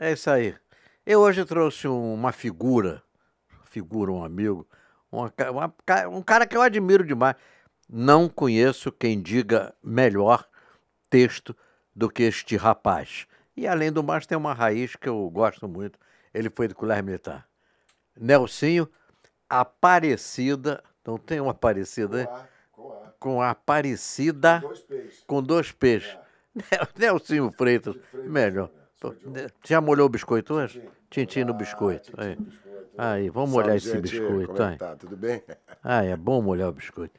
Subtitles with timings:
[0.00, 0.54] É isso aí.
[1.04, 3.02] Eu hoje trouxe um- uma figura,
[3.64, 4.66] figura, um amigo,
[5.12, 5.74] uma uma
[6.08, 7.36] um cara que eu admiro demais.
[7.88, 10.48] Não conheço quem diga melhor
[11.10, 11.54] texto
[11.94, 13.26] do que este rapaz.
[13.56, 15.98] E além do mais, tem uma raiz que eu gosto muito.
[16.32, 17.46] Ele foi do Colégio Militar.
[18.16, 18.88] Nelsinho,
[19.48, 20.82] Aparecida.
[21.04, 22.26] Não tem uma Aparecida, né?
[22.72, 23.12] Com A.
[23.18, 25.24] Com a Aparecida Dois peixes.
[25.26, 26.16] com dois peixes.
[26.96, 28.70] Nelsinho Freitas, melhor.
[29.00, 29.14] Pô,
[29.64, 30.82] Já molhou o biscoito hoje?
[31.08, 32.12] Tintim no biscoito.
[32.18, 32.36] Aí,
[32.98, 34.02] aí vamos molhar esse gente.
[34.02, 34.52] biscoito.
[34.52, 34.94] Como é tá?
[34.96, 35.42] Tudo bem?
[35.82, 37.18] Ah, é bom molhar o biscoito.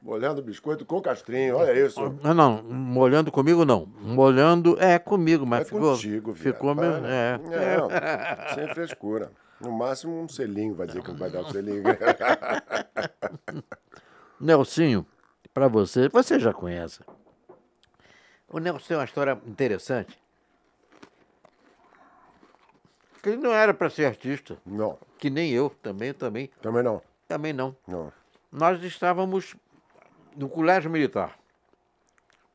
[0.00, 2.00] Molhando o biscoito com castrinho, olha isso.
[2.22, 3.84] Não, não, molhando comigo não.
[3.84, 5.92] Molhando é comigo, mas É ficou.
[5.92, 6.54] contigo, viado.
[6.54, 7.02] ficou mesmo.
[7.02, 7.14] Para.
[7.14, 7.38] É.
[7.76, 7.88] Não,
[8.54, 9.30] sem frescura.
[9.60, 11.82] No máximo um selinho, vai dizer que vai dar o selinho.
[14.40, 15.04] Nelsinho,
[15.52, 17.00] para você, você já conhece.
[18.48, 20.18] O Nelson tem uma história interessante.
[23.22, 27.02] Que ele não era para ser artista, Não, que nem eu, também, também, também não.
[27.26, 27.76] também não.
[27.86, 28.12] Não.
[28.50, 29.56] Nós estávamos
[30.36, 31.36] no colégio militar.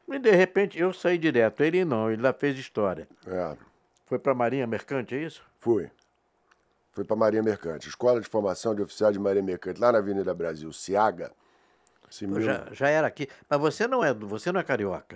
[0.08, 1.61] E de repente eu saí direto.
[1.61, 3.08] Ele não, ele lá fez história.
[3.28, 3.58] É,
[4.06, 5.44] Foi para a Marinha Mercante, é isso?
[5.59, 5.89] fui.
[6.91, 10.31] Fui para Marinha Mercante, Escola de Formação de Oficiais de Marinha Mercante, lá na Avenida
[10.31, 11.31] Brasil, Ciaga.
[12.22, 13.28] Mil- já, já era aqui.
[13.50, 15.16] Mas você não é, você não é carioca.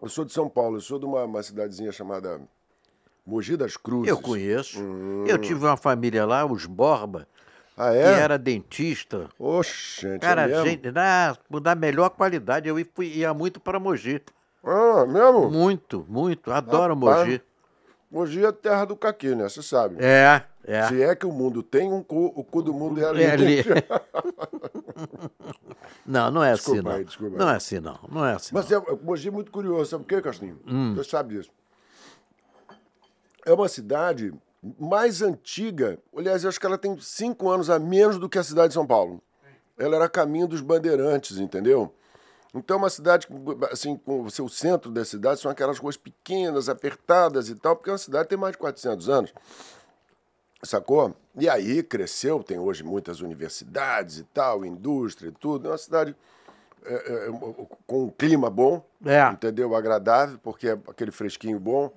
[0.00, 2.40] Eu sou de São Paulo, eu sou de uma, uma cidadezinha chamada
[3.28, 4.08] Mogi das Cruzes.
[4.08, 4.78] Eu conheço.
[5.26, 7.26] Eu tive uma família lá, os Borba,
[7.76, 8.20] Ah, que é?
[8.20, 9.28] era dentista.
[9.38, 10.64] Oxe, Cara, é mesmo?
[10.66, 12.68] gente, da, da melhor qualidade.
[12.68, 14.22] Eu fui- ia muito para Mogi.
[14.64, 15.50] Ah, mesmo?
[15.50, 16.50] Muito, muito.
[16.50, 17.26] Adoro Rapaz.
[17.28, 17.42] Mogi.
[18.10, 19.48] Mogi é terra do caqui, né?
[19.48, 19.96] Você sabe.
[20.00, 20.88] É, é.
[20.88, 23.22] Se é que o mundo tem um cu, o cu do mundo é ali.
[23.22, 23.64] É ali.
[26.06, 26.96] Não, não é Desculpa assim, não.
[26.96, 27.38] aí, desculpa aí.
[27.38, 27.98] Não é assim, não.
[28.10, 28.54] Não é assim.
[28.54, 30.58] Mas é, Mogi é muito curioso, sabe por quê, Castinho?
[30.66, 30.94] Hum.
[30.94, 31.50] Você sabe disso.
[33.48, 34.32] É uma cidade
[34.78, 35.98] mais antiga.
[36.14, 38.74] Aliás, eu acho que ela tem cinco anos a menos do que a cidade de
[38.74, 39.22] São Paulo.
[39.78, 41.90] Ela era caminho dos bandeirantes, entendeu?
[42.54, 43.26] Então é uma cidade,
[43.70, 47.88] assim, com o seu centro da cidade são aquelas ruas pequenas, apertadas e tal, porque
[47.88, 49.32] é uma cidade tem mais de 400 anos.
[50.62, 51.14] Sacou?
[51.36, 55.68] E aí cresceu, tem hoje muitas universidades e tal, indústria e tudo.
[55.68, 56.16] É uma cidade
[56.84, 57.28] é, é,
[57.86, 59.28] com um clima bom, É.
[59.30, 59.74] entendeu?
[59.74, 61.90] Agradável, porque é aquele fresquinho bom.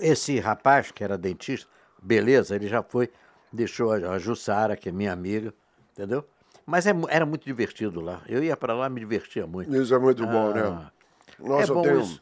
[0.00, 1.68] Esse rapaz, que era dentista,
[2.02, 3.10] beleza, ele já foi,
[3.52, 5.52] deixou a Jussara, que é minha amiga,
[5.92, 6.24] entendeu?
[6.66, 8.22] Mas é era muito divertido lá.
[8.28, 9.74] Eu ia para lá me divertia muito.
[9.74, 10.90] Isso é muito bom, Ah, né?
[11.38, 12.20] Nossa, é bom eu tenho.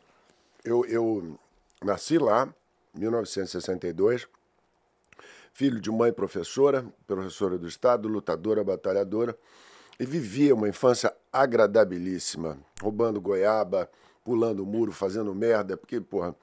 [0.64, 1.38] Eu, eu
[1.84, 2.48] nasci lá,
[2.94, 4.26] em 1962,
[5.52, 9.36] filho de mãe professora, professora do Estado, lutadora, batalhadora,
[9.98, 13.90] e vivia uma infância agradabilíssima, roubando goiaba,
[14.24, 16.34] pulando muro, fazendo merda, porque, porra,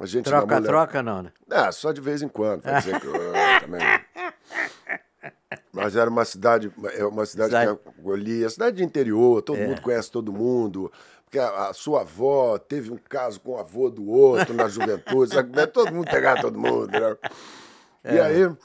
[0.00, 1.32] a gente Troca, mulher- troca não, né?
[1.50, 3.80] Ah, só de vez em quando, pra dizer que eu também.
[5.72, 9.66] Mas era uma cidade, é uma cidade Cidade- que acolhia, cidade de interior, todo É.
[9.66, 10.90] mundo conhece todo mundo.
[11.24, 15.32] Porque a, a sua avó teve um caso com o avô do outro na juventude,
[15.34, 15.54] sabe?
[15.56, 15.66] Né?
[15.66, 16.88] todo mundo pegava todo mundo.
[16.90, 17.16] Né?
[18.04, 18.20] E É.
[18.20, 18.56] aí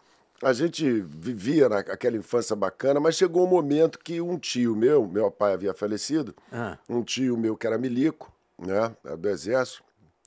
[0.41, 5.29] a gente vivia naquela infância bacana, mas chegou um momento que um tio meu, meu
[5.29, 6.77] pai havia falecido, Ah.
[6.89, 9.83] um tio meu que era milico, né, do Exército,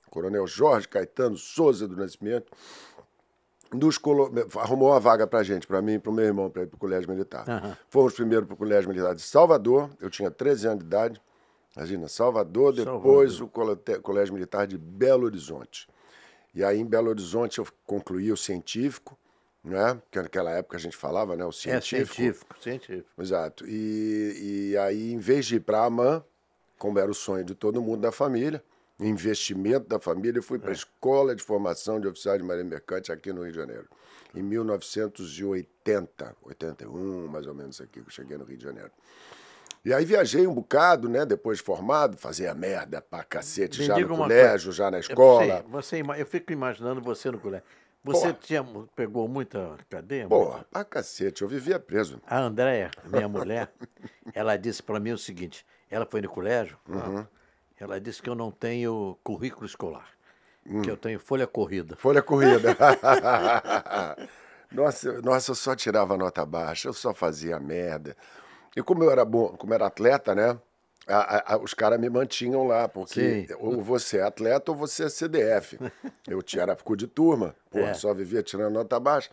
[0.09, 2.51] Coronel Jorge Caetano Souza do Nascimento,
[3.73, 6.67] nos colo- arrumou uma vaga pra gente, pra mim e pro meu irmão, pra ir
[6.67, 7.45] pro Colégio Militar.
[7.49, 7.77] Aham.
[7.91, 11.21] Fomos primeiro pro Colégio Militar de Salvador, eu tinha 13 anos de idade,
[11.77, 15.87] imagina, Salvador, depois o Colote- Colégio Militar de Belo Horizonte.
[16.55, 19.17] E aí em Belo Horizonte eu concluí o científico,
[19.63, 22.15] né, que naquela época a gente falava, né, o É científico.
[22.15, 23.09] científico, científico.
[23.23, 23.67] Exato.
[23.69, 26.25] E, e aí, em vez de ir para a AMAN,
[26.79, 28.62] como era o sonho de todo mundo da família,
[29.00, 33.12] investimento da família, eu fui para a Escola de Formação de Oficiais de Marinha Mercante
[33.12, 33.87] aqui no Rio de Janeiro.
[34.35, 38.91] Em 1980, 81, mais ou menos aqui, que eu cheguei no Rio de Janeiro.
[39.85, 41.25] E aí viajei um bocado, né?
[41.25, 44.73] Depois de formado, fazia merda pra cacete, Me já no colégio, coisa.
[44.73, 45.61] já na Eu escola.
[45.61, 47.65] sei, você, eu fico imaginando você no colégio.
[48.05, 50.27] Você tinha, pegou muita cadeia?
[50.29, 52.21] Porra, pra cacete, eu vivia preso.
[52.27, 53.73] A Andréia, minha mulher,
[54.35, 57.27] ela disse para mim o seguinte: ela foi no colégio, Uhum.
[57.85, 60.09] Ela disse que eu não tenho currículo escolar,
[60.67, 60.83] Hum.
[60.83, 61.97] que eu tenho folha corrida.
[61.97, 62.77] Folha corrida.
[64.73, 68.17] nossa, nossa, eu só tirava nota baixa, eu só fazia merda.
[68.77, 70.59] E como eu era bom, como era atleta, né?
[71.11, 73.55] a- a- a- os caras me mantinham lá, porque Sim.
[73.59, 75.79] ou você é atleta ou você é CDF.
[76.29, 77.95] Eu tinha, era ficou de turma, porra, É.
[77.95, 79.31] só vivia tirando nota baixa.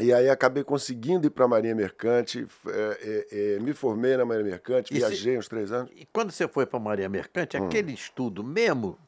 [0.00, 4.24] E aí acabei conseguindo ir para a Marinha Mercante, é, é, é, me formei na
[4.24, 5.90] Marinha Mercante, E se- viajei uns três anos.
[5.96, 7.66] E quando você foi para a Marinha Mercante, Hum.
[7.66, 8.98] aquele estudo mesmo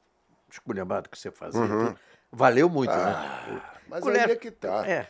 [0.51, 1.97] esculhambado que você fazia, tudo,
[2.33, 3.47] valeu muito, né?
[3.51, 3.61] Uhum.
[3.89, 4.87] Mas Colégio- aí é que tá.
[4.87, 5.07] É,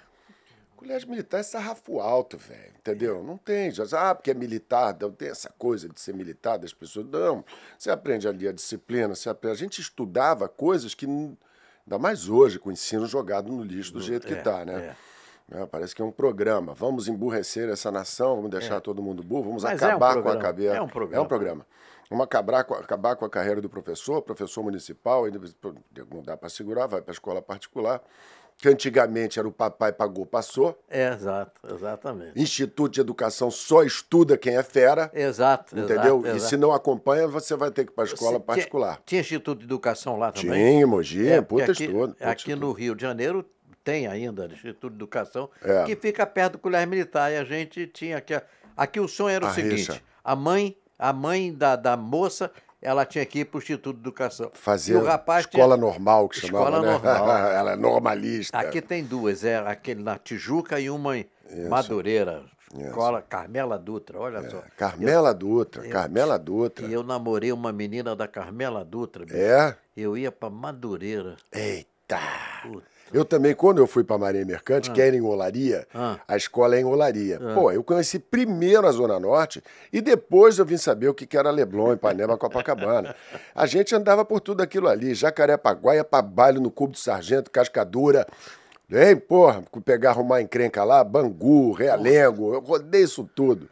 [0.77, 2.73] Colégio militar é sarrafo alto, velho.
[2.79, 3.23] Entendeu?
[3.23, 3.71] Não tem.
[3.71, 7.05] Já, ah, porque é militar, não tem essa coisa de ser militar das pessoas.
[7.07, 7.45] Não.
[7.79, 9.55] Você aprende ali a disciplina, você aprende.
[9.57, 11.05] A gente estudava coisas que.
[11.07, 14.75] Ainda mais hoje, com o ensino jogado no lixo do jeito que é, tá, né?
[14.87, 14.97] É,
[15.71, 16.75] parece que é um programa.
[16.75, 20.29] Vamos emburrecer essa nação, vamos deixar todo mundo burro, vamos Mas é um acabar com
[20.29, 20.77] a cabeça.
[20.77, 21.17] é um programa.
[21.17, 21.67] É um programa.
[22.09, 25.25] Vamos acabar com, acabar com a carreira do professor, professor municipal,
[26.13, 28.03] não dá para segurar, vai para a escola particular,
[28.57, 30.77] que antigamente era o papai pagou, passou.
[30.91, 32.33] é, exato, exatamente.
[32.41, 36.19] Instituto de Educação só estuda quem é fera, Exato, entendeu?
[36.19, 36.45] exato, E exato.
[36.51, 38.95] se não acompanha, você vai ter que ir para a escola Você- particular.
[38.97, 40.51] Tinha, tinha Instituto de Educação lá também?
[40.79, 42.09] Tinha, Mogi, É, puta aqui, estudo.
[42.15, 42.67] puta aqui estudo.
[42.67, 43.47] no Rio de Janeiro
[43.85, 45.85] tem ainda Instituto de Educação, É.
[45.85, 47.31] que fica perto do colégio militar.
[47.33, 48.41] E a gente tinha aqui.
[48.77, 50.01] Aqui o sonho era o A seguinte: rixa.
[50.25, 52.51] a mãe, a mãe da, da moça,
[52.83, 54.51] ela tinha que ir para o Instituto de Educação.
[54.55, 56.93] Fazer o rapaz escola tinha- normal, que chamava, Escola né?
[56.93, 57.31] normal.
[57.53, 58.59] Ela é normalista.
[58.59, 61.27] Aqui tem duas, é aquele na Tijuca e uma em
[61.69, 62.43] Madureira.
[62.79, 64.63] Escola Carmela Dutra, olha só.
[64.77, 66.87] Carmela Dutra, Carmela Dutra.
[66.87, 69.25] E eu namorei uma menina da Carmela Dutra.
[69.25, 69.37] bicho.
[69.37, 69.77] É?
[69.97, 71.35] Eu ia para Madureira.
[71.53, 72.21] Eita!
[72.63, 72.87] Puta.
[73.13, 76.19] Eu também, quando eu fui para Marinha Mercante, que era em Olaria, Ah.
[76.29, 77.41] a escola é em Olaria.
[77.55, 79.63] Pô, eu conheci primeiro a Zona Norte
[79.93, 83.15] e depois eu vim saber o que era Leblon, Ipanema, Copacabana.
[83.55, 87.51] A gente andava por tudo aquilo ali, Jacarepaguá, ia pra baile no Cubo do Sargento,
[87.51, 88.27] Cascadura.
[88.93, 93.69] Hein, porra, pegar, arrumar encrenca lá, Bangu, Realengo, eu rodei isso tudo.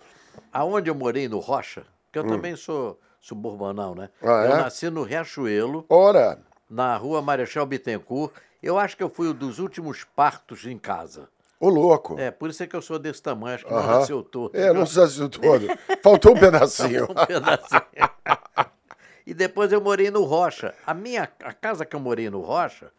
[0.52, 1.82] Aonde eu morei no Rocha,
[2.12, 4.10] que eu também sou suburbanal, né?
[4.22, 4.28] Hum.
[4.28, 4.56] Ah, eu é?
[4.62, 6.38] nasci no Riachuelo, Ora,
[6.70, 8.32] na rua Marechal Bittencourt.
[8.62, 11.28] Eu acho que eu fui um dos últimos partos em casa.
[11.60, 12.18] ô louco.
[12.18, 13.98] É, por isso é que eu sou desse tamanho, acho que não Aham.
[14.00, 14.56] nasceu todo.
[14.56, 15.66] É, não nasceu todo.
[16.02, 17.04] Faltou um pedacinho.
[17.04, 17.82] Um pedacinho.
[19.26, 20.74] e depois eu morei no Rocha.
[20.86, 22.90] A minha a casa que eu morei no Rocha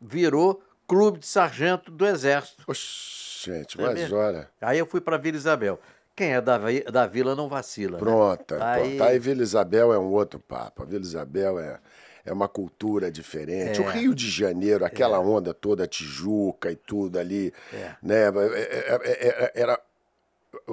[0.00, 2.62] virou clube de sargento do Exército.
[2.66, 4.16] Oxe, gente, É mas mesmo?
[4.16, 4.48] olha.
[4.60, 5.80] Aí eu fui para Vila Isabel.
[6.14, 7.92] Quem é da, vi- da vila não vacila.
[7.92, 7.98] né?
[7.98, 8.54] Pronto.
[8.54, 9.02] Aí- Aí...
[9.02, 10.82] Aí Vila Isabel é um outro papo.
[10.82, 11.78] A Vila Isabel é,
[12.26, 13.80] é uma cultura diferente.
[13.80, 13.84] É.
[13.84, 17.92] O Rio de Janeiro, aquela onda toda, Tijuca e tudo ali, É.
[18.02, 18.24] né?
[18.26, 19.80] é- é- é- Era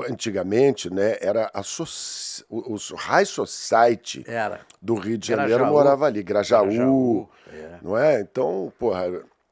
[0.09, 1.17] antigamente, né?
[1.21, 4.61] Era a soci- o, o High Society Era.
[4.81, 5.73] do Rio de Janeiro Grajaú.
[5.73, 7.79] morava ali, Grajaú, Grajaú, é.
[7.81, 8.21] não é?
[8.21, 9.03] Então, porra,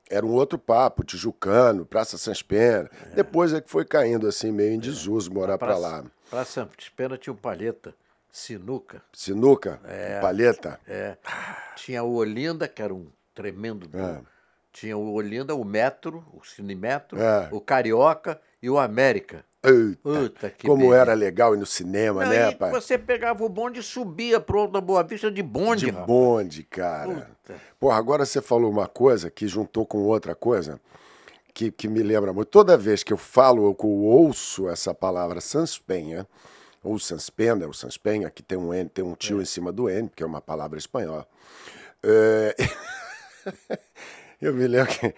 [0.09, 2.89] era um outro papo, Tijucano, Praça Sans Pena.
[3.15, 6.04] Depois é que foi caindo assim meio em desuso morar pra lá.
[6.30, 6.45] Para
[6.95, 7.94] Pena tinha o Palheta,
[8.31, 9.01] Sinuca.
[9.13, 9.80] Sinuca,
[10.22, 10.80] palheta.
[10.88, 11.18] É.
[11.75, 13.88] Tinha o Olinda, que era um tremendo.
[13.88, 14.22] do- É.
[14.72, 17.50] Tinha o Olinda, o Metro, o Cinemetro, É.
[17.51, 19.44] o Carioca e o América.
[19.63, 20.95] Eita, como beleza.
[21.01, 22.72] era legal ir no cinema, Não, né, e pai?
[22.72, 26.07] você pegava o bonde e subia pro da Boa Vista de bonde, De rapaz.
[26.07, 27.13] bonde, cara.
[27.44, 27.60] Puta.
[27.80, 30.80] Porra, agora você falou uma coisa que juntou com outra coisa
[31.54, 32.48] que, que me lembra muito.
[32.48, 36.25] Toda vez que eu falo, ou ouço essa palavra Sanspenha,
[36.83, 39.42] ou Sanspena, ou Sanspenha, que tem um N, tem um tio É.
[39.44, 41.28] em cima do N, porque é uma palavra espanhola.
[42.04, 42.56] É,
[44.42, 45.14] eu me lembro que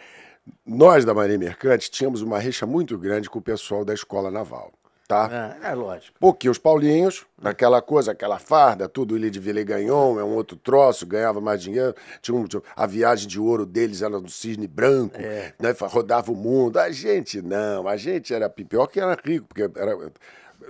[0.65, 4.73] nós da Marinha Mercante tínhamos uma rixa muito grande com o pessoal da escola naval,
[5.07, 5.57] tá?
[5.63, 6.17] É, é lógico.
[6.19, 10.57] Porque os Paulinhos, aquela coisa, aquela farda, tudo Ilha de Vila ganhou, é um outro
[10.57, 11.95] troço, ganhava mais dinheiro.
[12.21, 15.53] Tinha, um- tinha- a viagem de ouro deles era do cisne branco, É.
[15.57, 15.73] né?
[15.79, 16.77] Rodava o mundo.
[16.77, 20.11] A gente não, a gente era pi- pior que era rico, porque era,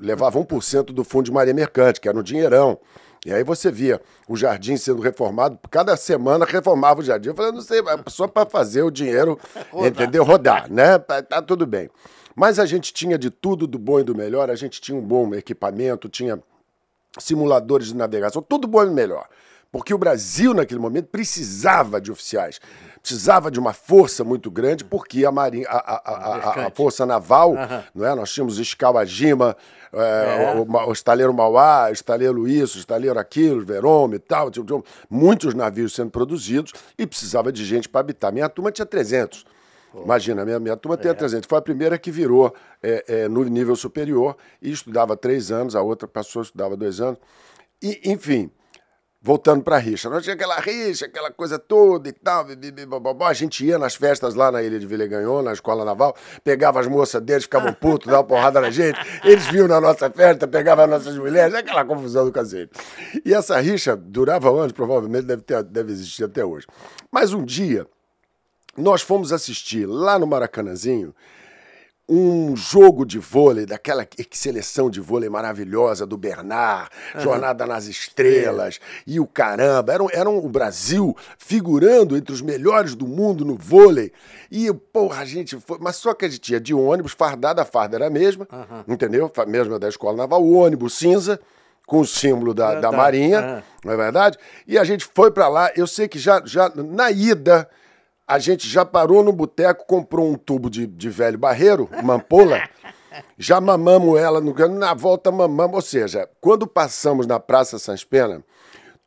[0.01, 2.79] levava 1% do fundo de Maria Mercante, que era um dinheirão.
[3.25, 7.29] E aí você via o jardim sendo reformado, cada semana reformava o jardim.
[7.29, 9.39] Eu falei, não sei, só para fazer o dinheiro,
[9.71, 9.88] Rodar.
[9.88, 10.23] entendeu?
[10.23, 11.00] Rodar, né?
[11.00, 11.89] Tá, tá tudo bem.
[12.35, 15.01] Mas a gente tinha de tudo, do bom e do melhor, a gente tinha um
[15.01, 16.41] bom equipamento, tinha
[17.19, 19.27] simuladores de navegação, tudo bom e melhor.
[19.73, 22.61] Porque o Brasil, naquele momento, precisava de oficiais.
[23.01, 26.71] Precisava de uma força muito grande, porque a, marinha, a, a- a-.
[26.71, 27.55] Força Naval,
[27.93, 28.13] não é?
[28.13, 29.57] nós tínhamos Escawajima,
[29.91, 30.55] é, É.
[30.55, 34.51] o, o estaleiro Mauá, o estaleiro isso, o estaleiro aquilo, Verome e tal,
[35.09, 38.31] muitos navios sendo produzidos e precisava de gente para habitar.
[38.31, 39.43] Minha turma tinha 300.
[39.95, 40.97] Imagina, minha, minha turma É.
[40.99, 41.47] tinha 300.
[41.49, 45.81] Foi a primeira que virou é, é, no nível superior e estudava três anos, a
[45.81, 47.19] outra passou, estudava dois anos.
[47.81, 48.51] E, enfim,
[49.23, 50.09] voltando para a rixa.
[50.09, 52.45] Nós tinha aquela rixa, aquela coisa toda e tal.
[53.21, 56.13] A gente ia nas festas lá na Ilha de Villegagnon, na escola naval,
[56.43, 58.99] pegava as moças deles, ficavam putos, davam porrada na gente.
[59.23, 62.73] Eles vinham na nossa festa, pegavam as nossas mulheres, aquela confusão do cacete.
[63.23, 66.67] E essa rixa durava anos, provavelmente deve, ter, deve existir até hoje.
[67.09, 67.87] Mas um dia,
[68.75, 71.15] nós fomos assistir lá no Maracanãzinho
[72.07, 79.19] um jogo de vôlei, daquela seleção de vôlei maravilhosa do Bernard, Jornada nas Estrelas e
[79.19, 79.93] o caramba.
[79.93, 84.12] Era, era o Brasil figurando entre os melhores do mundo no vôlei.
[84.51, 85.77] E, porra, a gente foi.
[85.79, 88.48] Mas só que a gente ia de ônibus, fardada, a farda era a mesma,
[88.88, 89.31] entendeu?
[89.38, 91.39] A mesma da escola naval, o ônibus cinza.
[91.86, 94.38] Com o símbolo da, da Marinha, não é verdade?
[94.65, 95.69] E a gente foi para lá.
[95.75, 97.69] Eu sei que já, já na ida,
[98.27, 102.61] a gente já parou no boteco, comprou um tubo de, de velho barreiro, uma ampola,
[103.37, 105.75] já mamamos ela, no, na volta mamamos.
[105.75, 108.43] Ou seja, quando passamos na Praça Sans Pena,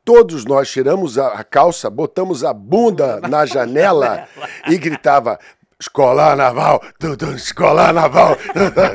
[0.04, 4.28] todos nós tiramos a, a calça, botamos a bunda na janela
[4.68, 5.38] e gritava
[5.78, 8.34] Escolar Naval, tudo Escolar Naval,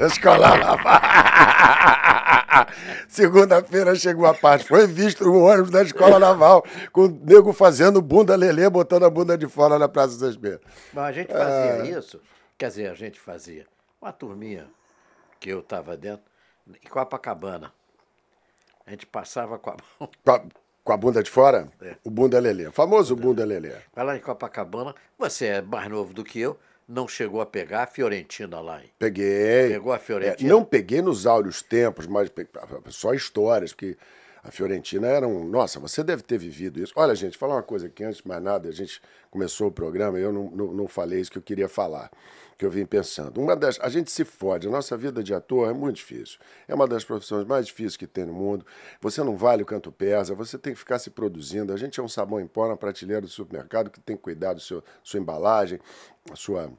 [0.07, 0.99] Escolar Naval.
[3.07, 8.01] Segunda-feira chegou a parte, foi visto o ônibus da Escola Naval, com o nego fazendo
[8.01, 10.61] bunda lelê, botando a bunda de fora na Praça das Beiras.
[10.91, 12.19] Mas a gente fazia isso,
[12.57, 13.67] quer dizer, a gente fazia.
[14.01, 14.67] Uma turminha
[15.39, 16.25] que eu estava dentro,
[16.67, 17.71] em Copacabana.
[18.87, 20.09] A gente passava com a mão.
[20.25, 20.41] Com a,
[20.83, 21.67] com a bunda de fora?
[22.03, 22.65] O bunda lelê.
[22.65, 23.71] O famoso bunda lelê.
[23.93, 26.57] Vai lá em Copacabana, você é mais novo do que eu,
[26.91, 28.81] não chegou a pegar a Fiorentina lá.
[28.81, 28.89] Hein?
[28.99, 29.69] Peguei.
[29.69, 30.49] Pegou a É, Fiorentina?
[30.49, 32.29] não peguei nos áureos tempos, mas
[32.89, 33.97] só histórias, porque
[34.43, 35.47] a Fiorentina era um.
[35.47, 36.93] Nossa, você deve ter vivido isso.
[36.95, 40.19] Olha, gente, falar uma coisa aqui antes de mais nada, a gente começou o programa
[40.19, 42.09] e eu não, não, não falei isso que eu queria falar,
[42.57, 43.39] que eu vim pensando.
[43.39, 43.79] Uma das.
[43.79, 46.39] A gente se fode, a nossa vida de ator é muito difícil.
[46.67, 48.65] É uma das profissões mais difíceis que tem no mundo.
[48.99, 51.71] Você não vale o canto pesa, você tem que ficar se produzindo.
[51.71, 54.53] A gente é um sabão em pó na prateleira do supermercado que tem que cuidar
[54.53, 55.79] do seu sua embalagem,
[56.31, 56.71] a sua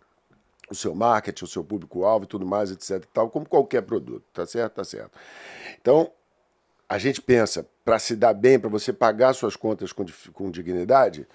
[0.68, 3.04] o seu marketing, o seu público-alvo e tudo mais, etc.
[3.04, 4.74] e tal, como qualquer produto, tá certo?
[4.74, 5.12] Tá certo.
[5.80, 6.10] Então,
[6.92, 11.26] a gente pensa, para se dar bem, para você pagar suas contas com, com dignidade,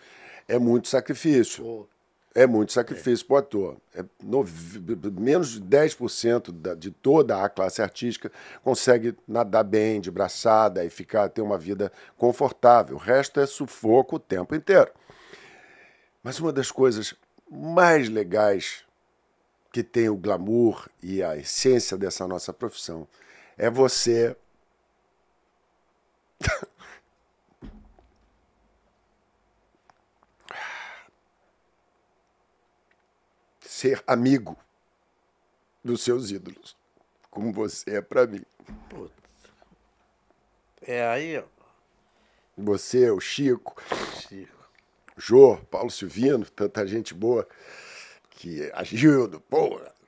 [0.47, 1.63] é muito sacrifício.
[1.63, 1.87] Pô,
[2.35, 3.77] É muito sacrifício para o ator.
[3.95, 4.79] É nove-
[5.19, 8.31] menos de 10% da, de toda a classe artística
[8.63, 12.95] consegue nadar bem, de braçada e ficar ter uma vida confortável.
[12.95, 14.91] O resto é sufoco o tempo inteiro.
[16.21, 17.15] Mas uma das coisas
[17.49, 18.83] mais legais
[19.71, 23.07] que tem o glamour e a essência dessa nossa profissão
[23.57, 24.35] é você
[33.61, 34.57] ser amigo
[35.83, 36.75] dos seus ídolos,
[37.29, 38.43] como você é para mim.
[38.89, 39.13] puta.
[40.81, 41.43] É aí, ó,
[42.57, 43.75] Você, o Chico,
[44.21, 44.69] Chico.
[45.17, 47.47] o Jô, Paulo Silvino, tanta gente boa,
[48.31, 49.43] que a Gildo,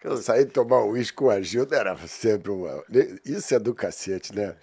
[0.01, 2.83] eu saí tomar um uísque com a Gildo era sempre uma.
[3.25, 4.55] Isso é do cacete, né?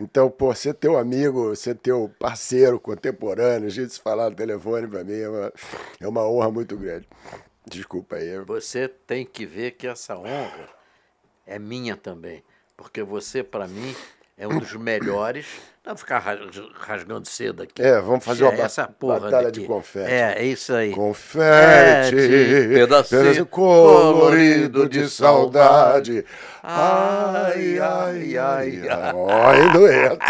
[0.00, 4.86] Então, pô, ser teu amigo, ser teu parceiro contemporâneo, a gente se falar no telefone
[4.88, 5.52] pra mim é uma,
[6.00, 7.06] é uma honra muito grande.
[7.66, 8.38] Desculpa aí.
[8.40, 10.68] Você tem que ver que essa honra
[11.46, 12.42] é minha também.
[12.76, 13.94] Porque você, para mim,
[14.38, 15.46] é um dos melhores.
[15.90, 16.38] Não ficar ras-
[16.74, 17.82] rasgando cedo aqui.
[17.82, 19.60] É, vamos fazer uma ba- essa porra batalha daqui.
[19.62, 20.08] de confete.
[20.08, 20.92] É, é isso aí.
[20.92, 26.24] Confete, É, pedacinho pedacinho colorido de saudade.
[26.62, 29.56] Ai, ai, ai, ai.
[29.58, 30.24] Hein, dueto.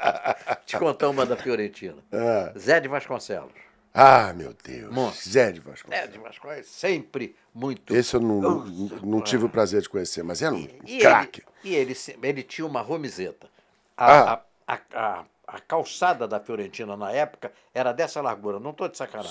[0.64, 1.96] Te contar uma da Fiorentina.
[2.10, 2.52] Ah.
[2.58, 3.52] Zé de Vasconcelos.
[3.92, 4.90] Ah, meu Deus.
[4.90, 5.30] Monstro.
[5.30, 6.06] Zé de Vasconcelos.
[6.06, 7.94] Zé de Vasconcelos, sempre muito.
[7.94, 11.42] Esse eu não, Nossa, não tive o prazer de conhecer, mas era um E craque.
[11.62, 13.46] ele, e ele, ele tinha uma romizeta.
[13.94, 14.32] Ah.
[14.34, 18.96] A, a, a, a, calçada da Fiorentina na época era dessa largura, não estou de
[18.96, 19.30] sacanagem.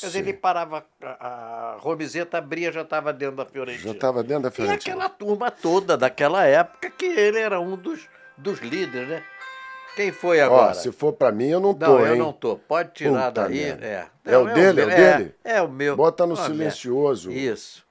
[0.00, 3.88] Quer dizer, ele parava, a, a romizeta abria, já estava dentro da Fiorentina.
[3.88, 4.94] Já estava dentro da E Fiorentina.
[4.96, 9.24] aquela turma toda daquela época que ele era um dos, dos líderes, né?
[9.96, 10.74] Quem foi Ó, agora?
[10.74, 12.18] se for pra mim, eu não tô, Não, eu hein?
[12.18, 12.56] não tô.
[12.56, 13.54] Pode tirar Puta daí.
[13.64, 13.86] merda.
[13.86, 14.06] É.
[14.24, 15.34] É o dele, é o meu, dele?
[15.44, 15.96] É, o meu.
[15.96, 16.50] Bota no merda.
[16.50, 17.30] silencioso.
[17.30, 17.84] Isso.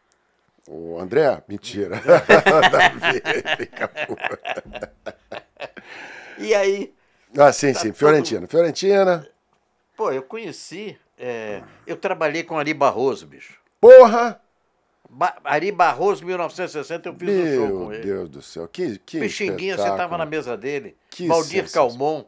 [0.67, 1.41] O André?
[1.47, 1.95] Mentira.
[2.71, 3.21] Davi,
[3.57, 4.39] fica puto.
[6.43, 6.93] E aí,
[7.37, 7.87] ah, sim, sim.
[7.89, 8.47] todo- Fiorentina.
[8.47, 9.27] Fiorentina.
[9.95, 10.97] pô, eu conheci.
[11.17, 13.59] é, eu trabalhei com Ari Barroso, bicho.
[13.79, 14.39] Porra!
[15.09, 18.03] Ba Ari Barroso, 1960, eu fiz um show Meu com ele.
[18.03, 18.67] Deus do céu.
[18.67, 20.97] Que, que Pixinguinha, você estava na mesa dele.
[21.09, 21.71] Que Valdir.
[21.71, 22.25] Calmon,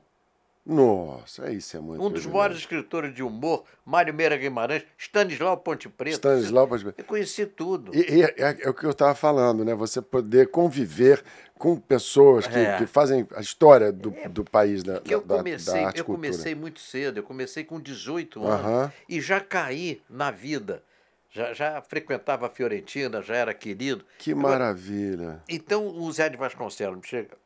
[0.66, 5.88] Nossa, isso é muito um dos maiores escritores de humor, Mário Meira Guimarães, Stanislau Ponte
[5.88, 6.16] Preta.
[6.16, 7.02] Stanislau Ponte Preta.
[7.02, 7.96] Eu conheci tudo.
[7.96, 9.76] E, e é, é o que eu estava falando, né?
[9.76, 11.24] Você poder conviver
[11.60, 12.78] com pessoas que, É.
[12.78, 16.06] que fazem a história do, do país, da, que eu da, comecei, da arte eu
[16.06, 16.30] cultura.
[16.32, 20.82] comecei muito cedo, eu comecei com 18 anos e já caí na vida.
[21.30, 24.04] Já, já frequentava a Fiorentina, já era querido.
[24.18, 25.44] Que maravilha.
[25.48, 27.38] Então o Zé de Vasconcelos me chega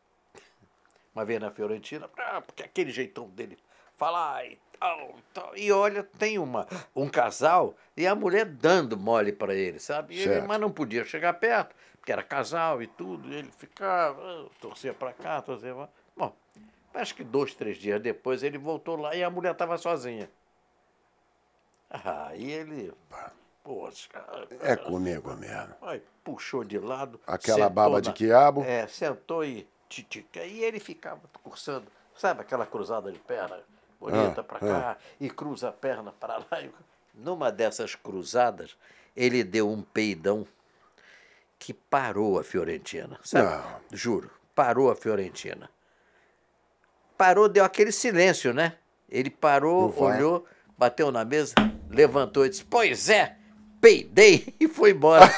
[1.20, 3.58] uma vez na Fiorentina, ah, porque aquele jeitão dele
[3.98, 5.58] falar e tal, e tal.
[5.58, 10.18] E olha, tem uma, um casal e a mulher dando mole para ele, sabe?
[10.18, 14.94] Ele, mas não podia chegar perto, porque era casal e tudo, e ele ficava, torcia
[14.94, 15.90] para cá, torcia pra...
[16.16, 16.34] Bom,
[16.94, 20.30] acho que dois, três dias depois ele voltou lá e a mulher estava sozinha.
[21.90, 22.94] Aí ele.
[23.64, 23.90] Pô,
[24.62, 25.74] é comigo mesmo.
[25.82, 27.20] Aí puxou de lado.
[27.26, 28.62] Aquela baba de quiabo.
[28.62, 30.46] É, sentou e titica.
[30.46, 33.60] E ele ficava cursando, sabe aquela cruzada de perna
[34.00, 35.04] bonita ah, para cá, ah.
[35.20, 36.64] e cruza a perna para lá.
[37.14, 38.78] Numa dessas cruzadas,
[39.16, 40.48] ele deu um peidão
[41.58, 43.50] que parou a Fiorentina, sabe?
[43.50, 43.82] Não.
[43.92, 45.70] Juro, parou a Fiorentina.
[47.18, 48.78] Parou, deu aquele silêncio, né?
[49.10, 50.46] Ele parou, olhou,
[50.78, 51.56] bateu na mesa,
[51.90, 53.36] levantou e disse: Pois é,
[53.82, 55.26] peidei e foi embora.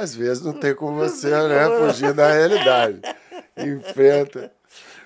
[0.00, 3.00] Às vezes não tem como você né, fugir da realidade.
[3.56, 4.50] Enfrenta.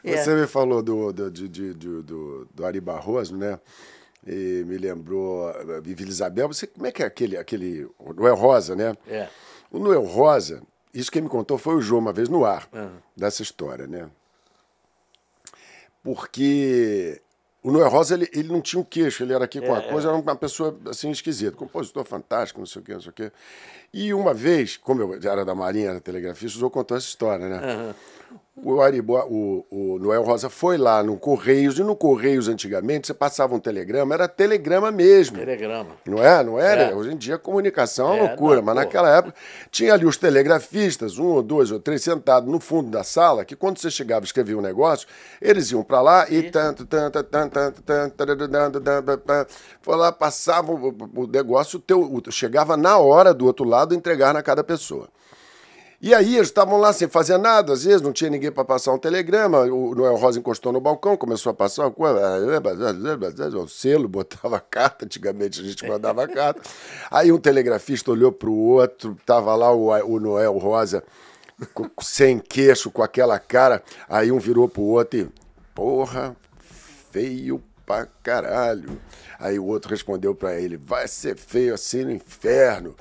[0.04, 0.16] É.
[0.16, 3.58] Você me falou do, do, de, de, do, do Ari Barroso, né?
[4.26, 6.46] E me lembrou Vivi Isabel.
[6.46, 8.96] Você, como é que é aquele, aquele Noel Rosa, né?
[9.08, 9.28] É.
[9.70, 12.98] O Noel Rosa, isso quem me contou foi o João uma vez no ar, uhum.
[13.16, 14.08] dessa história, né?
[16.02, 17.20] Porque
[17.64, 19.78] o Noé Rosa, ele, ele não tinha o um queixo, ele era aqui com é,
[19.78, 20.10] a coisa, é.
[20.10, 23.32] era uma pessoa assim esquisita, compositor fantástico, não sei o quê, não sei o quê.
[23.90, 27.48] E uma vez, como eu era da Marinha, era telegrafista, o João contou essa história,
[27.48, 27.74] né?
[27.74, 27.94] Uhum.
[28.56, 33.12] O, Aribo, o, o Noel Rosa foi lá no Correios, e no Correios antigamente você
[33.12, 35.38] passava um telegrama, era telegrama mesmo.
[35.38, 35.90] Telegrama.
[36.06, 36.44] Não é?
[36.44, 36.82] Não era?
[36.82, 36.94] É.
[36.94, 38.80] Hoje em dia a comunicação é uma é, loucura, não, mas pô.
[38.80, 39.34] naquela época
[39.72, 43.56] tinha ali os telegrafistas, um ou dois ou três sentados no fundo da sala, que
[43.56, 45.08] quando você chegava e escrevia um negócio,
[45.42, 51.80] eles iam para lá e tanto, tanto, tanto, tanto, tanto, foi lá, passava o negócio,
[51.80, 55.08] o teu, chegava na hora do outro lado entregar na cada pessoa.
[56.04, 58.92] E aí eles estavam lá sem fazer nada, às vezes não tinha ninguém para passar
[58.92, 59.60] um telegrama.
[59.60, 61.90] O Noel Rosa encostou no balcão, começou a passar o
[63.66, 65.06] selo, botava carta.
[65.06, 66.60] Antigamente a gente mandava carta.
[67.10, 71.02] Aí um telegrafista olhou para o outro, estava lá o, o Noel Rosa
[72.02, 73.82] sem queixo, com aquela cara.
[74.06, 75.28] Aí um virou para o outro e,
[75.74, 76.36] porra,
[77.10, 79.00] feio pra caralho.
[79.38, 82.94] Aí o outro respondeu para ele: vai ser feio assim no inferno.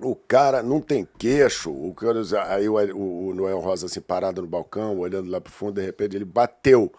[0.00, 1.70] O cara não tem queixo.
[1.70, 5.52] O cara, aí o, o, o Noel Rosa, assim, parado no balcão, olhando lá pro
[5.52, 6.92] fundo, de repente ele bateu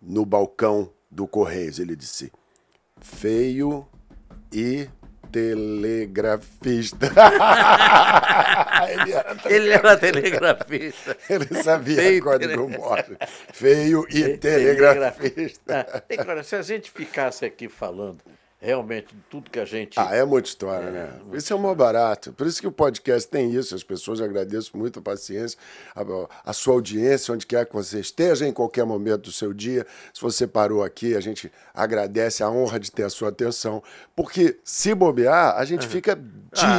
[0.00, 1.78] no balcão do Correios.
[1.78, 2.32] Ele disse:
[3.00, 3.86] feio
[4.52, 4.88] e
[5.30, 7.10] telegrafista.
[8.88, 11.16] ele, era ele era telegrafista.
[11.28, 13.16] ele sabia Feio código morse.
[13.52, 15.84] Feio e telegrafista.
[16.06, 16.42] telegrafista.
[16.44, 18.20] se a gente ficasse aqui falando
[18.64, 20.00] realmente tudo que a gente.
[20.00, 21.08] Ah, é muita história, é, né?
[21.34, 22.32] Isso é o mais barato.
[22.32, 23.74] Por isso que o podcast tem isso.
[23.74, 25.58] As pessoas agradeço muito a paciência,
[25.94, 26.02] a,
[26.50, 29.86] a, sua audiência, onde quer que você esteja, em qualquer momento do seu dia.
[30.12, 33.82] Se você parou aqui, a gente agradece a honra de ter a sua atenção.
[34.16, 36.18] Porque se bobear, a gente fica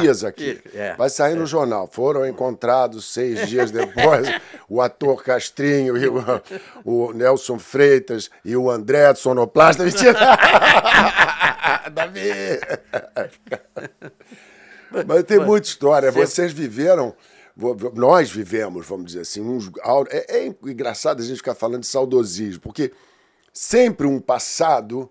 [0.00, 0.60] dias ah, aqui.
[0.74, 1.36] É, Vai sair é.
[1.36, 1.86] no jornal.
[1.86, 4.28] Foram encontrados seis dias depois
[4.68, 6.24] o ator Castrinho e o,
[6.84, 9.84] o Nelson Freitas e o André do Sonoplasta.
[11.88, 12.30] Davi!
[15.06, 16.10] Mas tem muita história.
[16.10, 17.14] Vocês viveram,
[17.94, 19.70] nós vivemos, vamos dizer assim, uns.
[20.10, 22.92] É, é engraçado a gente ficar falando de saudosismo, porque
[23.52, 25.10] sempre um passado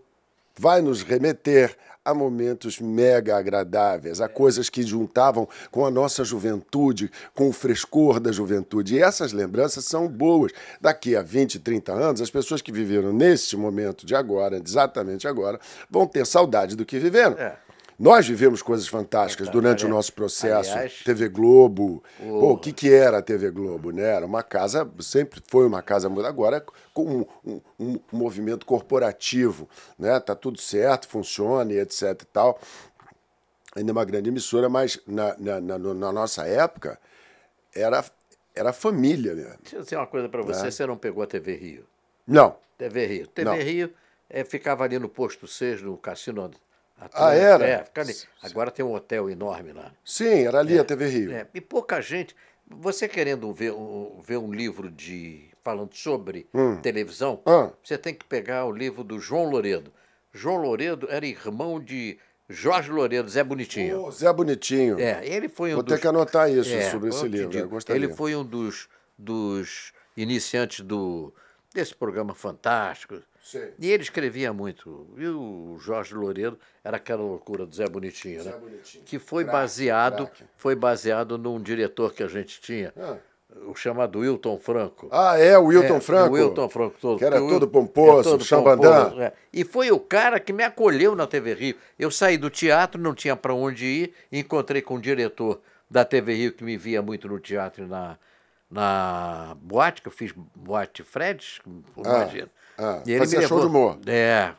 [0.57, 7.11] vai nos remeter a momentos mega agradáveis, a coisas que juntavam com a nossa juventude,
[7.33, 8.95] com o frescor da juventude.
[8.95, 10.51] E essas lembranças são boas.
[10.79, 15.59] Daqui a 20, 30 anos, as pessoas que viveram neste momento de agora, exatamente agora,
[15.89, 17.35] vão ter saudade do que viveram.
[17.37, 17.64] É.
[17.97, 20.71] Nós vivemos coisas fantásticas durante o nosso processo.
[20.71, 22.03] Aliás, TV Globo.
[22.19, 22.39] O...
[22.39, 23.91] Pô, o que, que era a TV Globo?
[23.91, 24.03] Né?
[24.03, 29.69] Era uma casa, sempre foi uma casa, agora com um, um, um movimento corporativo.
[29.97, 30.19] Né?
[30.19, 32.59] Tá tudo certo, funciona e etc e tal.
[33.75, 36.99] Ainda é uma grande emissora, mas na, na, na, na nossa época
[37.73, 38.03] era,
[38.53, 39.57] era família mesmo.
[39.61, 40.71] Deixa eu dizer uma coisa para você, é.
[40.71, 41.85] você não pegou a TV Rio?
[42.27, 42.57] Não.
[42.77, 43.27] TV Rio.
[43.27, 43.57] TV não.
[43.57, 43.93] Rio
[44.29, 46.51] é, ficava ali no posto 6, no Cassino
[47.13, 47.67] ah, era?
[47.67, 47.85] É.
[48.41, 49.91] Agora tem um hotel enorme lá.
[50.03, 51.31] Sim, era ali é, a TV Rio.
[51.33, 52.35] É, e pouca gente.
[52.67, 56.77] Você querendo ver um, ver um livro de falando sobre hum.
[56.81, 57.71] televisão, ah.
[57.83, 59.91] você tem que pegar o livro do João Loredo.
[60.31, 64.05] João Loredo era irmão de Jorge Loredo, Zé Bonitinho.
[64.05, 64.99] Oh, Zé Bonitinho.
[64.99, 65.95] É, ele foi um Vou dos...
[65.95, 67.69] ter que anotar isso é, sobre esse livro.
[67.89, 71.33] Ele foi um dos, dos iniciantes do,
[71.73, 73.19] desse programa fantástico.
[73.45, 73.61] Sim.
[73.77, 75.07] E ele escrevia muito.
[75.17, 78.57] E o Jorge Loureiro era aquela loucura do Zé Bonitinho, Zé né?
[78.57, 79.03] Bonitinho.
[79.03, 80.43] Que foi crack, baseado, crack.
[80.57, 82.91] foi baseado num diretor que a gente tinha.
[82.97, 83.17] Ah.
[83.67, 85.07] o chamado Wilton Franco.
[85.11, 86.29] Ah, é, o Wilton É, Franco.
[86.31, 87.19] O Wilton Franco todo.
[87.19, 89.03] Que era todo pomposo, é todo chambandã.
[89.05, 89.33] pomposo, é.
[89.53, 91.75] E foi o cara que me acolheu na TV Rio.
[91.99, 96.33] Eu saí do teatro, não tinha para onde ir, encontrei com o diretor da TV
[96.33, 98.17] Rio, que me via muito no teatro e na,
[98.71, 101.59] na boate, que eu fiz boate Freds,
[101.95, 102.49] imagina.
[102.51, 102.64] ah,
[103.05, 103.97] E ele fazia me show de humor.
[104.05, 104.53] É.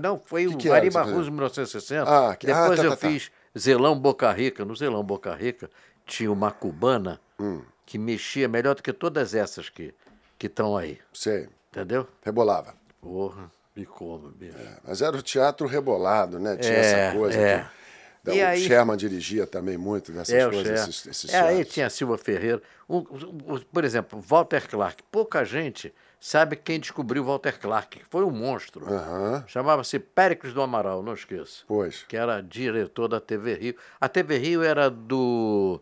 [0.00, 1.10] Não, foi o que Ari que fazia?
[1.12, 2.04] Barroso em 1960.
[2.30, 3.08] Ah, que- ah, Depois tá, eu tá, tá.
[3.08, 4.64] fiz Zelão Boca Rica.
[4.64, 5.68] No Zelão Boca Rica
[6.06, 7.62] tinha uma cubana Hum.
[7.86, 9.94] que mexia melhor do que todas essas que
[10.42, 10.98] estão aí.
[11.12, 12.06] Sei, Entendeu?
[12.22, 12.74] rebolava.
[13.00, 14.56] Porra, me como, bicho.
[14.86, 16.56] Mas era o teatro rebolado, né?
[16.56, 17.38] Tinha É, essa coisa.
[17.40, 17.58] é.
[17.60, 17.80] que-
[18.22, 21.40] da- E o aí- Sherman dirigia também muito dessas É, o coisas, esses, esses é,
[21.40, 22.60] aí tinha Silva Ferreira.
[22.86, 25.02] O- o- o- por exemplo, Walter Clark.
[25.10, 28.84] Pouca gente sabe quem descobriu Walter Clark, que foi um monstro.
[28.86, 31.64] Aham, Chamava-se Péricles do Amaral, não esqueço.
[31.66, 32.02] pois.
[32.04, 33.76] que era diretor da TV Rio.
[33.98, 35.80] A TV Rio era do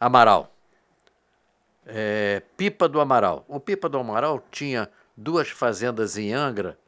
[0.00, 0.50] Amaral.
[1.86, 3.44] É, Pipa do Amaral.
[3.46, 6.78] O Pipa do Amaral tinha duas fazendas em Angra,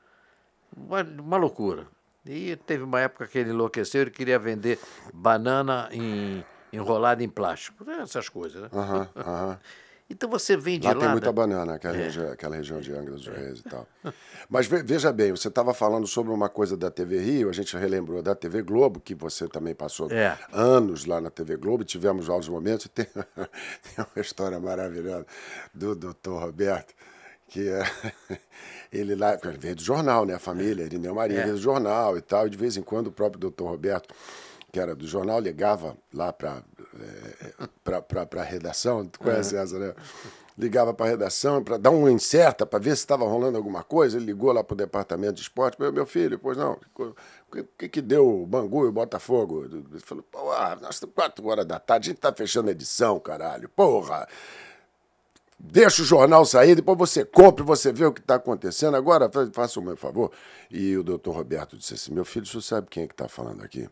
[0.74, 1.86] uma, uma loucura.
[2.24, 4.80] E teve uma época que ele enlouqueceu, ele queria vender
[5.14, 8.68] banana em, enrolada em plástico, essas coisas, né?
[8.72, 9.58] Aham, aham.
[10.08, 11.00] Então você vem de Lá lá.
[11.00, 13.86] tem muita da- banana, aquela, região, aquela região de Angra dos Reis e tal.
[14.48, 17.76] Mas ve- veja bem, você estava falando sobre uma coisa da TV Rio, a gente
[17.76, 20.38] relembrou da TV Globo, que você também passou É.
[20.52, 25.26] anos lá na TV Globo, tivemos vários momentos, e tem, tem uma história maravilhosa
[25.74, 26.94] do doutor Roberto,
[27.48, 27.82] que é,
[28.92, 30.34] ele lá, ele veio do jornal, né?
[30.34, 31.42] A família, Irineu Maria É.
[31.42, 34.14] veio do jornal e tal, e de vez em quando o próprio doutor Roberto,
[34.76, 36.62] que era do jornal, ligava lá para
[38.28, 39.94] para a redação, tu conhece essa, né?
[40.58, 44.18] Ligava para a redação para dar uma incerta, para ver se estava rolando alguma coisa.
[44.18, 45.80] Ele ligou lá para o departamento de esporte.
[45.80, 47.14] Meu, meu filho, pois não, o
[47.78, 49.64] que, que deu o Bangu e o Botafogo?
[49.64, 52.72] Ele falou, pô, ah, nós estamos quatro horas da tarde, a gente está fechando a
[52.72, 54.28] edição, caralho, porra.
[55.58, 58.94] Deixa o jornal sair, depois você compra e você vê o que está acontecendo.
[58.94, 60.30] Agora, fa- faça o meu favor.
[60.70, 63.26] E o doutor Roberto disse assim: Meu filho, o senhor sabe quem é que está
[63.26, 63.88] falando aqui?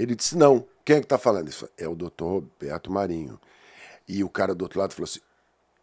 [0.00, 0.64] Ele disse: Não.
[0.84, 1.44] Quem é que está falando?
[1.44, 3.38] Ele falou, é o doutor Roberto Marinho.
[4.08, 5.20] E o cara do outro lado falou assim: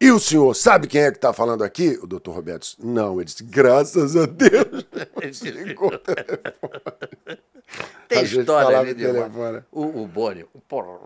[0.00, 1.98] E o senhor sabe quem é que está falando aqui?
[2.02, 3.16] O doutor Roberto disse: Não.
[3.16, 4.84] Ele disse: Graças a Deus.
[5.20, 7.38] Desligou o telefone.
[8.08, 9.62] Tem A história ali de telefone.
[9.70, 10.44] O, o Boni.
[10.66, 10.98] Porra,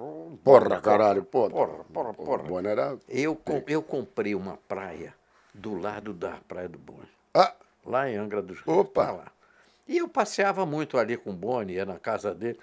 [0.44, 1.50] Porra, caralho, porra.
[1.50, 2.42] Porra, porra, porra.
[2.42, 2.96] O Boni era.
[3.08, 5.14] Eu, com- eu comprei uma praia
[5.54, 7.52] do lado da Praia do Boni, Ah,
[7.84, 8.78] lá em Angra dos Reis.
[8.78, 9.06] Opa!
[9.06, 9.32] tá lá.
[9.88, 12.58] E eu passeava muito ali com o Boni, ia na casa dele.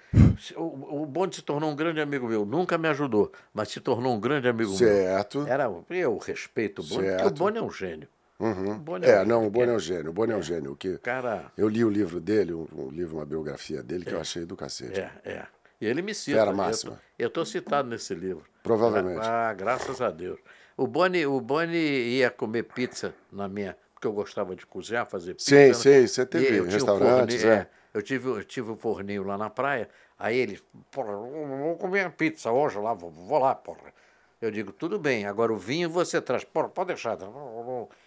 [0.56, 2.44] O, o Boni se tornou um grande amigo meu.
[2.46, 5.40] Nunca me ajudou, mas se tornou um grande amigo certo.
[5.40, 5.48] meu.
[5.48, 7.38] Era, eu respeito o Boni, porque o Certo.
[7.38, 8.08] Boni é um gênio.
[8.38, 10.10] O Boni É, um não, o Boni é um gênio.
[10.10, 10.72] O Boni é um gênio.
[10.72, 10.96] O que...
[10.98, 14.46] Cara, Eu li o livro dele, um, um livro, uma biografia dele, que eu achei
[14.46, 14.98] do cacete.
[14.98, 15.46] é, é.
[15.78, 16.44] E ele me cita.
[16.44, 17.00] Tô- máxima.
[17.18, 18.44] Eu estou citado nesse livro.
[18.62, 19.20] Provavelmente.
[19.22, 20.38] Ah, graças a Deus.
[20.76, 23.76] O Boni, o Boni ia comer pizza na minha.
[24.00, 25.50] Porque eu gostava de cozinhar, fazer pizza.
[25.50, 25.74] Sim, né?
[25.74, 27.68] sim, você teve E eu tinha um restaurantes, forninho, é.
[27.92, 29.90] Eu tive, eu tive um forninho lá na praia.
[30.18, 30.58] Aí ele,
[30.90, 33.92] porra, vou comer uma pizza hoje lá, vou, vou lá, porra.
[34.40, 36.44] Eu digo, tudo bem, agora o vinho você traz.
[36.44, 37.18] Porra, pode deixar.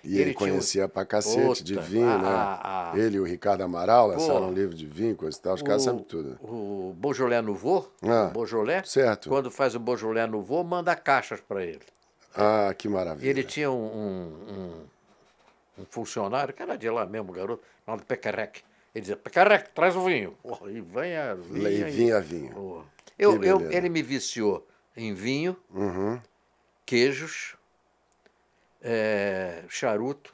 [0.03, 2.27] E ele, tinha um- conhecia pra cacete de Puta, vinho, a- né?
[2.27, 5.53] a- a- Ele e o Ricardo Amaral lançaram um livro de vinho, coisa e tal.
[5.53, 6.39] Os caras sabem tudo.
[6.41, 9.29] O Beaujolais Nouveau, Ah, o Beaujolais, certo.
[9.29, 11.81] quando faz o Beaujolais Nouveau, manda caixas para ele.
[12.35, 13.29] Ah, que E maravilha.
[13.29, 14.83] ele tinha um, um, um-
[15.77, 18.61] um funcionário, que era de lá mesmo, garoto, chamado Pecarec.
[18.93, 20.37] Ele dizia, Pecarec, traz o vinho.
[20.69, 21.67] E venha vinho.
[21.67, 22.85] E vinho a vinho.
[23.17, 26.19] Eu, eu, ele me viciou em vinho, Uhum.
[26.85, 27.55] queijos,
[28.81, 30.33] eh, charuto.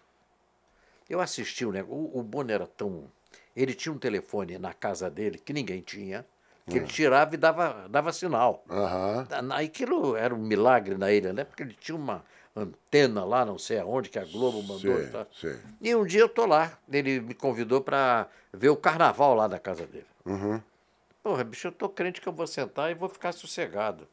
[1.09, 1.95] Eu assisti o negócio.
[1.97, 3.09] O, o Bono era tão.
[3.55, 6.25] Ele tinha um telefone na casa dele que ninguém tinha,
[6.65, 8.63] que ele tirava e dava, dava sinal.
[9.41, 11.43] Na- Aquilo era um milagre na ilha, né?
[11.43, 12.23] Porque ele tinha uma
[12.61, 14.97] antena lá, não sei aonde, que a Globo mandou.
[14.97, 15.27] Sei, tá?
[15.33, 15.57] sei.
[15.81, 19.59] E um dia eu tô lá, ele me convidou para ver o carnaval lá da
[19.59, 20.07] casa dele.
[20.25, 20.61] Uhum.
[21.23, 24.07] Porra, bicho, eu tô crente que eu vou sentar e vou ficar sossegado.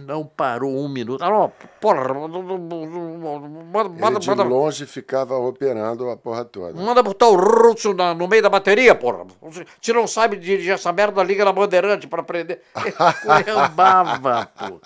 [0.00, 1.20] Não parou um minuto.
[1.24, 6.72] Ah, não, porra, manda, de manda, longe ficava operando a porra toda.
[6.80, 9.26] manda botar o russo na- no meio da bateria, porra.
[9.42, 12.62] Você não sabe dirigir essa merda, liga na bandeirante para aprender.
[12.76, 14.80] Esculhambava, pô.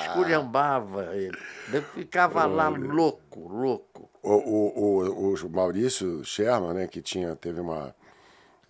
[0.00, 1.38] Esculhambava ele.
[1.94, 4.10] Ficava lá louco, louco.
[4.22, 7.94] O, o, o, o Maurício Sherman, né, que tinha, teve uma.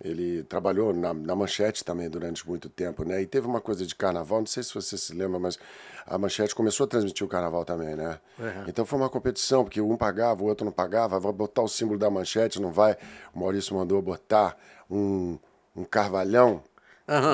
[0.02, 3.22] Ele trabalhou na, na Manchete também durante muito tempo, né?
[3.22, 5.58] E teve uma coisa de carnaval, não sei se você se lembra, mas
[6.06, 8.20] a Manchete começou a transmitir o carnaval também, né?
[8.68, 11.98] Então foi uma competição, porque um pagava, o outro não pagava, vai botar o símbolo
[11.98, 12.96] da Manchete, não vai.
[13.34, 14.56] O Maurício mandou botar
[14.90, 15.38] um,
[15.74, 16.62] um carvalhão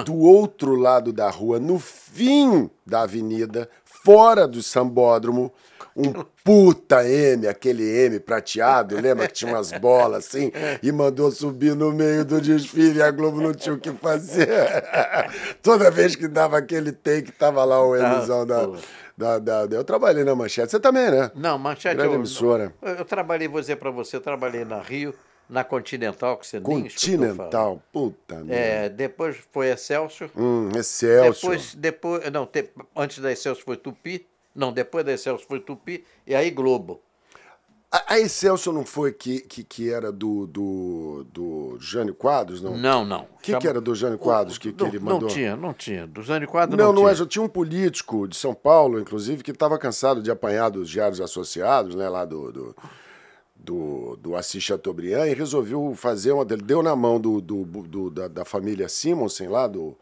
[0.05, 3.69] do outro lado da rua, no fim da avenida,
[4.05, 5.53] fora do sambódromo
[5.95, 6.11] um
[6.43, 10.51] puta M, aquele M prateado, lembra que tinha umas bolas assim,
[10.83, 14.49] e mandou subir no meio do desfile e a Globo não tinha o que fazer.
[15.63, 18.67] Toda vez que dava aquele take, tava lá o Mzão da,
[19.17, 21.31] da, da, da- Eu trabalhei na Manchete, você também, né?
[21.35, 21.97] Não, Manchete...
[21.97, 22.73] Grande eu, emissora.
[22.81, 25.15] Eu, eu trabalhei, vou dizer para você, eu trabalhei na Rio,
[25.49, 26.61] na Continental, que você.
[26.61, 28.55] Continental, puta merda.
[28.55, 30.31] É, depois foi Excelsior.
[30.37, 31.33] Hum, Excelsior.
[31.55, 34.27] Depois, depois, não, te- antes da Excelsior foi Tupi.
[34.55, 36.05] Não, depois da Excelsior foi Tupi.
[36.27, 37.01] E aí Globo.
[37.95, 42.75] A, a Excelsior não foi que, que, que era do, do, do Jânio Quadros, não?
[42.75, 43.29] Não, não.
[43.37, 45.21] O que, que era do Jânio Quadros que, que não, ele mandou?
[45.21, 46.07] Não tinha, não tinha.
[46.07, 47.13] Do Zânio Quadro Não, não, não é.
[47.13, 47.17] tinha.
[47.17, 51.21] Já tinha um político de São Paulo, inclusive, que estava cansado de apanhar dos diários
[51.21, 52.77] associados, né, lá do, do,
[53.65, 56.43] do, do Assis Chateaubriand, e resolveu fazer uma.
[56.43, 59.97] Ele deu na mão do, do, do- da, da família Simonsen, lá do,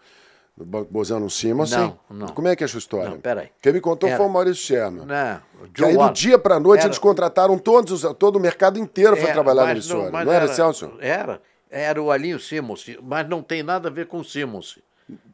[0.57, 1.79] do Banco Bozano Simonsen.
[1.79, 2.27] Não, não.
[2.29, 3.11] Como é que é essa história?
[3.11, 3.49] Não, peraí.
[3.61, 4.17] Quem me contou Era.
[4.19, 5.05] foi o Maurício Sherman.
[5.07, 5.41] Não,
[5.77, 9.13] Joe aí, do dia para noite, Era- eles contrataram todos, os- todo o mercado inteiro
[9.17, 10.05] para Era, trabalhar na emissora.
[10.05, 10.93] Não, mas era Excelsior?
[11.01, 11.43] Era.
[11.71, 14.79] Era o Alinho Simmons, mas não tem nada a ver com o Simmons.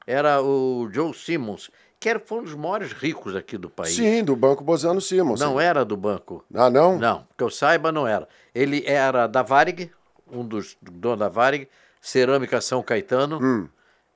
[0.06, 1.70] Era o Joe Simmons,
[2.06, 3.92] que era, foi um dos maiores ricos aqui do país.
[3.96, 5.44] Sim, do Banco Bozano Simonsen.
[5.44, 6.44] Não era do banco.
[6.54, 6.96] Ah, não?
[6.96, 8.28] Não, que eu saiba, não era.
[8.54, 9.90] Ele era da Varig,
[10.30, 11.68] um dos donos da Varig,
[12.00, 13.68] Cerâmica São Caetano, Hum.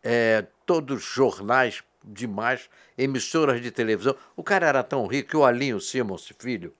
[0.04, 4.14] é, todos os jornais demais, emissoras de televisão.
[4.36, 6.72] O cara era tão rico que o Alinho Simons, filho,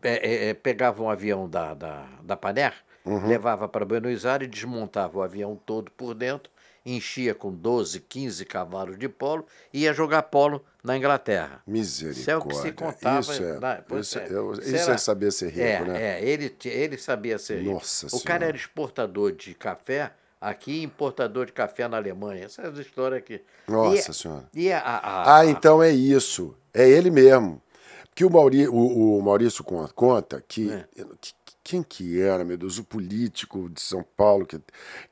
[0.00, 0.12] é,
[0.46, 2.72] é, é, pegava um avião da, da, da Paner,
[3.04, 3.26] Uhum.
[3.26, 6.52] levava para Buenos Aires, desmontava o avião todo por dentro,
[6.84, 11.62] enchia com 12, 15 cavalos de polo e ia jogar polo na Inglaterra.
[11.66, 12.20] Misericórdia.
[12.20, 13.20] Isso é o que se contava.
[13.20, 14.22] Isso é, na- pois isso, é.
[14.24, 16.02] é, Isso é saber ser rico, é, né?
[16.20, 17.74] É, ele, ele sabia ser rico.
[17.74, 18.44] Nossa O cara Senhora.
[18.46, 22.44] era exportador de café aqui e importador de café na Alemanha.
[22.46, 23.42] Essas histórias aqui.
[23.68, 24.44] Nossa e, Senhora.
[24.54, 26.56] E a, a- Ah, a- então é isso.
[26.72, 27.60] É ele mesmo.
[28.08, 30.84] Porque o, Mauri, o, o Maurício con- conta que, É.
[31.20, 32.78] que- Quem que era, meu Deus?
[32.78, 34.58] O político de São Paulo que,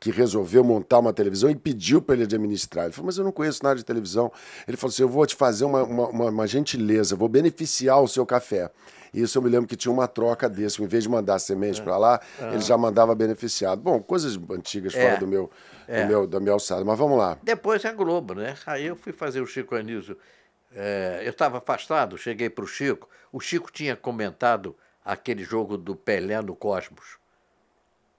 [0.01, 2.87] que resolveu montar uma televisão e pediu para ele administrar.
[2.87, 4.33] Ele falou, mas eu não conheço nada de televisão.
[4.67, 8.25] Ele falou assim: eu vou te fazer uma, uma, uma- gentileza, vou beneficiar o seu
[8.25, 8.71] café.
[9.13, 10.83] E Isso eu me lembro que tinha uma troca desse.
[10.83, 12.21] Em vez de mandar semente para lá,
[12.53, 13.81] ele já mandava beneficiado.
[13.81, 15.03] Bom, coisas antigas É.
[15.03, 15.51] fora do meu,
[15.87, 16.85] do meu, da minha alçada.
[16.85, 17.39] Mas vamos lá.
[17.43, 18.55] Depois é a Globo, né?
[18.67, 20.17] Aí eu fui fazer o Chico Anísio.
[20.75, 23.09] É, eu estava afastado, cheguei para o Chico.
[23.33, 24.77] O Chico tinha comentado
[25.09, 27.17] aquele jogo do Pelé no Cosmos.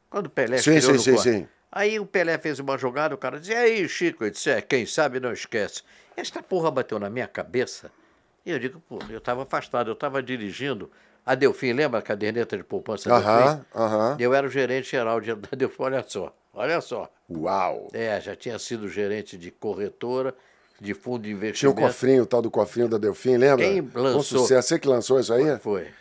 [0.10, 1.48] Quando o Pelé Sim, sim, no sim, sim.
[1.72, 4.26] Aí o Pelé fez uma jogada, o cara dizia, aí, Chico?
[4.26, 5.84] Eu disse, é, quem sabe não esquece.
[6.18, 7.92] Esta porra bateu na minha cabeça.
[8.44, 10.90] E eu digo, pô, eu estava afastado, eu estava dirigindo.
[11.24, 13.66] A Delfim, lembra a caderneta de poupança da Aham, Delfim?
[13.76, 14.18] aham.
[14.20, 17.08] Eu era o gerente geral de, da Delfim, olha só, olha só.
[17.30, 17.90] Uau!
[17.94, 20.34] É, já tinha sido gerente de corretora,
[20.82, 21.82] de fundo de Tinha um investimento.
[21.82, 23.64] cofrinho, o tal do cofrinho da Delfim, lembra?
[23.68, 24.40] Quem Com lançou?
[24.40, 24.70] sucesso.
[24.70, 25.56] Você que lançou isso aí?
[25.60, 25.94] Foi.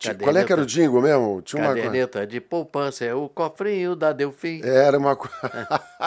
[0.00, 1.42] Tinha- Qual é que era o jingle mesmo?
[1.42, 1.74] Tinha uma...
[1.74, 4.62] Caderneta de poupança, é o cofrinho da Delfim.
[4.64, 5.34] Era uma coisa.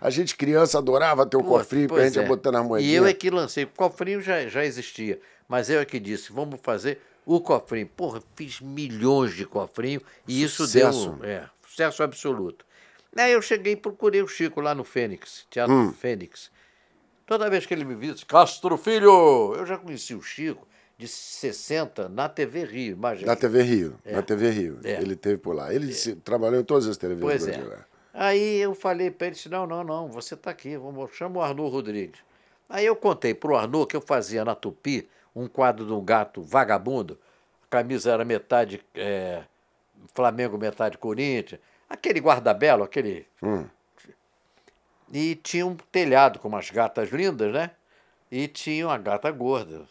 [0.00, 2.26] a gente criança adorava ter o Pô, cofrinho, porque a pois gente é.
[2.26, 2.94] botando as E moedinhas.
[2.96, 3.64] eu é que lancei.
[3.64, 7.86] O cofrinho já, já existia, mas eu é que disse, vamos fazer o cofrinho.
[7.86, 11.10] Porra, fiz milhões de cofrinho e isso Sucesso.
[11.20, 12.64] deu é, sucesso absoluto.
[13.14, 15.92] Aí eu cheguei e procurei o Chico lá no Fênix, Teatro Hum.
[15.92, 16.50] Fênix.
[17.26, 19.54] Toda vez que ele me visita, Castro Filho!
[19.54, 20.66] Eu já conheci o Chico
[20.98, 23.26] de 60 na TV Rio, imagina.
[23.32, 23.98] Na TV Rio.
[24.04, 24.80] Na TV Rio.
[24.82, 25.00] É.
[25.00, 25.72] Ele teve por lá.
[25.72, 27.52] Ele se- trabalhou em todas as televisões Pois é.
[27.52, 27.84] brasileiras.
[28.14, 31.42] Aí eu falei para ele, disse, não, não, não, você está aqui, vamos, chama o
[31.42, 32.20] Arnaud Rodrigues.
[32.66, 36.02] Aí eu contei para o Arnaud que eu fazia na Tupi um quadro de um
[36.02, 37.18] gato vagabundo,
[37.64, 39.42] a camisa era metade é,
[40.14, 43.26] Flamengo, metade Corinthians, aquele guarda-belo, aquele...
[43.42, 43.66] Hum.
[45.12, 47.70] E tinha um telhado com umas gatas lindas, né?
[48.30, 49.82] E tinha uma gata gorda.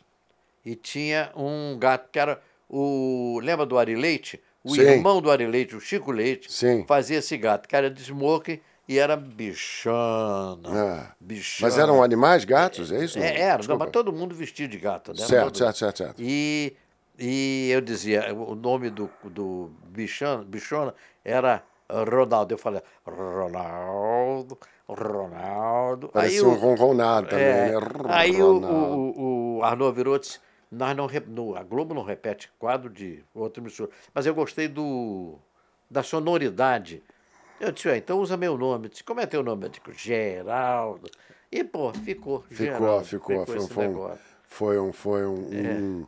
[0.66, 3.40] E tinha um gato que era o...
[3.44, 4.42] Lembra do Ari Leite?
[4.64, 4.82] O Sim.
[4.82, 6.84] irmão do Ari Leite, o Chico Leite, Sim.
[6.88, 10.60] fazia esse gato, que era de smoking e era bichana.
[10.66, 11.12] Ah.
[11.20, 11.70] bichana.
[11.70, 12.92] Mas eram animais, gatos?
[12.92, 13.20] É isso?
[13.20, 15.12] É, era, não, mas todo mundo vestido de gato.
[15.12, 15.18] Né?
[15.20, 16.16] Certo, Todo- certo, certo, certo.
[16.20, 16.76] E,
[17.20, 22.54] e eu dizia, o nome do, do bichana, bichona era Ronaldo.
[22.56, 26.10] Eu falei, Ronaldo, Ronaldo.
[26.10, 27.78] Parecia o- um ronronado também, é, né?
[28.10, 28.76] Aí o, Ronaldo.
[28.76, 30.40] o, o Arnaud virou e disse,
[30.72, 35.38] nós não, no- a Globo não repete quadro de outra emissora, mas eu gostei do,
[35.90, 37.04] da sonoridade.
[37.60, 38.86] Eu disse, "Ué, então usa meu nome.
[38.86, 39.66] Eu disse, como é teu nome?
[39.66, 41.10] Eu disse, Geraldo.
[41.52, 42.44] E, pô, ficou.
[42.50, 43.46] Ficou, Geraldo, ficou.
[43.46, 43.94] Foi, esse foi, um,
[44.48, 44.94] foi um.
[44.94, 45.34] Foi um,
[46.02, 46.08] um-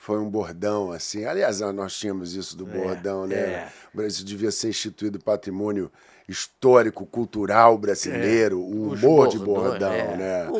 [0.00, 1.24] foi um bordão, assim.
[1.24, 3.36] Aliás, nós tínhamos isso do bordão, né?
[3.36, 3.68] é.
[3.92, 5.90] O Brasil devia ser instituído patrimônio
[6.28, 10.16] histórico, cultural brasileiro, o Os humor de bordão, é.
[10.16, 10.50] né?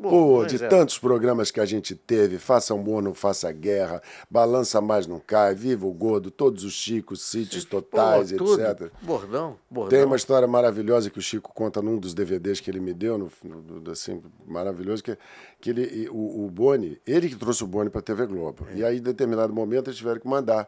[0.00, 0.68] Pô, de é.
[0.68, 5.54] tantos programas que a gente teve, Faça Amor, Não Faça Guerra, Balança Mais Não Cai,
[5.54, 8.90] Viva o Gordo, todos os Chicos, Sítios Totais, Pô, etc.
[9.02, 9.90] Bordão, bordão.
[9.90, 13.18] Tem uma história maravilhosa que o Chico conta num dos DVDs que ele me deu,
[13.18, 15.18] no, no- assim, maravilhoso, que,
[15.60, 18.66] que ele, o, o Boni, ele que trouxe o Boni para a TV Globo.
[18.74, 20.66] E aí, em determinado momento, eles tiveram que mandar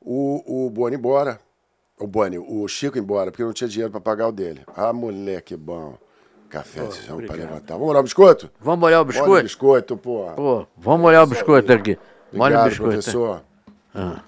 [0.00, 1.40] o, o Boni embora,
[1.98, 4.62] o Boni, o Chico embora, porque não tinha dinheiro para pagar o dele.
[4.76, 5.96] Ah, moleque bom.
[6.48, 7.74] Café de chão para levantar.
[7.74, 8.50] Vamos olhar o biscoito?
[8.60, 9.42] Vamos olhar o Olha o biscoito?
[9.44, 10.30] biscoito, pô.
[10.36, 11.98] Pô, vamos olhar o biscoito aqui.
[12.38, 12.92] Olha o biscoito.
[12.92, 13.42] professor.
[13.94, 14.20] Ah.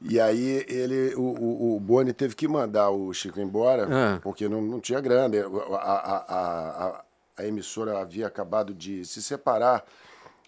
[0.00, 4.18] E aí ele, o, o, o Boni teve que mandar o Chico embora, Ah.
[4.22, 5.36] porque não, não tinha grana.
[5.72, 7.04] A, a, a, a,
[7.38, 9.84] a emissora havia acabado de se separar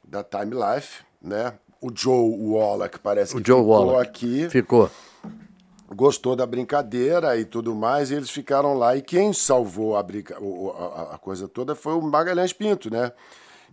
[0.02, 1.52] da Time Life, né?
[1.82, 4.08] O Joe Wallach parece O que Joe ficou Wallach.
[4.08, 4.90] aqui, Ficou
[5.94, 8.96] gostou da brincadeira e tudo mais, e eles ficaram lá.
[8.96, 10.36] E quem salvou a, brinca...
[11.10, 13.12] a coisa toda foi o Magalhães Pinto, né?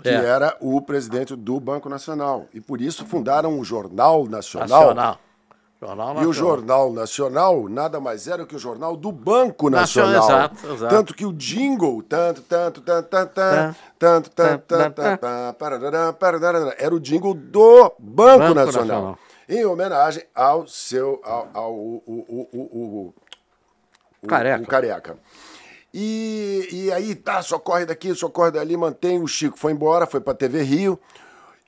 [0.02, 0.14] que é.
[0.14, 2.46] era o presidente do Banco Nacional.
[2.54, 4.96] E por isso fundaram o Jornal Nacional.
[4.96, 5.20] Nacional.
[5.82, 6.24] Jornal Nacional.
[6.24, 10.14] E o Jornal Nacional nada mais era que o Jornal do Banco Nacional.
[10.14, 10.96] Nacional exato, exato.
[10.96, 13.34] Tanto que o jingle, tanto, tanto, tanto, tanto,
[13.98, 15.02] tanto, tanto, tanto,
[16.78, 18.66] era o jingle do Banco, Banco Nacional.
[18.66, 19.18] Nacional.
[19.50, 23.14] Em homenagem ao seu, ao, ao o, o, o, o,
[24.22, 24.64] o, Careca.
[24.64, 25.18] o careca.
[25.92, 29.20] E, e aí, tá, só corre daqui, só corre dali, mantém.
[29.20, 31.00] O Chico foi embora, foi pra TV Rio.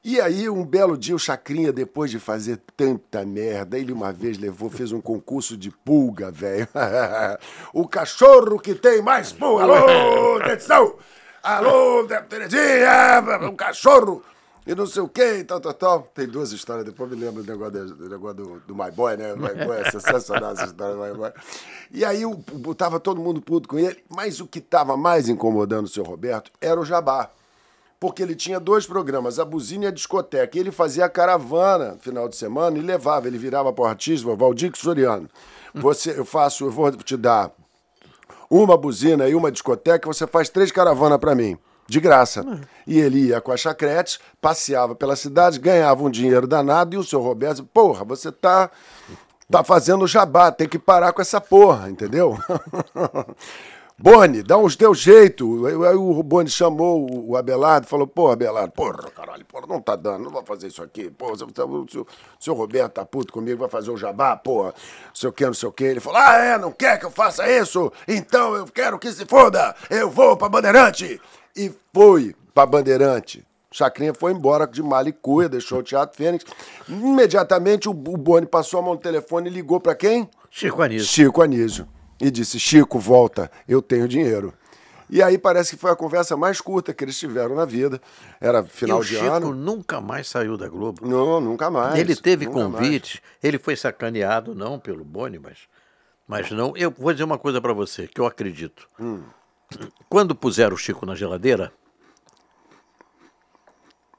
[0.04, 4.38] E aí, um belo dia, o Chacrinha, depois de fazer tanta merda, ele uma vez
[4.38, 6.68] levou, fez um concurso de pulga, velho.
[7.74, 9.64] o cachorro que tem mais pulga.
[9.64, 10.96] Alô, atenção!
[11.42, 13.22] Alô, Terezinha!
[13.42, 14.24] Um cachorro!
[14.66, 16.02] E não sei o que, e tal, tal, tal.
[16.14, 19.34] Tem duas histórias, depois me lembro do negócio, do, negócio do, do My Boy, né?
[19.36, 21.32] My Boy é sensacional essa história do My Boy.
[21.92, 25.28] E aí, o, o, tava todo mundo puto com ele, mas o que tava mais
[25.28, 27.32] incomodando o seu Roberto era o Jabá
[28.02, 30.58] porque ele tinha dois programas, a buzina e a discoteca.
[30.58, 33.88] E ele fazia a caravana no final de semana e levava, ele virava para o
[33.88, 35.30] artista, Valdir Soriano.
[35.76, 37.52] Você, eu faço, eu vou te dar
[38.50, 41.60] uma buzina e uma discoteca, você faz três caravanas para mim,
[41.92, 42.44] de graça.
[42.88, 47.04] E ele ia com a chacrete, passeava pela cidade, ganhava um dinheiro danado e o
[47.04, 48.72] seu Roberto, porra, você tá
[49.50, 52.38] tá fazendo jabá, tem que parar com essa porra, entendeu?
[54.00, 55.68] Boni, dá uns teu jeito.
[55.68, 59.96] Aí o Boni chamou o- Abelardo e falou: Pô, Abelardo, porra, caralho, porra, não tá
[59.96, 61.12] dando, não vou fazer isso aqui.
[61.12, 62.08] Pô, o seu,
[62.40, 65.54] seu Roberto tá puto comigo, vai fazer o jabá, porra, não sei o que, não
[65.54, 65.84] sei o que.
[65.84, 67.92] Ele falou: Ah, é, não quer que eu faça isso?
[68.08, 71.22] Então eu quero que se foda, eu vou pra Bandeirante.
[71.56, 73.46] E foi pra Bandeirante.
[73.74, 76.44] Chacrinha foi embora de malicuia, deixou o Teatro Fênix.
[76.90, 80.30] Imediatamente o, o Boni passou a mão no telefone e ligou pra quem?
[80.50, 81.08] Chico Anísio.
[81.08, 81.88] Chico Anísio.
[82.20, 84.54] E disse: Chico, volta, eu tenho dinheiro.
[85.10, 88.02] E aí parece que foi a conversa mais curta que eles tiveram na vida.
[88.40, 89.54] Era E final o de Chico ano.
[89.54, 91.06] nunca mais saiu da Globo.
[91.08, 91.98] Não, nunca mais.
[92.00, 92.76] ele teve nunca mais.
[92.76, 95.58] convite, ele foi sacaneado, não pelo Boni, mas,
[96.28, 96.76] mas não.
[96.78, 98.88] Eu vou dizer uma coisa para você, que eu acredito.
[99.00, 99.22] Hum.
[100.10, 101.72] Quando puseram o Chico na geladeira,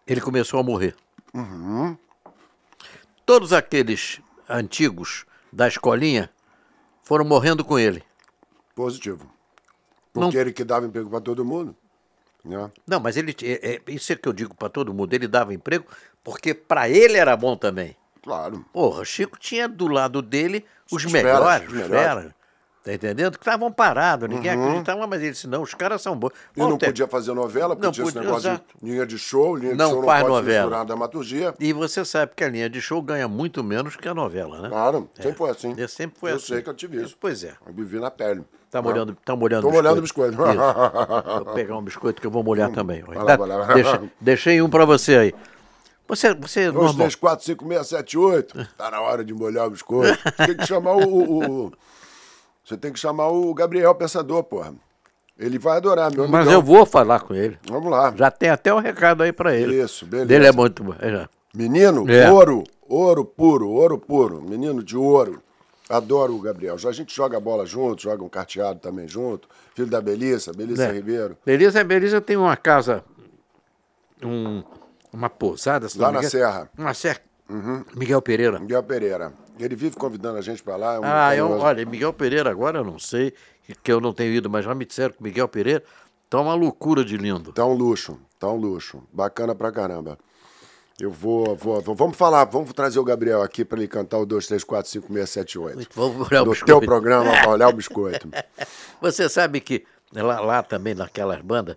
[0.06, 0.94] ele começou a morrer.
[1.34, 1.96] Uhum.
[3.24, 6.30] Todos aqueles antigos da escolinha
[7.02, 8.02] foram morrendo com ele.
[8.74, 9.30] Positivo.
[10.14, 11.74] Não- Porque ele que dava emprego para todo mundo.
[12.44, 12.70] Né?
[12.86, 15.54] Não, mas ele é, é- isso é que eu digo para todo mundo, ele dava
[15.54, 15.86] emprego
[16.24, 17.96] porque para ele era bom também.
[18.20, 18.64] Claro.
[18.72, 22.32] Porra, Chico tinha do lado dele os, Os melhores, os melhores.
[22.82, 22.84] Uhum.
[22.84, 23.38] Tá entendendo?
[23.38, 26.32] Que estavam parados, ninguém acreditava, mas ele disse, não, os caras são bons.
[26.56, 28.64] E não podia fazer novela, porque Não tinha esse podia, negócio exato.
[28.82, 30.80] de linha de show, linha Não de show faz não pode novela.
[30.80, 31.54] a dramaturgia.
[31.60, 34.68] E você sabe que a linha de show ganha muito menos que a novela, né?
[34.68, 35.74] Claro, sempre foi assim.
[35.80, 36.46] É, sempre foi eu assim.
[36.46, 37.16] sei que eu tive isso.
[37.20, 37.52] Pois é.
[37.64, 38.42] Eu vivi na pele.
[38.68, 38.88] Tá Né?
[38.88, 40.32] molhando, tá molhando Tô molhando o biscoito.
[40.34, 40.42] Isso.
[41.44, 43.02] Vou pegar um biscoito que eu vou molhar também.
[43.02, 43.66] Vai lá, vai lá.
[43.74, 45.34] Deixa- deixei um para você aí.
[46.08, 48.68] Você, você 2, normal, 3, 4, 5, 6, 7, 8.
[48.76, 50.18] Tá na hora de molhar o biscoito.
[50.46, 51.72] Tem que chamar o, o- o-
[52.64, 54.74] Você tem que chamar o Gabriel Pensador, porra.
[55.38, 56.52] Ele vai adorar, meu mas amigão.
[56.52, 57.58] eu vou falar com ele.
[57.68, 58.12] Vamos lá.
[58.16, 59.82] Já tem até o recado aí para ele.
[59.82, 60.28] Isso, beleza.
[60.28, 60.94] Dele é muito bom.
[61.00, 61.26] é.
[61.54, 62.30] Menino, É.
[62.30, 62.62] ouro.
[62.88, 64.40] Ouro puro, ouro puro.
[64.42, 65.42] Menino de ouro.
[65.88, 66.78] Adoro o Gabriel.
[66.78, 69.48] Já a gente joga bola junto, joga um carteado também junto.
[69.74, 70.92] Filho da Belissa, Belissa É.
[70.92, 71.36] Ribeiro.
[71.44, 73.02] Beleza, Beleza tem uma casa,
[74.22, 74.62] um-
[75.12, 76.30] uma pousada, Lá na engano.
[76.30, 76.70] Serra.
[76.78, 77.20] Uma serra.
[77.94, 78.58] Miguel Pereira.
[78.58, 79.32] Miguel Pereira.
[79.64, 80.94] Ele vive convidando a gente pra lá.
[80.94, 81.64] é um Ah, eu, carinhoso.
[81.66, 83.32] olha, Miguel Pereira agora eu não sei,
[83.82, 85.82] que eu não tenho ido, mas já me disseram que Miguel Pereira
[86.28, 87.52] tá uma loucura de lindo.
[87.52, 89.02] Tá um luxo, tá um luxo.
[89.12, 90.18] Bacana pra caramba.
[91.00, 94.26] Eu vou, vou, vou- Vamos falar, vamos trazer o Gabriel aqui pra ele cantar o
[94.26, 95.88] 2, 3, 4, 5, 6, 7, 8.
[95.94, 96.66] Vamos olhar o Do biscoito.
[96.66, 98.28] teu programa, pra olhar o biscoito.
[99.00, 101.76] Você sabe que lá, lá também, naquelas bandas,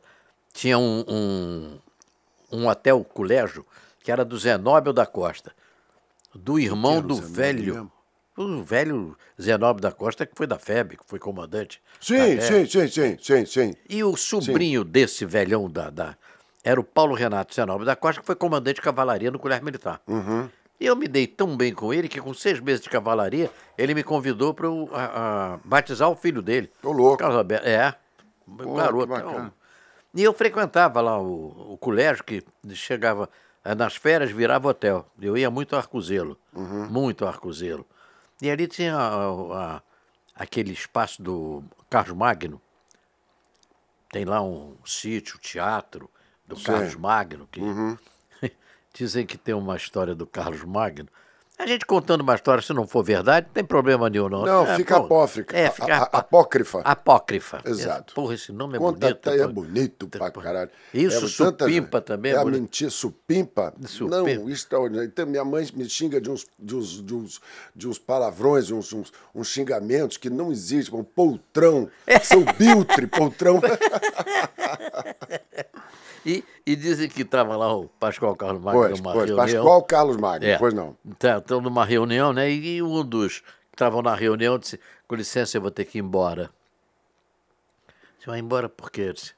[0.54, 1.78] tinha um, um,
[2.52, 3.66] um hotel colégio
[4.04, 5.52] que era do Zenóbio da Costa,
[6.36, 7.74] do irmão do velho.
[7.74, 7.92] mesmo?
[8.38, 11.82] O velho Zenóbio da Costa, que foi da FEB, que foi comandante.
[12.02, 13.74] Sim, sim, sim, sim, sim, sim.
[13.90, 16.18] E o sobrinho desse velhão da, da-
[16.62, 20.02] era o Paulo Renato Zenóbio da Costa, que foi comandante de cavalaria no Colégio Militar.
[20.06, 20.50] Uhum.
[20.78, 23.94] E eu me dei tão bem com ele que, com seis meses de cavalaria, ele
[23.94, 24.68] me convidou para
[25.64, 26.70] batizar o filho dele.
[26.82, 27.18] Tô louco.
[27.18, 27.66] Carlos Alberto.
[27.66, 27.96] É,
[28.76, 29.04] garoto.
[29.04, 29.54] que bacana.
[30.14, 33.30] E eu frequentava lá o, o colégio, que chegava
[33.74, 35.10] nas férias, virava hotel.
[35.20, 36.88] Eu ia muito ao Arcozelo, Uhum.
[36.88, 37.86] muito ao Arcozelo.
[38.42, 39.82] E ali tinha a- a-
[40.36, 42.62] aquele espaço do Carlos Magno.
[44.12, 46.10] Tem lá um sítio, teatro
[46.46, 46.66] do Sim.
[46.66, 47.60] Carlos Magno, que
[48.94, 51.08] dizem que tem uma história do Carlos Magno.
[51.58, 54.44] A gente contando uma história, se não for verdade, não tem problema nenhum, não.
[54.46, 55.56] Não, É, fica pô, apócrifa.
[55.56, 56.82] É, A- fica a- apó- apócrifa.
[56.84, 57.62] Apócrifa.
[57.64, 58.14] Exato.
[58.14, 59.30] Porra, esse nome é Conta bonito.
[59.30, 60.70] até é bonito pra caralho.
[60.94, 63.74] Isso, É, tanta- supimpa também é É a mentira, supimpa?
[63.86, 64.18] Supimpa.
[64.18, 65.08] Não, extraordinário.
[65.08, 67.42] Então, minha mãe me xinga de uns, de uns, de uns,
[67.74, 70.94] de uns palavrões, uns, uns, uns xingamentos que não existem.
[71.00, 71.90] Um poltrão,
[72.22, 73.62] seu biltre, poltrão.
[76.26, 79.26] E, e dizem que estava lá o Pascoal Carlos Magno pois, numa pois.
[79.30, 79.46] reunião.
[79.64, 80.58] Pascoal Carlos Magno, É.
[80.58, 80.98] pois não.
[81.20, 82.52] Tá, Estão numa reunião, né?
[82.52, 86.02] E um dos que estavam na reunião disse: Com licença, eu vou ter que ir
[86.02, 86.50] embora.
[88.20, 89.14] Você vai embora por quê?
[89.14, 89.34] Disse,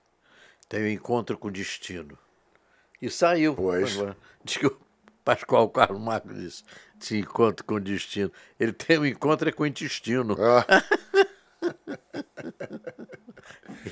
[0.70, 2.18] Tenho um encontro com o destino.
[3.02, 3.54] E saiu.
[3.54, 3.98] Pois.
[4.44, 4.78] Diz que o
[5.26, 6.64] Pascoal Carlos Magno disse:
[7.02, 8.32] Esse encontro com o destino.
[8.58, 10.38] Ele tem um encontro é com o intestino.
[10.40, 10.66] Ah,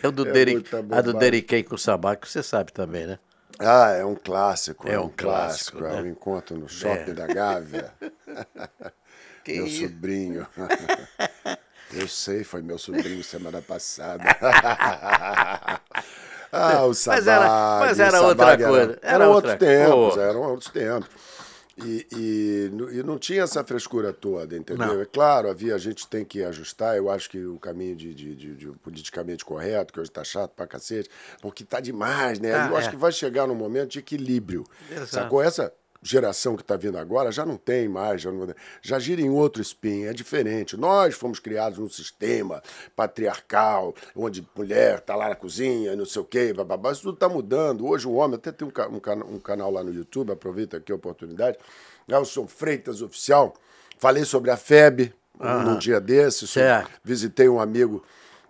[0.04, 1.14] É o do É muita a do.
[1.14, 3.20] Deriquei com o Sabá, que você sabe também, né?
[3.60, 4.88] ah, é um clássico.
[4.88, 5.78] É É um um clássico.
[5.78, 6.10] clássico, É um né?
[6.10, 7.14] encontro no shopping É.
[7.14, 7.92] da Gávea.
[9.44, 9.84] Que meu isso?
[9.84, 10.48] sobrinho.
[11.94, 14.24] Eu sei, foi meu sobrinho semana passada.
[16.52, 20.20] ah, o Sabag, era- mas era outra coisa, era Eram outra- outros tempos, Pô.
[20.20, 21.10] eram outros tempos.
[21.78, 24.88] E, e, e não tinha essa frescura toda, entendeu?
[24.88, 25.02] Não.
[25.02, 26.96] É claro, havia, a gente tem que ajustar.
[26.96, 30.52] Eu acho que o caminho de, de, de- de politicamente correto, que hoje está chato
[30.52, 31.10] pra cacete,
[31.42, 32.54] porque tá demais, né?
[32.54, 32.92] Ah, eu acho é.
[32.92, 34.64] que vai chegar num momento de equilíbrio.
[34.90, 35.08] Exato.
[35.08, 35.42] Sacou?
[35.42, 35.74] Essa
[36.08, 39.62] geração que está vindo agora já não tem mais, já, não- já gira em outro
[39.62, 40.78] spin, é diferente.
[40.78, 42.62] Nós fomos criados num sistema
[42.96, 46.92] patriarcal, onde mulher está lá na cozinha, e não sei o quê, bababá.
[46.92, 47.88] Isso tudo está mudando.
[47.88, 50.96] Hoje o homem, até tem um, um um canal lá no YouTube, aproveita aqui a
[50.96, 51.58] oportunidade,
[52.08, 53.54] Nelson Freitas Oficial.
[53.98, 56.90] Falei sobre a FEB num dia desses, Certo.
[57.04, 58.04] visitei um amigo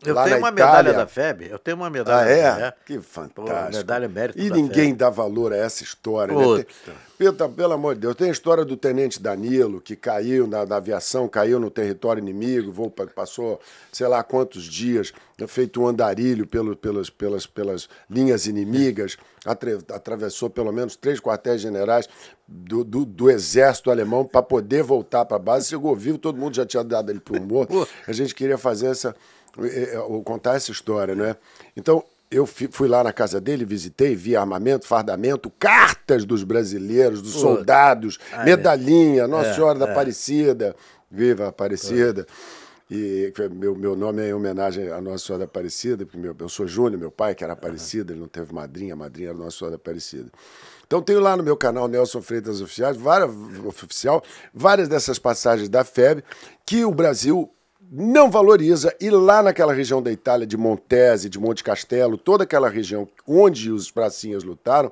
[0.05, 0.51] Eu tenho uma Itália.
[0.51, 1.47] medalha da FEB.
[1.49, 2.65] Eu tenho uma medalha Ah, da é?
[2.71, 2.73] FEB.
[2.85, 3.77] Que Pô, fantástico.
[3.77, 4.97] medalha mérito E da ninguém FEB.
[4.97, 6.57] dá valor a essa história, Puta.
[6.59, 6.65] né?
[6.85, 10.65] Tem- Pelo, pelo amor de Deus, tem a história do tenente Danilo, que caiu na,
[10.65, 13.57] na aviação, caiu no território inimigo, voo, pa- passou
[13.89, 15.13] sei lá quantos dias,
[15.47, 21.61] feito um andarilho pelo, pelas, pelas, pelas linhas inimigas, atre- atravessou pelo menos três quartéis
[21.61, 22.09] generais
[22.45, 25.69] do, do, do exército alemão para poder voltar para a base.
[25.69, 27.87] Chegou vivo, todo mundo já tinha dado ele por morto.
[28.05, 29.15] A gente queria fazer essa,
[30.23, 31.35] contar essa história, né?
[31.75, 37.33] Então, eu fui lá na casa dele, visitei, vi armamento, fardamento, cartas dos brasileiros, dos
[37.33, 39.91] soldados, medalhinha, Nossa É, Senhora da é.
[39.91, 40.75] Aparecida,
[41.09, 42.25] viva Aparecida.
[42.89, 46.35] E que meu, meu nome é em homenagem à Nossa Senhora da Aparecida, porque meu,
[46.37, 49.37] eu sou Júnior, meu pai, que era Aparecida, ele não teve madrinha, a madrinha era
[49.37, 50.29] Nossa Senhora da Aparecida.
[50.85, 53.31] Então tenho lá no meu canal Nelson Freitas Oficiais, várias,
[53.65, 56.23] oficial, várias dessas passagens da FEB
[56.63, 57.51] que o Brasil
[57.91, 58.93] não valoriza.
[58.99, 63.71] E lá naquela região da Itália, de Montese, de Monte Castelo, toda aquela região onde
[63.71, 64.91] os pracinhas lutaram,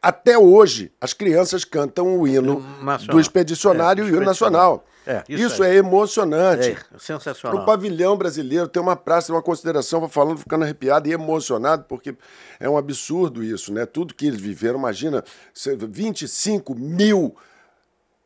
[0.00, 3.14] até hoje as crianças cantam o hino Nacional.
[3.16, 4.84] do expedicionário É, e o hino nacional.
[5.04, 6.70] É, isso isso é emocionante.
[6.70, 7.58] É, sensacional.
[7.58, 12.14] No pavilhão brasileiro tem uma praça, uma consideração, vou falando, ficando arrepiado e emocionado, porque
[12.60, 13.84] é um absurdo isso, né?
[13.84, 17.34] Tudo que eles viveram, imagina, cê- 25 mil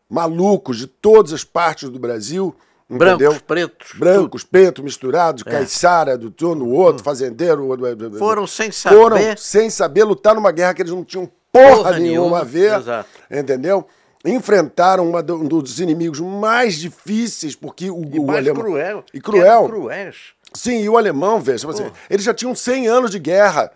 [0.08, 2.54] malucos de todas as partes do Brasil,
[2.88, 3.40] Brancos, entendeu?
[3.46, 3.88] pretos.
[3.98, 7.66] Brancos, pretos, misturados, caiçara do um no outro, fazendeiro.
[8.10, 8.18] tudo.
[8.18, 8.96] Foram sem saber.
[8.96, 12.78] Foram sem saber lutar numa guerra que eles não tinham porra, Porra nenhuma, a ver.
[12.78, 13.08] exato.
[13.30, 13.86] Entendeu?
[14.24, 18.62] Enfrentaram uma um dos inimigos mais difíceis, porque o, E o mais alemão.
[18.62, 19.04] cruel.
[19.08, 19.66] E que cruel.
[19.66, 20.16] cruéis.
[20.54, 23.70] Sim, e o alemão, tipo assim, eles já tinham 100 anos de guerra.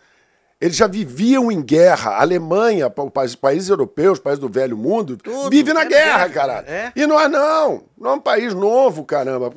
[0.60, 2.10] Eles já viviam em guerra.
[2.10, 2.92] A Alemanha,
[3.24, 6.64] os países europeus, os países do velho mundo, Tudo, vive na é guerra, guerra, cara.
[6.68, 6.92] é.
[6.94, 7.84] E nós não.
[7.98, 9.50] Não é um país novo, caramba.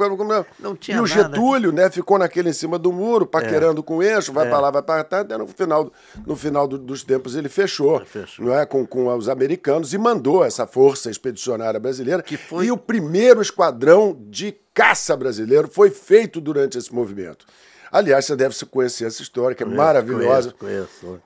[0.60, 1.14] Não tinha e o nada.
[1.24, 4.50] Getúlio, né, ficou naquele em cima do muro, paquerando com o eixo, vai É.
[4.50, 5.20] pra lá, vai pra cá.
[5.22, 5.92] Até no final,
[6.26, 8.46] no final do- dos tempos ele fechou, Fechou.
[8.46, 12.22] Não é, com, com os americanos e mandou essa força expedicionária brasileira.
[12.24, 17.46] Que foi- E o primeiro esquadrão de caça brasileiro foi feito durante esse movimento.
[17.94, 20.52] Aliás, você deve conhecer essa história, que é maravilhosa.
[20.58, 21.22] Conheço, conheço.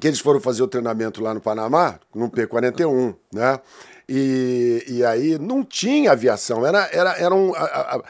[0.00, 3.58] Que eles foram fazer o treinamento lá no Panamá, no P-41, né?
[4.08, 8.02] E, e aí não tinha aviação, era, era, eram a, a, a,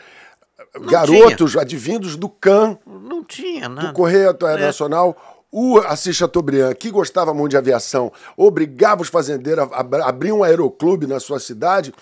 [0.79, 3.89] garotos advindos do CAN, Não tinha nada.
[3.89, 5.17] do Correio Nacional.
[5.53, 10.45] O Assis Chateaubriand, que gostava muito de aviação, obrigava os fazendeiros a ab- abrir um
[10.45, 11.93] aeroclube na sua cidade.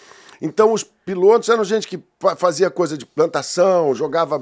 [0.40, 4.38] Então, os pilotos eram gente que fa- fazia coisa de plantação, jogava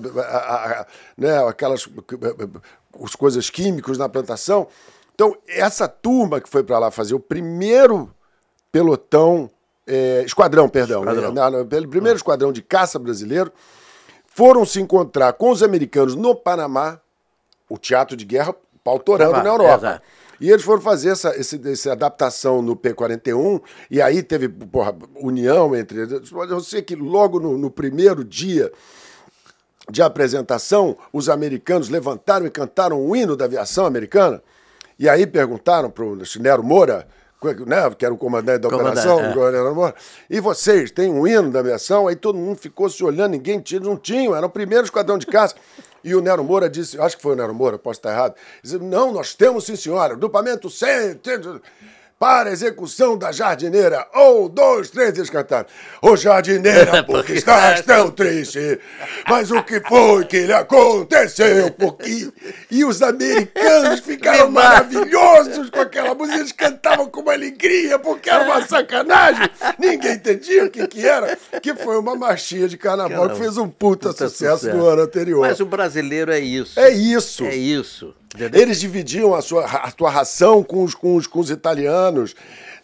[1.16, 1.88] né, aquelas
[3.05, 4.66] as coisas químicos na plantação.
[5.14, 8.11] Então, essa turma que foi para lá fazer o primeiro
[8.70, 9.51] pelotão,
[9.86, 11.32] eh, esquadrão, perdão, Esquadrão.
[11.32, 13.51] né, na- pelo primeiro esquadrão de caça brasileiro,
[14.26, 17.01] foram se encontrar com os americanos no Panamá,
[17.68, 20.03] o teatro de guerra pau torando Tava, na Europa.
[20.41, 23.61] E eles foram fazer essa, esse, essa adaptação no P-41,
[23.91, 26.30] e aí teve porra, união entre eles.
[26.32, 28.70] Eu sei que logo no, no primeiro dia
[29.91, 34.43] de apresentação, os americanos levantaram e cantaram o hino da aviação americana,
[34.99, 37.07] e aí perguntaram para o Nero Moura,
[37.66, 39.37] né, que era o comandante da Comandante, operação, é.
[39.37, 39.95] o Nero Moura,
[40.28, 42.09] e vocês têm um hino da aviação?
[42.09, 45.26] Aí todo mundo ficou se olhando, ninguém tinha, não tinham, era o primeiro esquadrão de
[45.26, 45.55] caça.
[46.07, 48.79] E o Nero Moura disse, acho que foi o Nero Moura, posso estar errado, disse,
[48.79, 51.17] não, nós temos sim senhora, grupamento 100,
[52.19, 54.07] para a execução da jardineira.
[54.14, 55.67] Um, dois, três, eles cantaram.
[56.01, 58.81] Ô jardineira, porque estás tão triste?
[59.29, 61.71] Mas o que foi que lhe aconteceu?
[61.73, 62.31] Porque...
[62.71, 66.39] E os americanos ficaram maravilhosos com aquela música.
[66.39, 69.49] Eles cantavam com uma alegria, porque era uma sacanagem.
[69.79, 71.37] Ninguém entendia o que, que era.
[71.61, 75.47] Que foi uma marchinha de carnaval que fez um puta, Puta sucesso, no ano anterior.
[75.47, 76.79] Mas o brasileiro é isso.
[76.81, 77.45] É isso.
[77.45, 78.14] É isso.
[78.35, 78.61] Entendeu?
[78.61, 82.35] Eles dividiam a sua, a sua ração com os, com, os, com os italianos.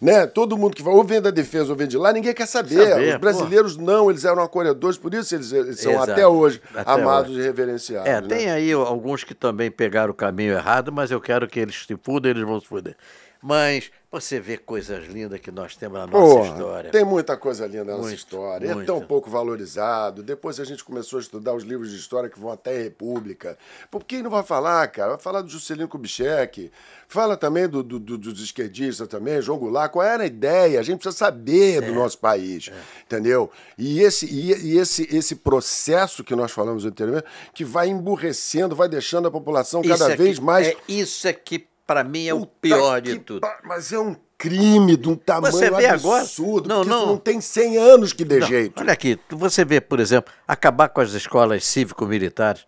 [0.01, 0.27] Né?
[0.27, 2.89] Todo mundo que vai, ou vem da defesa ou vem de lá, ninguém quer saber.
[2.89, 6.11] Saber, os brasileiros não, eles eram acolhedores, por isso eles, eles são Exato.
[6.11, 7.41] até hoje Até amados hoje.
[7.41, 8.09] e reverenciados.
[8.09, 8.27] É, né?
[8.27, 11.97] tem aí alguns que também pegaram o caminho errado, mas eu quero que eles se
[12.03, 12.97] fudem, eles vão se fuder.
[13.43, 16.91] Mas você vê coisas lindas que nós temos na nossa Porra, história.
[16.91, 18.69] Tem muita coisa linda na nossa Muito, história.
[18.69, 18.87] É muito.
[18.87, 20.23] tão pouco valorizado.
[20.23, 23.59] Depois a gente começou a estudar os livros de história que vão até a República.
[23.91, 25.11] Por quem não vai falar, cara?
[25.13, 26.71] Vai falar do Juscelino Kubitschek.
[27.09, 29.91] Fala também do, do- do- dos esquerdistas também, João Goulart.
[29.91, 30.79] Qual era a ideia?
[30.79, 32.71] A gente precisa saber É, do nosso país,
[33.05, 33.51] entendeu?
[33.77, 38.89] E esse, e, e esse, esse processo que nós falamos anteriormente, que vai emburrecendo, vai
[38.89, 40.69] deixando a população cada é vez que- mais...
[40.69, 43.41] É, isso é que, para mim, é o Puta pior que de tudo.
[43.41, 46.23] pa- Mas é um crime de um tamanho Você vê agora?
[46.23, 46.69] absurdo.
[46.69, 47.07] Não, porque isso não.
[47.07, 48.81] não tem 100 anos que dê Não, jeito.
[48.81, 52.67] Olha aqui, você vê, por exemplo, acabar com as escolas cívico-militares.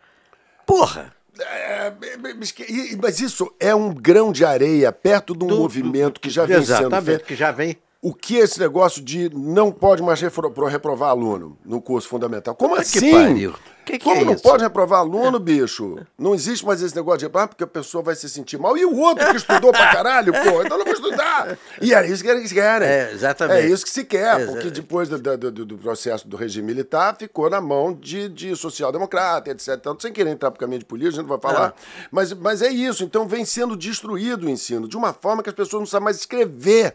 [0.66, 1.12] Porra!
[1.40, 1.92] É,
[2.38, 6.30] mas e- mas isso é um grão de areia perto de um Do- movimento que
[6.30, 7.24] já vem sendo Exatamente, feito.
[7.24, 7.76] que já vem.
[8.00, 12.06] O que é esse negócio de não pode mais repro- pro- reprovar aluno no curso
[12.08, 12.54] fundamental?
[12.54, 13.52] Como que assim?
[13.84, 14.42] Que que Como é não isso?
[14.42, 15.98] pode reprovar aluno, bicho?
[16.18, 18.76] Não existe mais esse negócio de reprovar porque a pessoa vai se sentir mal.
[18.78, 21.56] E o outro que estudou pra caralho, pô, então não vou estudar.
[21.80, 22.88] E é isso que eles querem.
[22.88, 23.60] É, exatamente.
[23.60, 27.50] É isso que se quer, porque depois do, do- do- processo do regime militar ficou
[27.50, 29.68] na mão de, de social-democrata, etc.
[29.78, 31.74] Então, sem querer entrar pro caminho de política, a gente não vai falar.
[32.10, 33.04] Mas, mas é isso.
[33.04, 36.16] Então vem sendo destruído o ensino de uma forma que as pessoas não sabem mais
[36.16, 36.94] escrever.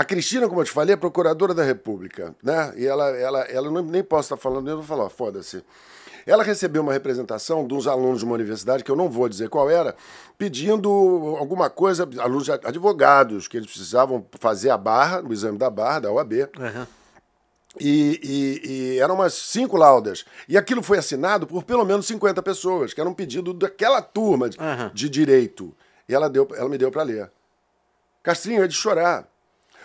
[0.00, 2.72] A Cristina, como eu te falei, é procuradora da República, né?
[2.74, 5.62] E ela, ela, ela não, nem posso estar falando, eu vou falar, foda-se.
[6.26, 9.50] Ela recebeu uma representação de uns alunos de uma universidade, que eu não vou dizer
[9.50, 9.94] qual era,
[10.38, 10.88] pedindo
[11.38, 16.00] alguma coisa, alunos de advogados, que eles precisavam fazer a barra, o exame da barra,
[16.00, 16.32] da OAB.
[17.78, 20.24] E, e- e eram umas cinco laudas.
[20.48, 24.48] E aquilo foi assinado por pelo menos 50 pessoas, que era um pedido daquela turma
[24.48, 24.90] de, Aham.
[24.94, 25.74] de direito.
[26.08, 27.30] E ela, deu, ela me deu para ler.
[28.22, 29.28] Castrinho, é de chorar.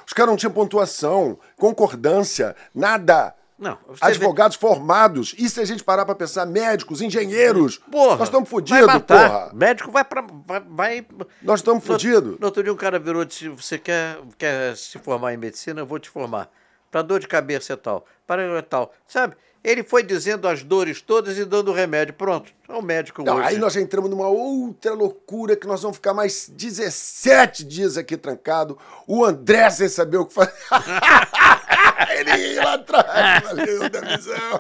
[0.06, 3.34] Os caras não tinham pontuação, concordância, nada.
[3.58, 5.34] Não, Advogados formados.
[5.38, 7.78] E se a gente parar para pensar, médicos, engenheiros.
[7.90, 8.18] Porra!
[8.18, 9.50] Nós estamos fodidos, porra.
[9.54, 10.22] Médico vai pra.
[10.46, 11.08] Vai, vai-
[11.42, 12.38] Nós estamos fodidos.
[12.38, 15.80] No outro dia um cara virou e disse: Você quer, quer se formar em medicina?
[15.82, 16.50] Eu vou te formar.
[16.92, 18.06] Para dor de cabeça e tal.
[18.28, 18.94] Para tal.
[19.08, 19.36] Sabe?
[19.66, 22.14] Ele foi dizendo as dores todas e dando remédio.
[22.14, 22.54] Pronto.
[22.70, 23.48] É o médico Não, hoje.
[23.48, 28.16] aí nós já entramos numa outra loucura que nós vamos ficar mais 17 dias aqui
[28.16, 28.78] trancado.
[29.08, 30.54] O André sem saber o que fazer.
[32.16, 34.60] Ele ia lá atrás, valeu da visão.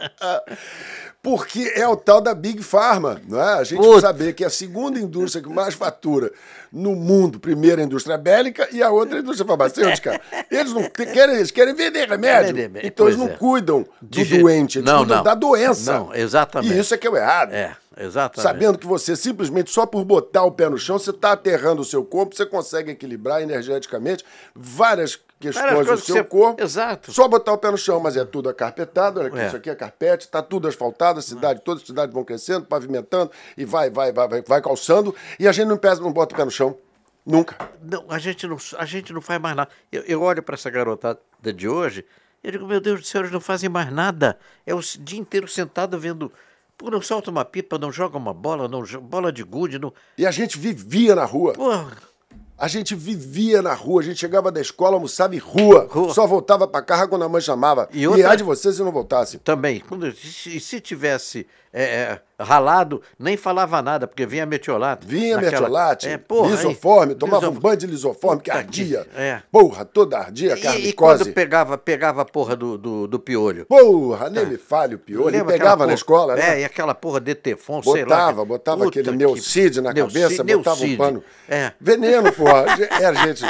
[1.25, 3.53] Porque é o tal da Big Pharma, não é?
[3.55, 4.01] A gente Puta.
[4.01, 6.31] saber que é a segunda indústria que mais fatura
[6.71, 10.21] no mundo, primeiro a indústria bélica e a outra a indústria farmacêutica.
[10.51, 12.71] Eles não querem, eles querem vender remédio.
[12.83, 13.29] Então eles não é.
[13.29, 15.23] cuidam do De doente, eles Não, cuidam não.
[15.23, 15.93] da doença.
[15.93, 16.75] Não, exatamente.
[16.75, 17.53] E isso é que é o errado.
[17.53, 18.41] É, Exatamente.
[18.41, 21.85] Sabendo que você simplesmente, só por botar o pé no chão, você está aterrando o
[21.85, 24.23] seu corpo, você consegue equilibrar energeticamente
[24.53, 26.61] várias questões Várias do seu você- corpo.
[26.61, 27.11] Exato.
[27.13, 29.47] Só botar o pé no chão, mas é tudo acarpetado, olha aqui, É.
[29.47, 33.31] isso aqui é carpete, está tudo asfaltado, a cidade, todas as cidades vão crescendo, pavimentando,
[33.57, 36.37] e vai, vai, vai, vai, vai calçando, e a gente não, pesa, não bota o
[36.37, 36.77] pé no chão.
[37.25, 37.55] Nunca.
[37.81, 39.69] Não, a gente não, a gente não faz mais nada.
[39.91, 42.05] Eu, eu olho para essa garotada de hoje,
[42.43, 44.37] eu digo, meu Deus do céu, eles não fazem mais nada.
[44.65, 46.31] É o dia inteiro sentado vendo.
[46.77, 49.93] Pô, não solta uma pipa, não joga uma bola, não bola de gude, não.
[50.17, 51.53] E a gente vivia na rua.
[51.53, 51.69] Pô,
[52.57, 56.13] A gente vivia na rua, a gente chegava da escola, almoçava em rua, Rua.
[56.13, 57.89] só voltava pra casa quando a mãe chamava.
[57.91, 59.39] E E, outra- ai de você se não voltasse.
[59.39, 59.83] também.
[60.45, 61.45] E se tivesse
[61.77, 65.05] é, é, ralado, nem falava nada, porque vinha metiolate.
[65.05, 69.05] Vinha naquela- mertiolate, é, porra, aí- lisoforme, tomava um lisof- banho de lisoforme que ardia.
[69.15, 69.41] é.
[69.51, 73.65] Porra, toda ardia, E, e quando pegava, pegava a porra do, do, do piolho?
[73.65, 75.25] Porra, nem me falhe o piolho.
[75.29, 76.55] Lembra pegava aquela na porra- escola, né?
[76.57, 78.15] É, e aquela porra de Tefon, sei lá.
[78.15, 79.11] Botava, botava aquele que-
[79.81, 81.23] na cabeça, botava um pano.
[81.49, 81.71] É.
[81.79, 82.65] Veneno, porra.
[83.01, 83.43] Era, gente.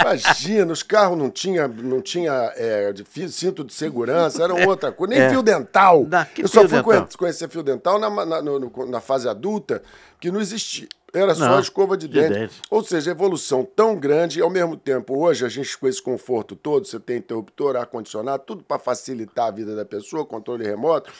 [0.00, 5.14] Imagina, os carros não tinha, não tinha é, de cinto de segurança, era outra coisa.
[5.14, 5.30] Nem É.
[5.30, 6.06] fio dental.
[6.38, 6.84] Eu só fui dental?
[6.84, 9.82] conhe- conhecer fio dental na, na, no- na fase adulta,
[10.20, 10.88] que não existia.
[11.12, 12.32] Era só Não, escova de de dente.
[12.34, 12.62] dente.
[12.70, 16.54] Ou seja, evolução tão grande e ao mesmo tempo, hoje a gente com esse conforto
[16.56, 21.10] todo, você tem interruptor, ar-condicionado, tudo para facilitar a vida da pessoa, controle remoto,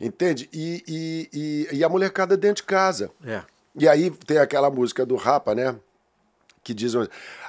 [0.00, 0.48] entende?
[0.52, 1.28] E, e,
[1.72, 3.10] e, e a molecada dentro de casa.
[3.24, 3.42] É.
[3.78, 5.74] E aí tem aquela música do Rapa, né?
[6.62, 6.92] Que diz: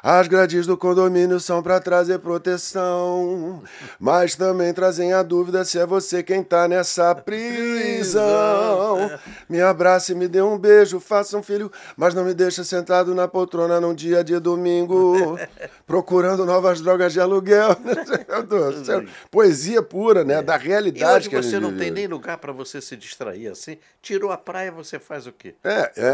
[0.02, 3.62] As grades do condomínio são para trazer proteção,
[4.00, 9.12] mas também trazem a dúvida se é você quem tá nessa prisão.
[9.50, 13.28] Me abrace, me dê um beijo, faça um filho, mas não me deixa sentado na
[13.28, 15.38] poltrona num dia de domingo,
[15.86, 17.76] procurando novas drogas de aluguel.
[19.32, 20.42] Poesia pura, né?
[20.42, 21.80] Da E realidade hoje que você não vive.
[21.82, 23.78] tem nem lugar para você se distrair assim.
[24.02, 25.56] Tirou a praia, você faz o quê?
[25.64, 26.06] É, é,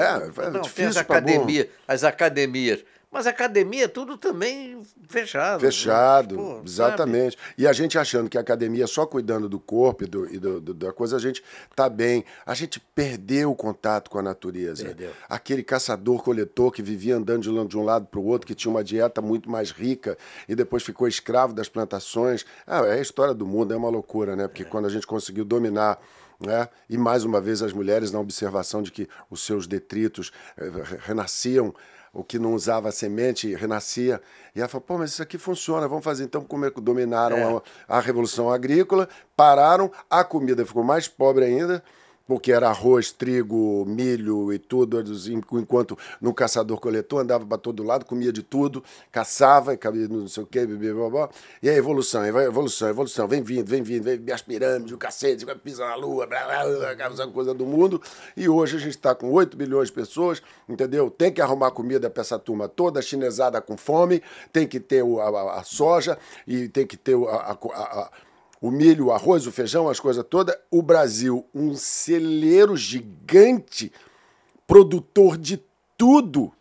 [0.48, 1.34] é Não, tem as difícil pra burro.
[1.36, 2.84] academias, as academias.
[3.12, 5.62] Mas academia é tudo também fechado.
[5.62, 5.68] né?
[5.72, 6.62] Fechado, sabe?
[6.66, 7.38] exatamente.
[7.58, 10.60] E a gente achando que a academia só cuidando do corpo e, do, e do-
[10.60, 11.42] do- da coisa, a gente
[11.76, 12.26] tá bem.
[12.46, 14.84] A gente perdeu o contato com a natureza.
[14.86, 15.12] Perdeu.
[15.30, 19.22] Aquele caçador-coletor que vivia andando de um- lado para o outro, que tinha uma dieta
[19.22, 20.18] muito mais rica
[20.50, 22.46] e depois ficou escravo das plantações.
[22.68, 24.48] Ah, é a história do mundo, é uma loucura, né?
[24.48, 26.00] Porque quando a gente conseguiu dominar.
[26.38, 26.68] Né?
[26.90, 30.98] E mais uma vez as mulheres na observação de que os seus detritos eh, re-
[31.00, 31.74] renasciam
[32.16, 34.22] o que não usava semente renascia.
[34.56, 36.24] E ela falou, pô, mas isso aqui funciona, vamos fazer.
[36.24, 41.44] Então, como é que dominaram a, a Revolução Agrícola, pararam, a comida ficou mais pobre
[41.44, 41.84] ainda,
[42.28, 48.32] porque era arroz, trigo, milho e tudo, enquanto no caçador-coletor andava para todo lado, comia
[48.34, 49.78] de tudo, caçava,
[50.10, 51.30] não sei o quê, blá, blá, blá.
[51.62, 55.86] e a evolução, evolução, evolução, vem vindo, vem vindo, vem as pirâmides, o cacete, pisa
[55.86, 58.02] na lua, blá, blá, blá, coisa do mundo,
[58.36, 61.10] e hoje a gente está com 8 bilhões de pessoas, entendeu?
[61.12, 64.22] Tem que arrumar comida para essa turma toda, chinesada com fome,
[64.52, 66.18] tem que ter a, a- a soja,
[66.48, 68.12] e tem que ter a- a-
[68.66, 70.56] o milho, o arroz, o feijão, as coisas todas.
[70.72, 73.94] O Brasil, um celeiro gigante,
[74.66, 75.64] produtor de
[75.96, 76.52] tudo,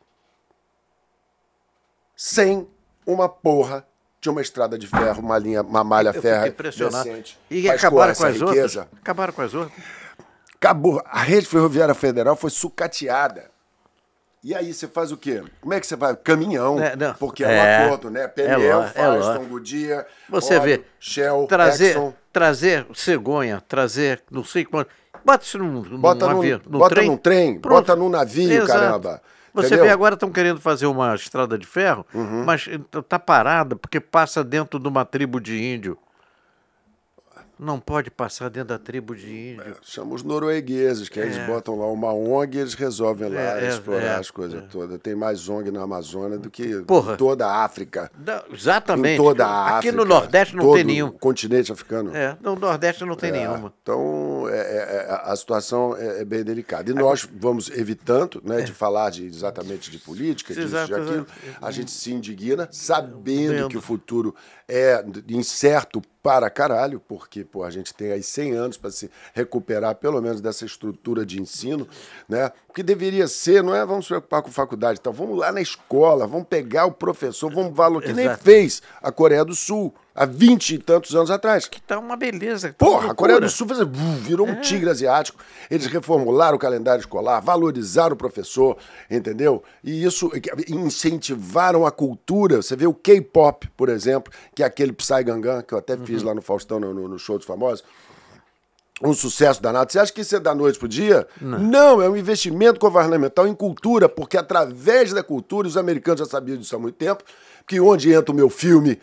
[2.15, 2.69] sem
[3.07, 3.87] uma porra
[4.21, 7.39] de uma estrada de ferro, uma linha, uma malha ferro decente.
[7.51, 8.81] E acabaram com as riqueza.
[8.81, 9.01] outras.
[9.01, 9.85] Acabaram com as outras.
[10.57, 11.03] Acabou.
[11.07, 13.51] A rede ferroviária federal foi sucateada.
[14.45, 15.43] E aí você faz o quê?
[15.63, 16.15] Como é que você vai?
[16.15, 16.79] Caminhão.
[16.79, 17.15] É, não.
[17.15, 17.81] Porque é, É.
[17.81, 18.31] um acordo, né?
[18.37, 18.83] É ló- é ló-
[19.15, 20.85] Firestone, Goodyear, Você vê.
[21.01, 22.13] Shell, trazer, Exxon.
[22.31, 24.91] trazer cegonha, trazer não sei quanto.
[25.25, 27.09] Bota isso num, num Bota, num, avião, num bota trem.
[27.09, 27.79] num trem, Pronto.
[27.81, 28.79] bota num navio, Exato.
[28.79, 29.23] caramba.
[29.55, 29.85] Você Entendeu?
[29.87, 32.45] vê, agora estão querendo fazer uma estrada de ferro, Uhum.
[32.45, 35.97] mas está parada porque passa dentro de uma tribo de índio.
[37.59, 39.77] Não pode passar dentro da tribo de índio.
[39.83, 43.69] Chama os noruegueses, que eles botam lá uma ONG e eles resolvem lá É, é,
[43.69, 44.99] explorar é, as coisas todas.
[45.01, 47.17] Tem mais ONG na Amazônia do que Porra.
[47.17, 48.11] toda a África.
[48.19, 49.15] Não, exatamente.
[49.21, 49.97] Em toda a Aqui África.
[49.97, 51.11] no Nordeste não tem nenhum.
[51.13, 52.15] Continente africano.
[52.15, 53.73] É, no Nordeste não tem nenhuma.
[53.83, 56.91] Então, é- é- é- a situação é, é bem delicada.
[56.91, 61.27] E nós vamos evitando né, de falar de, exatamente de política, disso, Exato, de aquilo.
[61.63, 64.35] A gente se indigna, sabendo que o futuro
[64.69, 69.95] é incerto para caralho, porque pô, a gente tem aí 100 anos para se recuperar,
[69.97, 71.87] pelo menos, dessa estrutura de ensino,
[72.27, 72.51] né?
[72.67, 75.61] O que deveria ser, não é vamos se preocupar com faculdade, então vamos lá na
[75.61, 80.25] escola, vamos pegar o professor, vamos valorizar, que nem fez a Coreia do Sul há
[80.25, 81.67] 20 e tantos anos atrás.
[81.67, 82.69] Que tá uma beleza.
[82.69, 83.81] tá Porra, uma a Coreia do Sul fez,
[84.23, 85.39] virou um tigre asiático.
[85.71, 88.77] Eles reformularam o calendário escolar, valorizaram o professor,
[89.11, 89.63] entendeu?
[89.83, 90.31] E isso
[90.69, 92.63] incentivaram a cultura.
[92.63, 96.23] Você vê o K-pop, por exemplo, que é aquele Psy Gangan, que eu até fiz
[96.23, 97.85] lá no Faustão, no, no- show dos famosos.
[99.03, 99.91] um sucesso danado.
[99.91, 101.27] Você acha que isso é da noite pro dia?
[101.41, 101.59] Não.
[101.59, 106.57] Não, é um investimento governamental em cultura, porque através da cultura, os americanos já sabiam
[106.57, 107.25] disso há muito tempo,
[107.67, 109.01] que onde entra o meu filme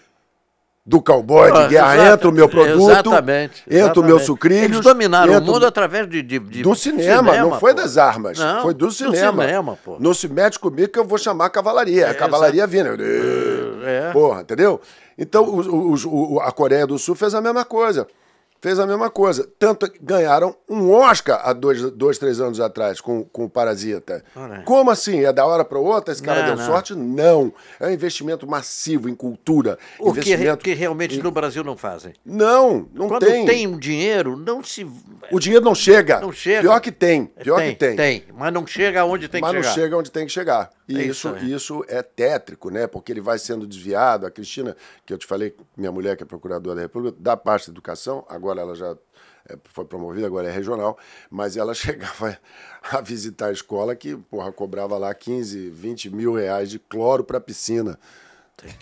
[0.85, 3.99] do cowboy de guerra, exato, entra o meu produto, exatamente, entra exatamente.
[3.99, 4.63] o meu sucrilhos.
[4.63, 7.81] Eles dominaram o mundo através de, de, de do cinema, cinema, não foi pô.
[7.81, 9.43] das armas, não, foi do cinema.
[9.43, 9.97] Do cinema pô.
[9.99, 12.89] Não se mete comigo que eu vou chamar a cavalaria, é, a cavalaria vindo.
[13.83, 14.11] É.
[14.11, 14.81] Porra, entendeu?
[15.17, 18.07] Então o, o, o, a Coreia do Sul fez a mesma coisa
[18.61, 19.49] fez a mesma coisa.
[19.57, 24.23] Tanto ganharam um Oscar há dois, dois três anos atrás com, com o Parasita.
[24.65, 25.25] Como assim?
[25.25, 26.13] É da hora para outra?
[26.13, 26.65] Esse cara não, deu não.
[26.65, 26.95] sorte?
[26.95, 27.53] Não.
[27.79, 29.77] É um investimento massivo em cultura.
[29.99, 30.63] O investimento...
[30.63, 31.23] que, que realmente em...
[31.23, 32.13] no Brasil não fazem.
[32.23, 33.45] Não, não Quando tem.
[33.45, 34.85] tem dinheiro, não se.
[35.31, 36.19] O dinheiro não chega.
[36.19, 36.61] Não chega.
[36.61, 37.25] Pior que tem.
[37.25, 37.95] Pior tem, que tem.
[37.95, 39.67] Tem, mas não chega onde tem mas que chegar.
[39.67, 40.69] Mas não chega onde tem que chegar.
[40.87, 42.85] E é isso, isso, isso, é tétrico, né?
[42.85, 44.25] Porque ele vai sendo desviado.
[44.25, 47.67] A Cristina, que eu te falei, minha mulher, que é procuradora da República, da parte
[47.67, 48.95] da educação, agora ela já
[49.47, 50.97] é, foi promovida, agora é regional,
[51.29, 52.37] mas ela chegava
[52.91, 57.39] a visitar a escola que, porra, cobrava lá 15, 20 mil reais de cloro para
[57.39, 57.99] piscina.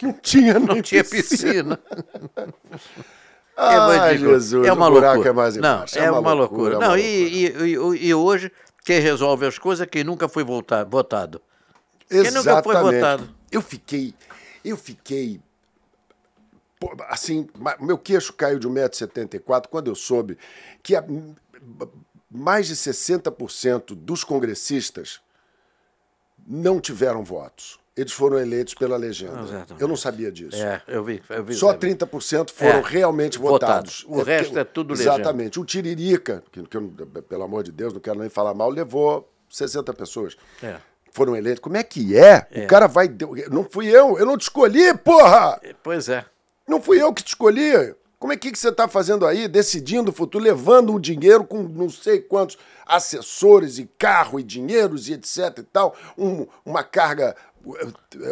[0.02, 1.78] Não tinha, não tinha piscina.
[1.78, 1.80] piscina.
[3.56, 5.30] Ai, Jesus, é uma loucura.
[5.30, 6.78] É, mais não, é, é, uma, uma loucura.
[6.78, 6.78] loucura.
[6.78, 7.68] É não, uma e, loucura.
[7.68, 8.52] E, e, e, hoje,
[8.86, 11.42] quem resolve as coisas é quem nunca foi votado.
[12.10, 12.10] Exatamente.
[12.10, 13.30] Quem nunca foi votado.
[13.52, 14.14] Eu fiquei,
[14.64, 15.42] eu fiquei
[17.10, 17.48] assim,
[17.80, 20.38] meu queixo caiu de 1,74m quando eu soube
[20.82, 20.94] que
[22.30, 25.20] mais de 60% dos congressistas
[26.48, 27.80] não tiveram votos.
[27.98, 29.42] Eles foram eleitos pela legenda.
[29.42, 29.82] Exatamente.
[29.82, 30.56] Eu não sabia disso.
[30.56, 31.22] É, eu vi.
[31.30, 34.04] Eu vi Só 30% foram é, realmente votados.
[34.04, 34.06] votados.
[34.08, 35.16] O é, resto é tudo legenda.
[35.16, 35.60] Exatamente.
[35.60, 36.90] O Tiririca, que, que eu,
[37.28, 40.38] pelo amor de Deus, não quero nem falar mal, levou 60 pessoas.
[40.64, 40.78] É
[41.12, 41.62] foram eleitos.
[41.62, 42.48] Como é que é?
[42.52, 42.64] é?
[42.64, 43.10] O cara vai.
[43.52, 45.60] Não fui eu, eu não te escolhi, porra!
[45.84, 46.24] Pois é.
[46.70, 47.96] Não fui eu que te escolhi.
[48.20, 51.64] Como é que, que você está fazendo aí, decidindo o futuro, levando um dinheiro com
[51.64, 57.36] não sei quantos assessores e carro e dinheiros e etc e tal, um, uma carga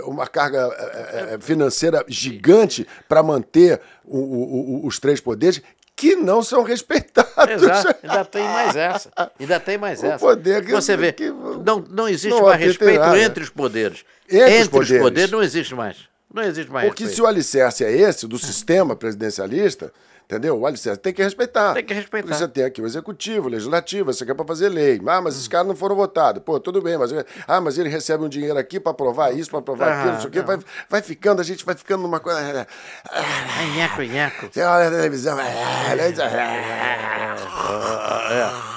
[0.05, 5.61] uma carga é, é, financeira gigante para manter o, o, os três poderes
[5.95, 7.63] que não são respeitados.
[7.63, 9.11] Exato, ainda tem mais essa.
[9.39, 10.15] Ainda tem mais essa.
[10.15, 14.05] O poder que, Você vê, que, não, não existe não mais respeito entre os poderes.
[14.29, 14.91] Entre, entre os, poderes.
[14.91, 16.16] os poderes não existe mais.
[16.33, 16.87] Não existe mais.
[16.87, 19.91] Porque se o alicerce é esse, do sistema presidencialista,
[20.25, 20.59] entendeu?
[20.59, 21.73] O alicerce tem que respeitar.
[21.73, 22.27] Tem que respeitar.
[22.27, 25.01] Porque você tem aqui o executivo, o legislativo, você quer para fazer lei.
[25.07, 26.43] Ah, mas esses caras não foram votados.
[26.43, 27.11] Pô, tudo bem, mas,
[27.47, 30.21] ah, mas ele recebe um dinheiro aqui para aprovar isso, para aprovar ah, aquilo, não
[30.21, 30.41] sei o quê.
[30.41, 30.59] Vai,
[30.89, 32.67] vai ficando, a gente vai ficando numa coisa.
[33.09, 34.49] Ah, nheco, nheco.
[34.51, 35.39] Você olha na televisão.
[35.39, 35.53] É.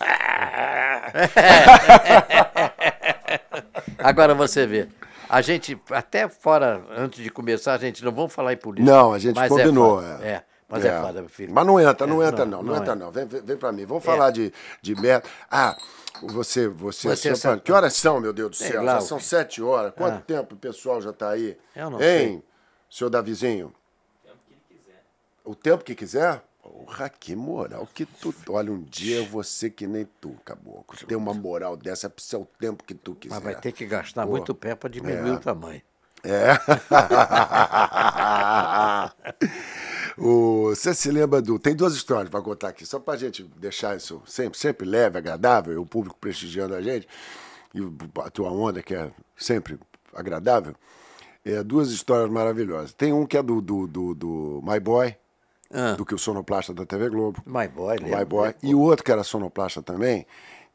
[3.98, 4.88] Agora você vê.
[5.30, 8.90] A gente, até fora, antes de começar, a gente não vamos falar em política.
[8.90, 10.02] Não, a gente é combinou.
[10.02, 10.44] É, é.
[10.68, 11.54] Mas é, é foda, meu filho.
[11.54, 12.96] Mas não entra, não é, entra não, não, não, não entra é.
[12.96, 13.10] não.
[13.12, 13.84] Vem, vem, vem pra mim.
[13.84, 14.32] Vamos falar é.
[14.32, 14.52] de,
[14.82, 15.28] de merda.
[15.48, 15.76] Ah,
[16.22, 18.84] você, você, você sabe, que horas são, meu Deus do céu?
[18.84, 19.92] já são sete horas.
[19.96, 20.22] Quanto ah.
[20.26, 21.56] tempo o pessoal já tá aí?
[21.76, 22.42] Eu não hein, sei.
[22.90, 23.72] senhor Davizinho?
[24.24, 25.04] O tempo que ele quiser.
[25.44, 26.42] O tempo que quiser?
[26.84, 28.34] Porra, que moral que tu.
[28.48, 30.98] Olha, um dia vou ser que nem tu, caboclo.
[31.06, 33.34] Tem uma moral dessa é pro seu tempo que tu quiser.
[33.34, 35.32] Mas vai ter que gastar Pô, muito pé para diminuir é.
[35.32, 35.82] o tamanho.
[36.22, 36.52] É.
[40.20, 41.58] o, você se lembra do.
[41.58, 45.72] Tem duas histórias para contar aqui, só para gente deixar isso sempre, sempre leve, agradável,
[45.74, 47.06] e o público prestigiando a gente,
[47.74, 47.80] e
[48.22, 49.78] a tua onda, que é sempre
[50.14, 50.74] agradável.
[51.44, 52.92] É, duas histórias maravilhosas.
[52.92, 55.16] Tem um que é do, do, do, do My Boy,
[55.72, 55.92] ah.
[55.92, 57.42] do que o sonoplasta da TV Globo.
[57.46, 58.16] My Boy, né?
[58.16, 58.54] My Boy.
[58.62, 60.26] E o outro que era sonoplasta também,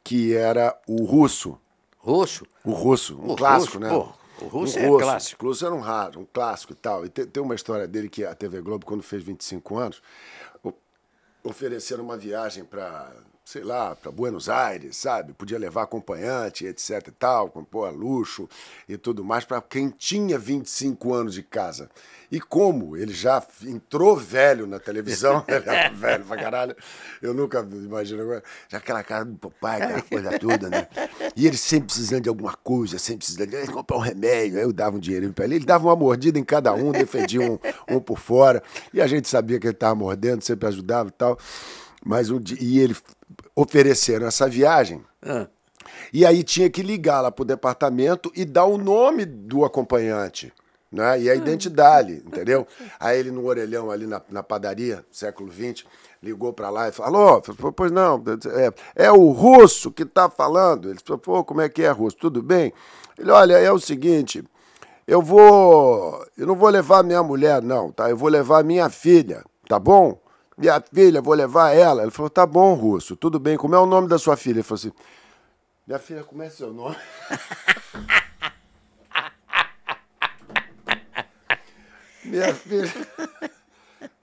[0.03, 1.59] que era o Russo.
[1.97, 2.45] Russo?
[2.63, 3.89] O Russo, um o clássico, russo, né?
[3.89, 4.45] Pô.
[4.45, 5.05] O Russo um é russo.
[5.05, 5.45] clássico.
[5.45, 7.05] O Russo era um raro, um clássico e tal.
[7.05, 10.01] E tem, tem, uma história dele que a TV Globo, quando fez 25 anos,
[11.43, 13.11] ofereceram uma viagem para
[13.45, 15.31] sei lá, para Buenos Aires, sabe?
[15.31, 18.49] Podia levar acompanhante, etc e tal, com pô, luxo
[18.89, 21.87] e tudo mais, para quem tinha 25 anos de casa.
[22.31, 26.75] E como ele já entrou velho na televisão, ele era velho pra caralho,
[27.21, 30.87] eu nunca imagino, já aquela cara do papai, aquela coisa toda, né?
[31.35, 34.73] E ele sempre precisando de alguma coisa, sempre precisando de comprar um remédio, aí eu
[34.73, 37.99] dava um dinheirinho para ele, ele dava uma mordida em cada um, defendia um, um
[37.99, 41.37] por fora, e a gente sabia que ele estava mordendo, sempre ajudava e tal.
[42.07, 42.95] Mas um dia, e ele
[43.55, 45.03] ofereceram essa viagem.
[45.21, 45.47] Ah.
[46.11, 50.51] E aí tinha que ligar lá pro departamento e dar o nome do acompanhante.
[50.91, 51.21] Né?
[51.21, 51.35] E a ah.
[51.35, 52.67] identidade, entendeu?
[52.99, 55.85] Aí ele no orelhão ali na, na padaria, século XX,
[56.21, 57.41] ligou para lá e falou, alô,
[57.75, 58.23] pois não,
[58.95, 60.89] é, é o russo que está falando.
[60.89, 62.17] Ele falou, pô, como é que é, russo?
[62.17, 62.73] Tudo bem?
[63.17, 64.43] Ele, olha, é o seguinte,
[65.07, 68.09] eu vou, eu não vou levar minha mulher não, tá?
[68.09, 70.19] Eu vou levar minha filha, tá bom?
[70.57, 72.01] Minha filha, vou levar ela.
[72.03, 73.57] Ele falou, tá bom, Russo, tudo bem.
[73.57, 74.57] Como é o nome da sua filha?
[74.57, 74.91] Ele falou assim,
[75.85, 76.95] minha filha, como é seu nome?
[82.23, 82.91] minha filha,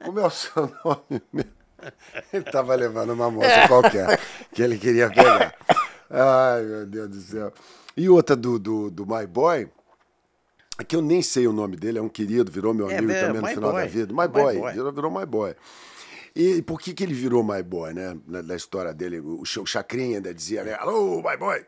[0.03, 1.23] como é o seu nome?
[2.33, 4.19] Ele estava levando uma moça qualquer
[4.53, 5.55] que ele queria pegar.
[6.09, 7.53] Ai, meu Deus do céu.
[7.97, 9.69] E outra do, do, do My Boy,
[10.87, 13.27] que eu nem sei o nome dele, é um querido, virou meu É, amigo é,
[13.27, 13.83] também no final Boy.
[13.83, 14.13] da vida.
[14.15, 14.73] My My Boy, Boy.
[14.73, 15.55] Virou, virou My Boy.
[16.35, 18.17] E por que, que ele virou My Boy, né?
[18.27, 20.75] Na, na história dele, o, o Chacrinha ainda dizia, né?
[20.75, 21.65] Alô, My Boy!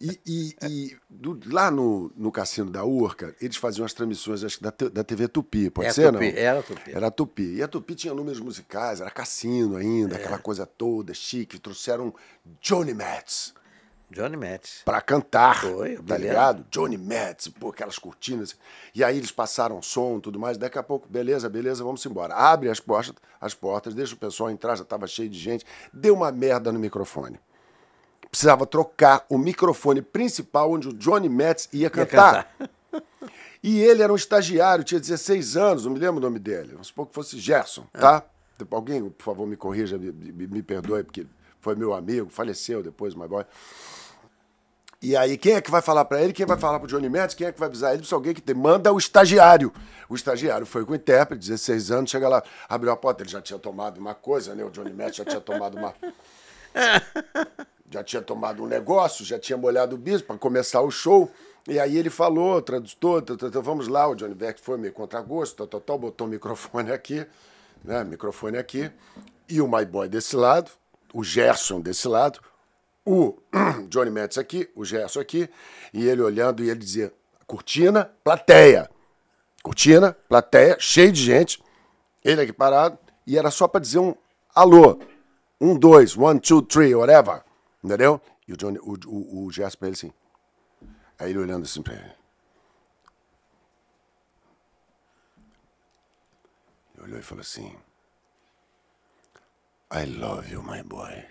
[0.00, 4.58] E, e- e do- lá no, no Cassino da Urca, eles faziam as transmissões acho
[4.58, 6.38] que da, da TV Tupi, pode É ser, Tupi, não?
[6.38, 6.90] era Tupi.
[6.94, 7.54] Era Tupi.
[7.56, 10.18] E a Tupi tinha números musicais, era cassino ainda, É.
[10.20, 11.58] aquela coisa toda, chique.
[11.58, 12.14] Trouxeram
[12.60, 13.52] Johnny Metz
[14.10, 14.82] Johnny Metz.
[14.84, 16.22] pra cantar, Foi, tá brilhante.
[16.22, 16.66] ligado?
[16.70, 18.56] Johnny Metz, pô, aquelas cortinas.
[18.94, 20.56] E aí eles passaram som e tudo mais.
[20.56, 22.34] Daqui a pouco, beleza, beleza, vamos embora.
[22.34, 25.64] Abre as portas, as portas, deixa o pessoal entrar, já tava cheio de gente.
[25.92, 27.38] Deu uma merda no microfone.
[28.30, 32.54] Precisava trocar o microfone principal onde o Johnny Metz ia Ia cantar.
[33.60, 36.70] E ele era um estagiário, tinha 16 anos, não me lembro o nome dele.
[36.72, 38.22] Vamos supor que fosse Gerson, tá?
[38.70, 41.26] Alguém, por favor, me corrija, me, me- me perdoe, porque
[41.60, 43.44] foi meu amigo, faleceu depois, my boy.
[45.00, 46.32] E aí, quem é que vai falar pra ele?
[46.32, 47.32] Quem vai falar pro Johnny Metz?
[47.32, 47.98] Quem é que vai avisar ele?
[47.98, 49.72] Precisa alguém que te manda o estagiário.
[50.08, 53.40] O estagiário foi com o intérprete, 16 anos, chega lá, abriu a porta, ele já
[53.40, 54.64] tinha tomado uma coisa, né?
[54.64, 55.94] O Johnny Metz já tinha tomado uma.
[57.88, 61.30] já tinha tomado um negócio, já tinha molhado o bispo para começar o show.
[61.68, 63.22] E aí ele falou, tradutor,
[63.62, 66.90] vamos lá, o Johnny Beck foi meio contra gosto, tal, tal, tal, botou o microfone
[66.90, 67.26] aqui,
[67.84, 68.02] né?
[68.02, 68.90] Microfone aqui,
[69.48, 70.70] e o My Boy desse lado,
[71.12, 72.40] o Gerson desse lado,
[73.04, 73.38] o
[73.88, 75.48] Johnny Metz aqui, o Gerson aqui,
[75.92, 77.12] e ele olhando e ele dizia:
[77.46, 78.90] cortina, plateia.
[79.62, 81.62] Cortina, plateia, cheio de gente,
[82.24, 84.14] ele aqui parado, e era só para dizer um
[84.54, 84.98] alô.
[85.60, 87.42] Um, dois, one, two, three, whatever.
[87.82, 88.20] Entendeu?
[88.46, 90.12] E o, Johnny, o, o, o Gerson pra ele assim.
[91.18, 92.12] Aí ele olhando assim pra ele.
[96.94, 97.76] Ele olhou e falou assim:
[99.90, 101.10] I love you, my boy.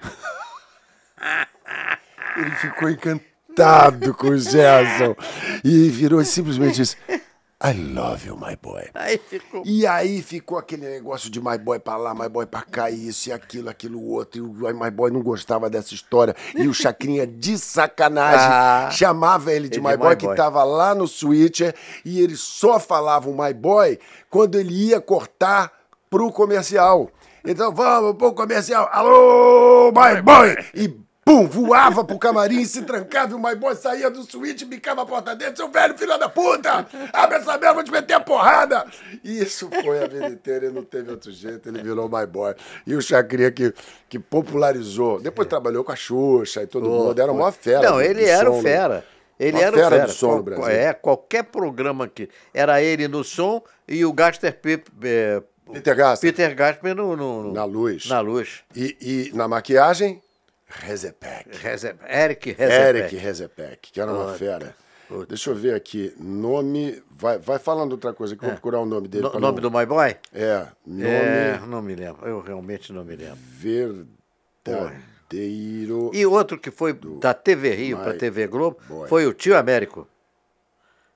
[2.38, 5.16] Ele ficou encantado com o Gerson.
[5.64, 6.96] E virou simplesmente disse:
[7.64, 8.84] I love you, my boy.
[8.94, 9.64] Aí ficou.
[9.66, 13.30] E aí ficou aquele negócio de My Boy pra lá, My Boy pra cá, isso
[13.30, 14.38] e aquilo, aquilo outro.
[14.40, 16.36] E o My Boy não gostava dessa história.
[16.56, 18.90] E o Chacrinha, de sacanagem, Ah.
[18.92, 20.36] chamava ele de Ele My Boy, My que Boy.
[20.36, 21.74] tava lá no switcher.
[22.06, 24.00] E ele só falava o My Boy
[24.30, 25.72] quando ele ia cortar
[26.12, 27.10] pro comercial.
[27.50, 28.90] Então, vamos pro comercial.
[28.92, 30.58] Alô, My Boy!
[30.76, 35.02] E Pum, voava pro camarim, se trancava e o My Boy saía do suíte, bicava
[35.02, 36.88] a porta dentro, seu velho filho da puta!
[37.12, 38.86] Abre essa merda, vou te meter a porrada!
[39.24, 42.54] E isso foi a vida inteira e não teve outro jeito, ele virou My Boy.
[42.86, 43.74] E o Chacrinha que,
[44.08, 47.92] que popularizou, depois trabalhou com a Xuxa e todo mundo, era uma fera.
[47.92, 48.62] Não, ele era o né?
[48.62, 49.06] fera.
[49.40, 50.06] Ele Uma era fera o fera.
[50.06, 50.68] do som no Brasil.
[50.68, 52.28] É, qualquer programa que.
[52.54, 55.44] Era ele no som e o Gaster Pip, é,
[55.74, 58.08] Peter Gasser, Peter Gasper no, no- no- na luz.
[58.08, 58.64] na luz.
[58.76, 58.96] E,
[59.32, 60.22] e na maquiagem,
[60.68, 61.58] Rezepek.
[61.58, 62.98] Reze- Eric Rezepek.
[63.00, 64.76] Eric Rezepek, que era uma fera.
[65.30, 66.14] Deixa eu ver aqui.
[66.20, 67.02] Nome.
[67.10, 69.24] Vai, vai falando outra coisa, que eu vou procurar o nome dele.
[69.24, 70.16] No- nome não- do My Boy?
[70.34, 72.28] É, nome É, não me lembro.
[72.28, 73.38] Eu realmente não me lembro.
[74.68, 76.12] verdadeiro.
[76.14, 79.08] E outro que foi da TV Rio para TV Globo Boy.
[79.08, 80.08] foi o Tio Américo.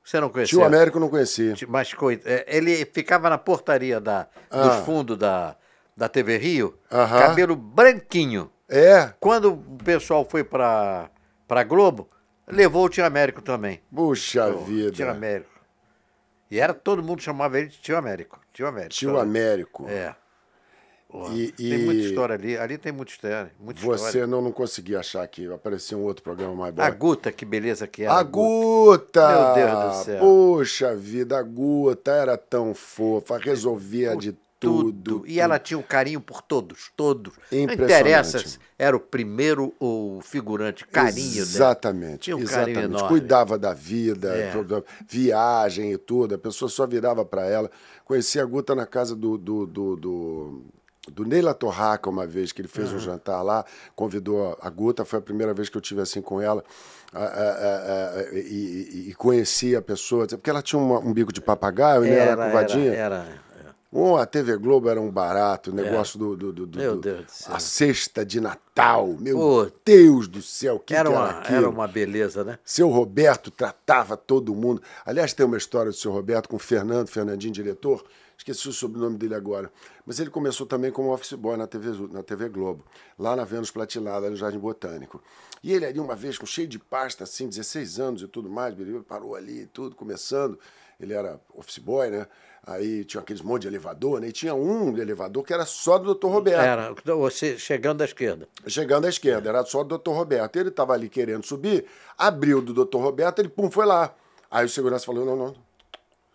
[0.03, 0.59] Você não conheceu?
[0.59, 1.53] Tio Américo eu não conheci.
[1.67, 1.93] Mas
[2.25, 4.61] é, ele ficava na portaria da, Ah.
[4.67, 5.55] dos fundos da,
[5.95, 8.51] da TV Rio, cabelo branquinho.
[8.67, 11.09] É, Quando o pessoal foi para
[11.47, 12.09] para Globo,
[12.47, 13.81] levou o Tio Américo também.
[13.93, 15.11] puxa O Tio vida.
[15.11, 15.49] Américo.
[16.49, 18.39] E era todo mundo chamava ele de Tio Américo.
[18.53, 18.93] Tio Américo.
[18.93, 19.87] Tio Américo.
[19.89, 20.15] É.
[21.33, 22.57] E- Tem e- muita história ali.
[22.57, 23.51] Ali tem muita história.
[23.59, 24.27] Muita Você história.
[24.27, 25.45] não, não consegui achar aqui.
[25.51, 26.81] Apareceu um outro programa mais bom.
[26.81, 28.13] A Guta, que beleza que era.
[28.13, 29.55] A Guta!
[29.55, 30.19] Meu Deus do céu.
[30.19, 35.23] Puxa vida, a Guta era tão fofa, resolvia de tudo.
[35.25, 37.33] E ela tinha um carinho por todos, todos.
[37.51, 37.83] Não Impressionante.
[37.93, 41.41] interessa se era o primeiro ou o figurante, carinho dela.
[41.41, 42.17] Exatamente.
[42.19, 42.85] Tinha um carinho exatamente.
[42.85, 43.07] enorme.
[43.09, 44.53] Cuidava da vida, É.
[45.09, 46.35] viagem e tudo.
[46.35, 47.71] A pessoa só virava para ela.
[48.05, 50.61] Conheci a Guta na casa do, do, do, do,
[51.11, 55.19] do Neila Torraca uma vez, que ele fez um jantar lá, convidou a Guta, foi
[55.19, 56.63] a primeira vez que eu tive assim com ela.
[57.13, 61.41] a- a- a- e, e- conheci a pessoa, porque ela tinha uma- um bico de
[61.41, 62.11] papagaio, né?
[62.11, 62.93] Era, curvadinha.
[62.93, 63.15] era,
[63.59, 63.75] era.
[63.91, 66.79] Bom, a TV Globo era um barato, o negócio do, do, do, do-.
[66.79, 67.53] Meu Deus do céu.
[67.53, 69.71] A cesta de Natal, meu Pô.
[69.83, 71.57] Deus do céu, que Era que era uma, aquilo?
[71.57, 72.57] era uma beleza, né?
[72.63, 74.81] Seu Roberto tratava todo mundo.
[75.05, 78.05] Aliás, tem uma história do seu Roberto com o Fernando, Fernandinho, diretor,
[78.41, 79.71] esqueci o sobrenome dele agora.
[80.05, 82.83] Mas ele começou também como office boy na TV, na TV Globo,
[83.17, 85.23] lá na Vênus Platinada, no Jardim Botânico.
[85.63, 88.77] E ele ali, uma vez, com cheio de pasta, assim, 16 anos e tudo mais,
[88.79, 90.59] ele parou ali, tudo, começando.
[90.99, 92.27] Ele era office boy, né?
[92.65, 94.27] Aí tinha aqueles monte de elevador, né?
[94.27, 96.27] E tinha um elevador que era só do Dr.
[96.27, 96.61] Roberto.
[96.61, 98.47] Era, você chegando à esquerda.
[98.67, 100.11] Chegando à esquerda, era só do Dr.
[100.11, 100.57] Roberto.
[100.57, 101.85] Ele estava ali querendo subir,
[102.15, 102.97] abriu do Dr.
[102.97, 104.15] Roberto, ele pum, foi lá.
[104.49, 105.55] Aí o segurança falou: não, não,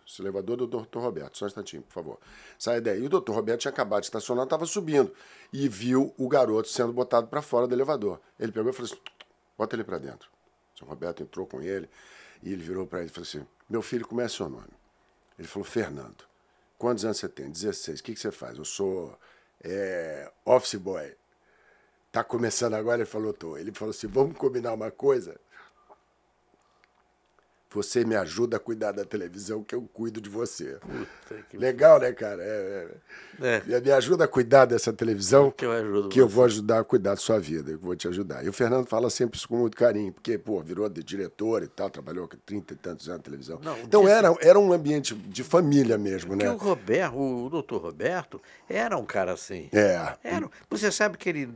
[0.07, 0.99] esse elevador é do Dr.
[0.99, 2.19] Roberto, só um instantinho, por favor.
[2.57, 3.03] Sai daí.
[3.03, 3.33] E o Dr.
[3.33, 5.13] Roberto tinha acabado de estacionar, estava subindo.
[5.51, 8.21] E viu o garoto sendo botado para fora do elevador.
[8.39, 9.01] Ele pegou e falou assim:
[9.57, 10.29] bota ele para dentro.
[10.73, 11.89] O São Roberto entrou com ele
[12.41, 14.71] e ele virou para ele e falou assim: meu filho, como é seu nome?
[15.37, 16.25] Ele falou: Fernando.
[16.77, 17.49] Quantos anos você tem?
[17.49, 17.99] 16.
[17.99, 18.57] O que, que você faz?
[18.57, 19.17] Eu sou
[19.61, 21.15] é, office boy.
[22.11, 23.01] Tá começando agora?
[23.01, 23.57] Ele falou: tô.
[23.57, 25.37] Ele falou assim: vamos combinar uma coisa?
[27.69, 30.77] Você me ajuda a cuidar da televisão, que eu cuido de você.
[31.53, 32.41] Legal, né, cara?
[32.41, 32.87] É,
[33.41, 33.63] é.
[33.69, 33.81] é.
[33.81, 37.11] Me ajuda a cuidar dessa televisão, que eu, ajudo que eu vou ajudar a cuidar
[37.11, 38.43] da sua vida, eu vou te ajudar.
[38.43, 41.67] E o Fernando fala sempre isso com muito carinho, porque, pô, virou de diretor e
[41.67, 43.59] tal, trabalhou com 30 e tantos anos na televisão.
[43.61, 44.13] Não, então disse...
[44.13, 46.49] era, era um ambiente de família mesmo, né?
[46.49, 49.69] o Roberto, o doutor Roberto, era um cara assim.
[49.73, 50.15] É.
[50.23, 51.49] Era, você sabe que ele,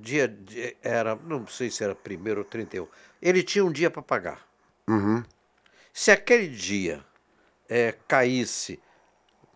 [0.00, 2.86] dia, dia era, não sei se era primeiro ou 31,
[3.20, 4.48] ele tinha um dia para pagar.
[4.88, 5.22] Uhum.
[5.98, 7.04] Se aquele dia
[7.68, 8.80] é, caísse,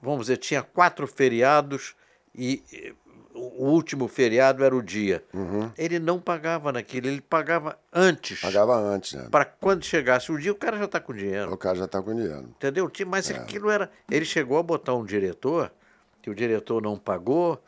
[0.03, 1.95] vamos dizer, tinha quatro feriados
[2.35, 2.93] e
[3.33, 5.25] o último feriado era o dia.
[5.33, 5.71] Uhum.
[5.79, 8.41] Ele não pagava naquilo, ele pagava antes.
[8.41, 9.29] Pagava antes, né?
[9.31, 11.53] Para quando chegasse o dia, o cara já está com dinheiro.
[11.53, 12.49] O cara já está com dinheiro.
[12.57, 12.91] Entendeu?
[13.07, 13.37] Mas é.
[13.37, 13.89] aquilo era.
[14.11, 15.73] Ele chegou a botar um diretor,
[16.21, 17.63] que o diretor não pagou,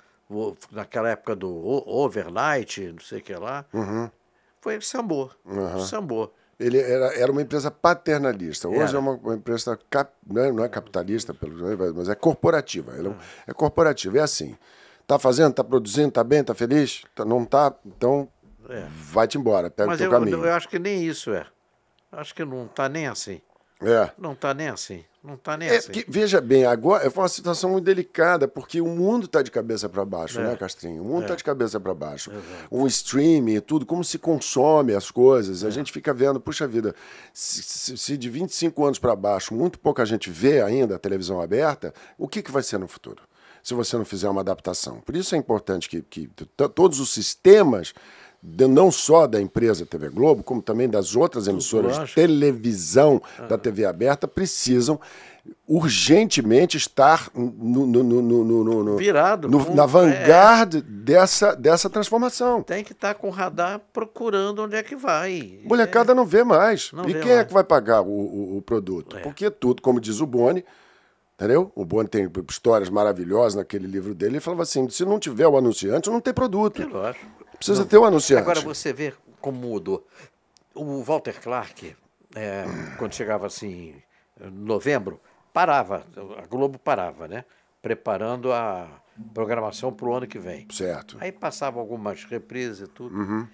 [0.72, 1.48] naquela época do
[1.88, 3.64] overnight, não sei o que lá.
[3.72, 4.10] Uhum.
[4.60, 5.30] Foi sambô.
[5.44, 5.78] Uhum.
[5.78, 6.32] Sambô.
[6.58, 8.68] Ele era, era uma empresa paternalista.
[8.68, 8.96] Hoje era.
[8.96, 11.54] é uma, uma empresa cap, não, é, não é capitalista, pelo,
[11.94, 12.92] mas é corporativa.
[12.96, 14.18] Ela é, é corporativa.
[14.18, 14.56] É assim.
[15.06, 17.04] Tá fazendo, tá produzindo, tá bem, tá feliz?
[17.14, 17.74] Tá, não tá?
[17.84, 18.28] Então
[18.68, 18.86] é.
[18.90, 20.44] vai-te embora, pega mas o teu eu, caminho.
[20.44, 21.46] Eu acho que nem isso é.
[22.10, 23.40] Acho que não tá nem assim.
[23.82, 24.10] É.
[24.16, 25.04] Não está nem assim.
[25.24, 25.90] Não está nem é, assim.
[25.90, 29.88] Que, veja bem, agora é uma situação muito delicada, porque o mundo está de cabeça
[29.88, 30.44] para baixo, é.
[30.44, 31.02] né, Castrinho?
[31.02, 31.36] O mundo está é.
[31.36, 32.30] de cabeça para baixo.
[32.30, 32.68] Exato.
[32.70, 35.64] O streaming, tudo, como se consome as coisas.
[35.64, 35.70] A é.
[35.70, 36.94] gente fica vendo, puxa vida,
[37.32, 41.40] se, se, se de 25 anos para baixo muito pouca gente vê ainda a televisão
[41.40, 43.22] aberta, o que, que vai ser no futuro?
[43.62, 45.00] Se você não fizer uma adaptação.
[45.00, 46.28] Por isso é importante que, que
[46.74, 47.94] todos os sistemas
[48.46, 53.46] de, não só da empresa TV Globo, como também das outras emissoras de televisão ah.
[53.46, 55.00] da TV aberta, precisam
[55.66, 60.80] urgentemente estar no, no, no, no virado com, na vanguarda é.
[60.80, 62.62] dessa, dessa transformação.
[62.62, 65.60] Tem que estar com o radar procurando onde é que vai.
[65.64, 66.14] Molecada é.
[66.14, 66.92] não vê mais.
[66.92, 67.40] Não e vê quem é mais.
[67.40, 69.16] é que vai pagar o, o, o produto?
[69.16, 69.20] É.
[69.20, 70.64] Porque tudo, como diz o Boni,
[71.34, 71.72] entendeu?
[71.74, 74.32] O Boni tem histórias maravilhosas naquele livro dele.
[74.32, 76.82] Ele falava assim: se não tiver o anunciante, não tem produto.
[76.82, 77.43] É lógico.
[77.56, 77.88] Precisa não.
[77.88, 78.42] ter um anunciante.
[78.42, 80.06] Agora você vê como mudou.
[80.74, 81.94] O Walter Clark,
[82.34, 82.64] é,
[82.98, 83.94] quando chegava assim,
[84.40, 85.20] novembro,
[85.52, 87.44] parava, a Globo parava, né?
[87.80, 88.88] Preparando a
[89.32, 90.66] programação para o ano que vem.
[90.70, 91.16] Certo.
[91.20, 93.16] Aí passavam algumas reprises e tudo.
[93.16, 93.46] Uhum.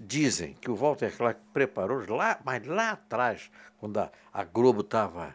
[0.00, 5.34] Dizem que o Walter Clark preparou lá, mas lá atrás, quando a, a Globo estava.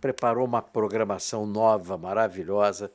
[0.00, 2.92] preparou uma programação nova, maravilhosa,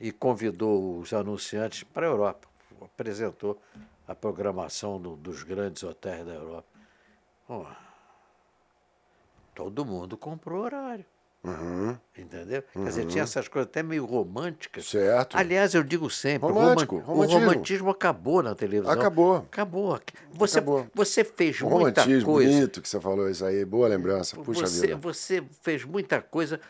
[0.00, 2.48] e convidou os anunciantes para a Europa.
[2.84, 3.60] Apresentou
[4.06, 6.68] a programação do, dos grandes hotéis da Europa.
[7.48, 7.64] Oh,
[9.54, 11.04] todo mundo comprou horário.
[11.44, 11.98] Uhum.
[12.16, 12.62] Entendeu?
[12.74, 12.84] Uhum.
[12.84, 13.24] Quer dizer, tinha uhum.
[13.24, 14.88] essas coisas até meio românticas.
[14.88, 15.36] Certo.
[15.36, 17.36] Aliás, eu digo sempre, Romântico, o, romantismo.
[17.36, 18.92] o romantismo acabou na televisão.
[18.92, 19.36] Acabou.
[19.38, 20.00] Acabou.
[20.34, 20.86] Você, acabou.
[20.94, 22.50] você fez o muita romantismo, coisa.
[22.52, 24.36] bonito que você falou isso aí, boa lembrança.
[24.36, 24.96] Puxa você, vida.
[24.98, 26.60] Você fez muita coisa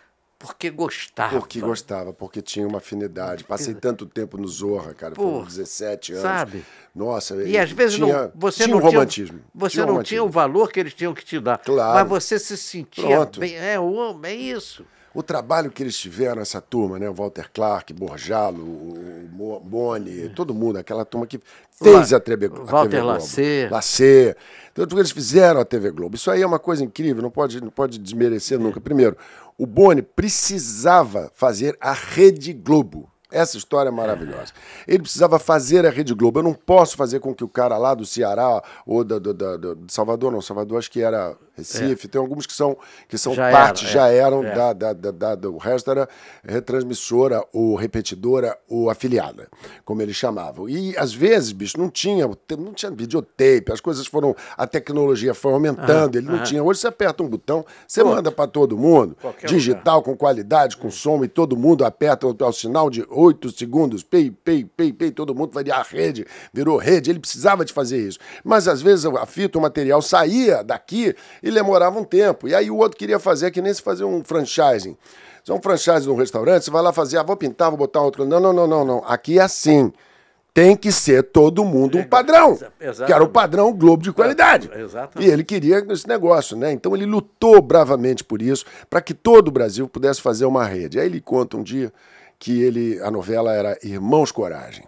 [0.43, 1.39] porque gostava.
[1.39, 3.45] Porque gostava, porque tinha uma afinidade.
[3.45, 6.23] Passei tanto tempo no Zorra, cara, Pô, foram 17 anos.
[6.23, 6.65] Sabe?
[6.93, 9.39] Nossa, e às vezes tinha, não, você tinha não um romantismo.
[9.39, 10.17] Tinha, você tinha não romantismo.
[10.17, 11.59] tinha o valor que eles tinham que te dar.
[11.59, 11.95] Claro.
[11.95, 13.39] Mas você se sentia Pronto.
[13.39, 13.55] bem.
[13.55, 14.85] É, é isso.
[15.15, 17.09] O trabalho que eles tiveram, essa turma, né?
[17.09, 21.39] O Walter Clark, Borjalo, o Boni, todo mundo, aquela turma que
[21.83, 23.13] fez a TV, a Walter TV Globo.
[23.13, 23.69] Lacê.
[23.71, 24.37] Lacê.
[24.75, 26.17] Tanto que eles fizeram a TV Globo.
[26.17, 28.81] Isso aí é uma coisa incrível, não pode, não pode desmerecer nunca.
[28.81, 29.17] Primeiro,
[29.59, 33.11] o Boni precisava fazer a Rede Globo.
[33.33, 34.53] Essa história é maravilhosa.
[34.87, 36.39] Ele precisava fazer a Rede Globo.
[36.39, 39.57] Eu não posso fazer com que o cara lá do Ceará ou da, do, da,
[39.57, 42.77] do Salvador, não, Salvador acho que era Recife, tem alguns que são,
[43.09, 44.55] que são Já parte, era, é, já eram é.
[44.55, 46.09] da, da, da, da- do resto era
[46.43, 49.49] retransmissora ou repetidora ou afiliada,
[49.85, 50.69] como eles chamavam.
[50.69, 52.27] E às vezes, bicho, não tinha,
[52.59, 56.45] não tinha videotape, as coisas foram, a tecnologia foi aumentando, ele não aham.
[56.45, 56.63] tinha.
[56.63, 60.91] Hoje você aperta um botão, você Pô, manda para todo mundo, digital, com qualidade, com
[60.91, 65.11] som, e todo mundo aperta o, o sinal de 8 segundos, pei, pei, pei, pei,
[65.11, 68.19] todo mundo vai a rede, virou rede, ele precisava de fazer isso.
[68.45, 72.47] Mas às vezes a fita, o material saía daqui e demorava um tempo.
[72.47, 74.97] E aí o outro queria fazer, que nem se fazer um franchising.
[75.45, 78.01] Se é um franchise num restaurante, você vai lá fazer, ah, vou pintar, vou botar
[78.01, 78.25] outro.
[78.25, 79.05] Não, não, não, não, não.
[79.07, 79.93] Aqui é assim.
[80.55, 82.53] Tem que ser todo mundo um padrão.
[82.53, 83.07] Exatamente.
[83.07, 84.71] Que era o padrão Globo de qualidade.
[84.75, 85.27] Exatamente.
[85.27, 86.71] E ele queria esse negócio, né?
[86.73, 91.01] Então ele lutou bravamente por isso, para que todo o Brasil pudesse fazer uma rede.
[91.01, 91.91] Aí ele conta um dia
[92.39, 94.85] que ele, a novela era Irmãos Coragem.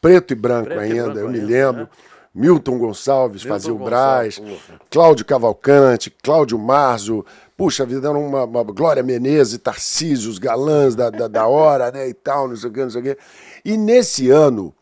[0.00, 1.82] Preto e branco Preto e ainda, branco eu me lembro.
[1.82, 1.88] né?
[2.34, 4.80] Milton Gonçalves Milton fazia o Gonçalves, Brás, porra.
[4.88, 7.26] Cláudio Cavalcante, Cláudio Marzo,
[7.56, 12.08] puxa vida, era uma, uma Glória Menezes, Tarcísio, os galãs da, da, da hora, né,
[12.08, 13.18] e tal, não sei o que, não sei o que.
[13.64, 14.72] E nesse ano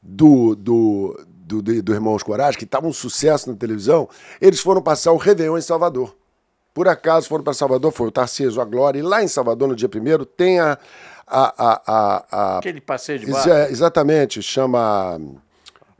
[0.00, 4.08] do, do, do, do, do Irmãos Coragem, que estava um sucesso na televisão,
[4.40, 6.14] eles foram passar o Réveillon em Salvador.
[6.72, 9.76] Por acaso foram para Salvador, foi o Tarcísio, a Glória, e lá em Salvador, no
[9.76, 10.78] dia primeiro, tem a...
[11.26, 13.48] a, a, a, a Aquele passeio de barco.
[13.70, 15.20] exatamente, chama...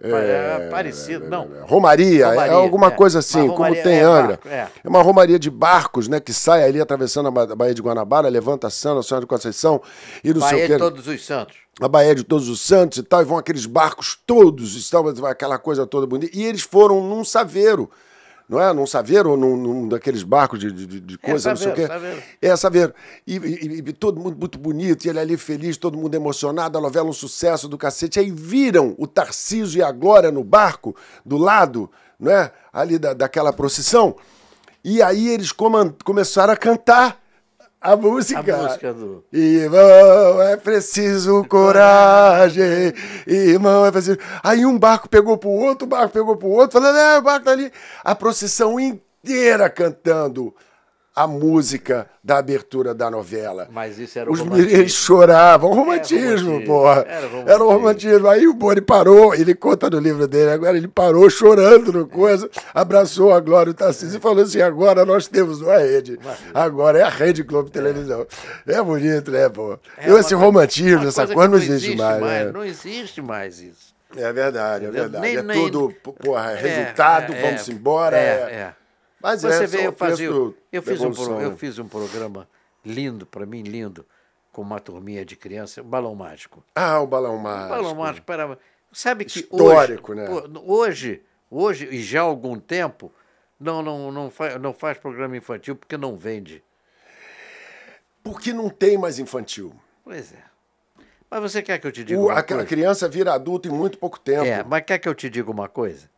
[0.03, 1.49] É, parecido, não.
[1.62, 2.90] Romaria, Romaria, é alguma é.
[2.90, 4.40] coisa assim, Uma como romaria, tem é, Angra.
[4.45, 4.66] é.
[4.82, 7.80] É uma romaria de barcos, né, que sai ali atravessando a Ba- a Baía de
[7.80, 9.80] Guanabara, levanta a Santa Senhora de Conceição
[10.22, 10.72] e não sei Bahia o que.
[10.74, 11.57] de Todos os Santos.
[11.80, 15.59] A Baía de Todos os Santos e tal, e vão aqueles barcos todos, estão aquela
[15.59, 16.36] coisa toda bonita.
[16.36, 17.88] E eles foram num saveiro,
[18.49, 18.72] não é?
[18.72, 21.86] Num saveiro ou num, num daqueles barcos de, de, de coisa, não sei o quê.
[21.86, 22.22] saveiro, saveiro.
[22.42, 22.95] É, saveiro.
[23.26, 26.80] E, e- e todo mundo muito bonito, e ele ali feliz, todo mundo emocionado, a
[26.80, 28.20] novela um sucesso do cacete.
[28.20, 32.53] Aí viram o Tarcísio e a Glória no barco, do lado, não é?
[32.72, 34.16] Ali da, daquela procissão.
[34.84, 35.51] E aí eles
[36.05, 37.24] começaram a cantar
[37.93, 38.55] a música.
[38.57, 42.93] A música do- Irmão, é preciso coragem.
[43.26, 44.18] Irmão, é preciso.
[44.43, 47.45] Aí um barco pegou pro outro, o barco pegou pro outro, falando, é, o barco
[47.45, 47.70] tá ali.
[48.03, 50.55] A procissão inteira cantando
[51.17, 53.69] a música da abertura da novela.
[53.71, 54.71] Mas isso era o Os romantismo.
[54.79, 57.05] eles choravam, romantismo, romantismo, porra.
[57.09, 57.51] era romantismo.
[57.51, 58.29] Era o romantismo.
[58.29, 62.51] Aí o Boni parou, ele conta no livro dele, agora ele parou chorando no coisa,
[62.75, 66.19] abraçou a Glória o Tarcísio e falou assim: agora nós temos uma rede.
[66.53, 68.27] Agora é a Rede Globo Televisão.
[68.67, 69.79] É bonito, né, pô?
[69.99, 72.21] É Eu, esse romantismo, essa coisa coisa que não existe mais.
[72.23, 72.53] né?
[72.53, 73.95] Não existe mais isso.
[74.17, 75.23] É verdade, é verdade.
[75.23, 75.93] Nem- é nem- tudo,
[76.23, 78.17] porra, É, resultado, é, vamos é, embora.
[78.17, 78.55] É, é.
[78.55, 78.73] é.
[79.25, 80.27] Mas Você é, vê, eu o fazia.
[80.70, 81.57] Eu fiz, um, pro- eu né?
[81.57, 82.47] fiz um programa
[82.85, 84.05] lindo, para mim, lindo,
[84.53, 86.62] com uma turminha de criança, um balão mágico.
[86.75, 87.68] Ah, o balão O mágico.
[87.70, 88.59] balão mágico, para.
[88.93, 90.29] Sabe que Histórico, hoje, né?
[90.62, 93.11] hoje, hoje, e já há algum tempo,
[93.59, 96.62] não, não, não, faz, não faz programa infantil porque não vende.
[98.22, 99.75] Porque não tem mais infantil.
[100.05, 100.43] Pois é.
[101.31, 102.64] Mas você quer que eu te diga O, uma a, a coisa?
[102.66, 104.45] criança vira adulto em muito pouco tempo.
[104.45, 106.11] É, mas quer que eu te diga uma coisa?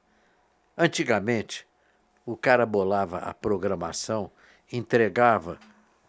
[0.76, 1.64] Antigamente,
[2.26, 4.30] o cara bolava a programação,
[4.70, 5.58] entregava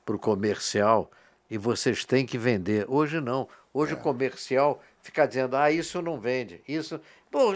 [0.03, 1.09] para o comercial
[1.49, 2.85] e vocês têm que vender.
[2.89, 3.47] Hoje não.
[3.73, 6.61] Hoje o comercial fica dizendo, ah, isso não vende.
[6.67, 6.99] Isso.
[7.29, 7.53] Pô,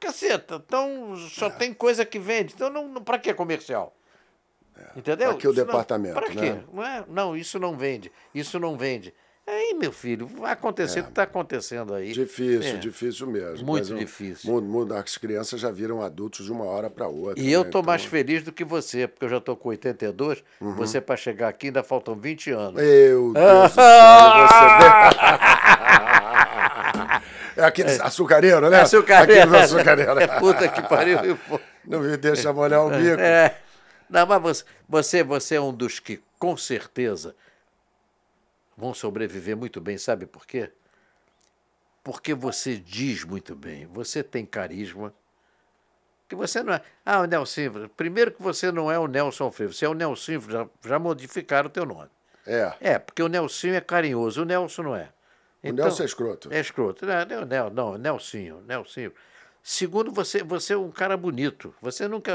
[0.00, 2.54] caceta, então só tem coisa que vende.
[2.54, 3.94] Então, não, não, para que comercial?
[4.96, 5.28] Entendeu?
[5.28, 6.52] Pra que o Isso não- departamento, quê?
[6.52, 6.64] né?
[6.72, 7.04] Não, é?
[7.06, 8.10] não, isso não vende.
[8.34, 9.12] Isso não vende.
[9.46, 12.12] Aí, meu filho, vai acontecer o que está acontecendo aí.
[12.12, 12.76] Difícil, É.
[12.76, 13.66] difícil mesmo.
[13.66, 14.48] Muito difícil.
[14.52, 17.42] mu- mu- as crianças já viram adultos de uma hora para outra.
[17.42, 17.66] E eu né?
[17.66, 20.44] estou mais Então, feliz do que você, porque eu já estou com 82.
[20.60, 20.74] Uhum.
[20.76, 22.80] Você, para chegar aqui, ainda faltam 20 anos.
[22.80, 23.84] Meu Deus do céu,
[24.46, 24.70] você...
[27.56, 28.78] É aqueles açucareiro, né?
[28.78, 29.42] É açucareiro.
[29.50, 30.18] Aqueles açucareiro.
[30.20, 31.18] É puta que pariu.
[31.84, 33.20] Não me deixa molhar o bico.
[33.20, 33.56] É.
[34.08, 37.34] Não, mas você, você, você é um dos que, com certeza,
[38.76, 39.98] vão sobreviver muito bem.
[39.98, 40.70] Sabe por quê?
[42.02, 43.86] Porque você diz muito bem.
[43.86, 45.12] Você tem carisma.
[46.28, 46.82] Que você não é.
[47.04, 47.88] Ah, o Nelson.
[47.96, 49.74] Primeiro que você não é o Nelson Freire.
[49.74, 50.40] Você é o Nelson.
[50.40, 52.08] Já, já modificaram o teu nome.
[52.46, 52.72] É.
[52.80, 55.08] É, porque o Nelson é carinhoso, o Nelson não é.
[55.62, 56.52] O Nelson é escroto.
[56.52, 57.04] É escroto.
[57.04, 59.12] Não, não, não, não Nelsinho, Nelsinho.
[59.62, 61.74] Segundo, você, você é um cara bonito.
[61.82, 62.32] Você nunca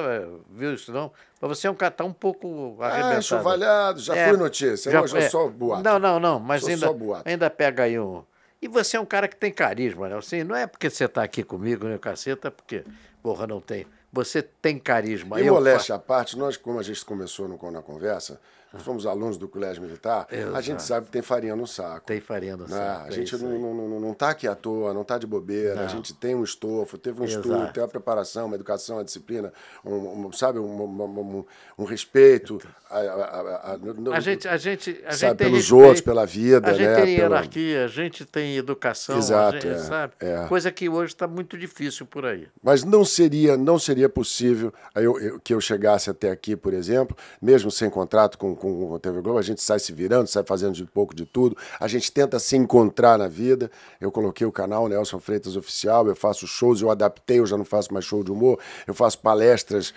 [0.50, 1.12] viu isso, não?
[1.42, 3.18] Mas você é um cara tá um pouco arrebentado.
[3.18, 4.92] Ah, chuvalhado, já É, foi notícia.
[4.92, 5.30] já- Hoje é é.
[5.30, 5.84] só boato.
[5.84, 6.88] Não, não, não, mas Sou ainda,
[7.26, 8.24] ainda pega aí um...
[8.62, 10.38] E você é um cara que tem carisma, Nelson.
[10.46, 12.84] Não é porque você está aqui comigo, né, caceta, porque,
[13.22, 13.86] porra, não tem.
[14.14, 15.40] Você tem carisma.
[15.42, 18.40] E Eu- moléstia à parte, nós, como a gente começou no- na conversa,
[18.80, 20.84] fomos alunos do colégio militar, a gente Exato.
[20.84, 22.06] sabe que tem farinha no saco.
[22.06, 22.70] Tem farinha no né?
[22.70, 23.06] saco.
[23.06, 25.74] A é gente não, não, não, não tá aqui à toa, não tá de bobeira.
[25.80, 25.90] A Não.
[25.90, 27.48] gente tem um estofo, teve um Exato.
[27.48, 29.52] estudo, tem uma preparação, uma educação, uma disciplina,
[29.84, 31.46] um, um, sabe, um, um,
[31.80, 32.60] um- respeito.
[32.90, 35.84] A, a- a- a- no- A gente, a gente, a gente sabe, tem pelos respeito,
[35.84, 36.96] outros, pela vida, A gente né?
[37.02, 40.14] tem hierarquia, a gente tem educação, a Exato, gente, é, sabe?
[40.20, 40.46] é.
[40.48, 42.48] Coisa que hoje está muito difícil por aí.
[42.64, 47.16] Mas não seria, não seria possível eu- eu- que eu chegasse até aqui, por exemplo,
[47.42, 50.74] mesmo sem contrato com, com, a TV Globo, a gente sai se virando, sai fazendo
[50.74, 53.70] de pouco de tudo, a gente tenta se encontrar na vida.
[54.02, 57.66] Eu coloquei o canal Nelson Freitas Oficial, eu faço shows, eu adaptei, eu já não
[57.66, 59.94] faço mais show de humor, eu faço palestras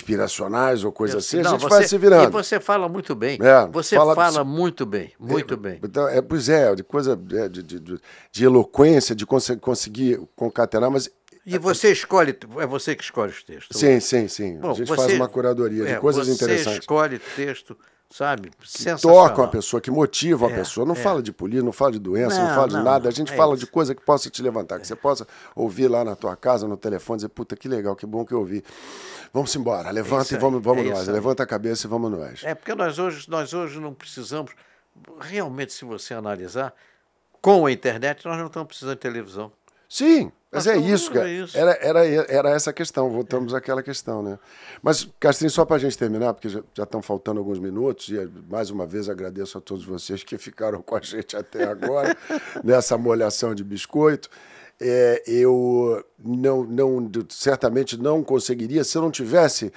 [0.00, 2.24] inspiracionais ou coisa assim, a Não, gente você- vai se virando.
[2.28, 3.38] E você fala muito bem.
[3.40, 5.78] É, você fala- fala, muito bem, muito bem.
[5.82, 8.00] Então, é, pois é, de coisa é, de, de, de-
[8.32, 11.10] de eloquência, de conse- conseguir concatenar, mas
[11.46, 13.78] E você escolhe, é você que escolhe os textos.
[13.78, 14.58] sim, sim, sim.
[14.58, 16.80] Bom, a gente você- faz uma curadoria de é, coisas você interessantes.
[16.80, 17.76] escolhe texto,
[18.10, 18.50] sabe?
[18.64, 19.28] Sensacional.
[19.28, 20.84] tocam a pessoa, que motivam a É, pessoa.
[20.84, 20.98] Não é.
[20.98, 23.08] fala de polícia, não fala de doença, não, Não, fala de não, nada.
[23.08, 23.64] A gente é fala isso.
[23.64, 26.76] de coisa que possa te levantar, que você possa ouvir lá na tua casa, no
[26.76, 28.64] telefone, dizer, puta, que legal, que bom que eu ouvi.
[29.32, 31.06] Vamos embora, levanta isso e vamos, vamos é nós.
[31.06, 32.42] Levanta a cabeça e vamos nós.
[32.44, 34.50] É porque nós hoje, nós hoje não precisamos,
[35.20, 36.74] realmente, se você analisar,
[37.40, 39.52] com a internet, nós não estamos precisando de televisão.
[39.90, 41.28] Sim, mas é isso, cara.
[41.28, 41.58] é isso.
[41.58, 44.38] Era, era, era essa a questão, voltamos àquela questão, né?
[44.80, 48.16] Mas, Castrinho, só para a gente terminar, porque já, já estão faltando alguns minutos, e
[48.16, 52.16] eh, mais uma vez agradeço a todos vocês que ficaram com a gente até agora,
[52.62, 54.30] nessa molhação de biscoito.
[54.80, 59.72] É, eu não, não, certamente não conseguiria se eu não tivesse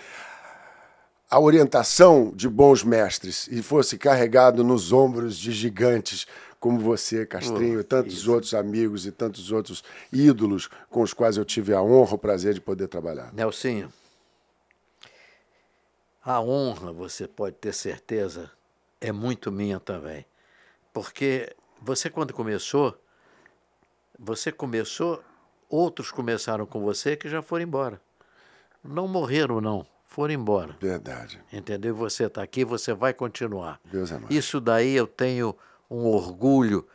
[1.30, 6.28] a orientação de bons mestres e fosse carregado nos ombros de gigantes
[6.64, 9.84] como você, Castrinho, e tantos outros amigos e tantos outros
[10.14, 13.34] ídolos com os quais eu tive a honra, o prazer de poder trabalhar.
[13.34, 13.92] Nelsinho,
[16.24, 18.50] a honra, você pode ter certeza,
[19.02, 20.26] é muito minha também.
[20.94, 22.98] Porque você, quando começou,
[24.18, 25.22] você começou,
[25.68, 28.00] outros começaram com você que já foram embora.
[28.82, 30.78] Não morreram, não, foram embora.
[30.80, 31.44] Verdade.
[31.52, 31.94] Entendeu?
[31.94, 33.82] Você está aqui, você vai continuar.
[33.84, 34.34] Deus é mais.
[34.34, 35.54] Isso daí eu tenho
[35.94, 36.88] um orgulho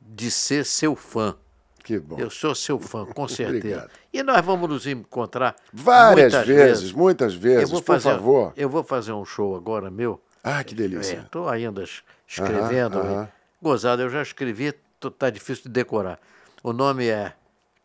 [0.00, 1.34] de ser seu fã.
[1.82, 2.18] Que bom.
[2.18, 3.88] Eu sou seu fã, com certeza.
[4.12, 8.52] E nós vamos nos encontrar Várias muitas vezes, muitas Eu vezes, por fazer, favor.
[8.56, 10.20] Eu vou fazer um show agora meu.
[10.42, 11.20] Ah, que delícia.
[11.24, 12.98] Estou ainda es- escrevendo.
[12.98, 13.28] Aham, aham.
[13.62, 14.74] Gozado, eu já escrevi,
[15.18, 16.18] tá difícil de decorar.
[16.62, 17.32] O nome é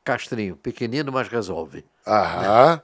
[0.04, 1.86] Castrinho, pequenino, mas resolve.
[2.06, 2.82] Aham.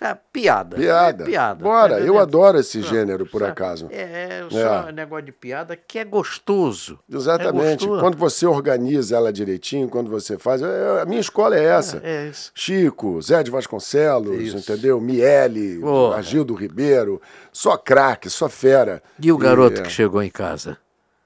[0.00, 0.76] É piada.
[0.76, 1.22] Piada.
[1.22, 1.62] É piada.
[1.62, 2.18] Bora, tá eu entendendo?
[2.20, 3.52] adoro esse gênero, por Sabe?
[3.52, 3.88] acaso.
[3.90, 4.92] É, é só É.
[4.92, 6.98] negócio de piada que é gostoso.
[7.10, 7.86] É Exatamente.
[7.86, 8.00] gostoso.
[8.00, 10.60] quando você organiza ela direitinho, quando você faz.
[10.62, 12.00] é- A minha escola é essa.
[12.02, 12.50] É isso.
[12.54, 14.56] Chico, Zé de Vasconcelos, Isso.
[14.58, 15.00] entendeu?
[15.00, 16.16] Miele, Porra.
[16.16, 17.22] Agildo Ribeiro,
[17.52, 19.02] só craque, só fera.
[19.20, 20.76] E o garoto é, que chegou em casa?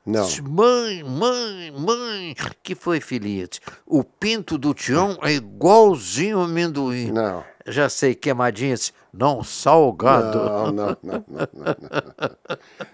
[0.05, 0.27] Não.
[0.49, 3.61] Mãe, mãe, mãe, que foi, filhete?
[3.87, 7.11] O pinto do Tião é igualzinho ao amendoim.
[7.13, 7.45] Não.
[7.71, 10.39] Já sei, queimadinha, disse, não, salgado.
[10.39, 11.77] Não, não, não, não, não.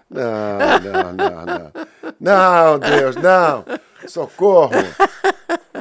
[0.09, 1.71] Não, não, não, não.
[2.19, 3.65] Não, Deus, não.
[4.07, 4.71] Socorro.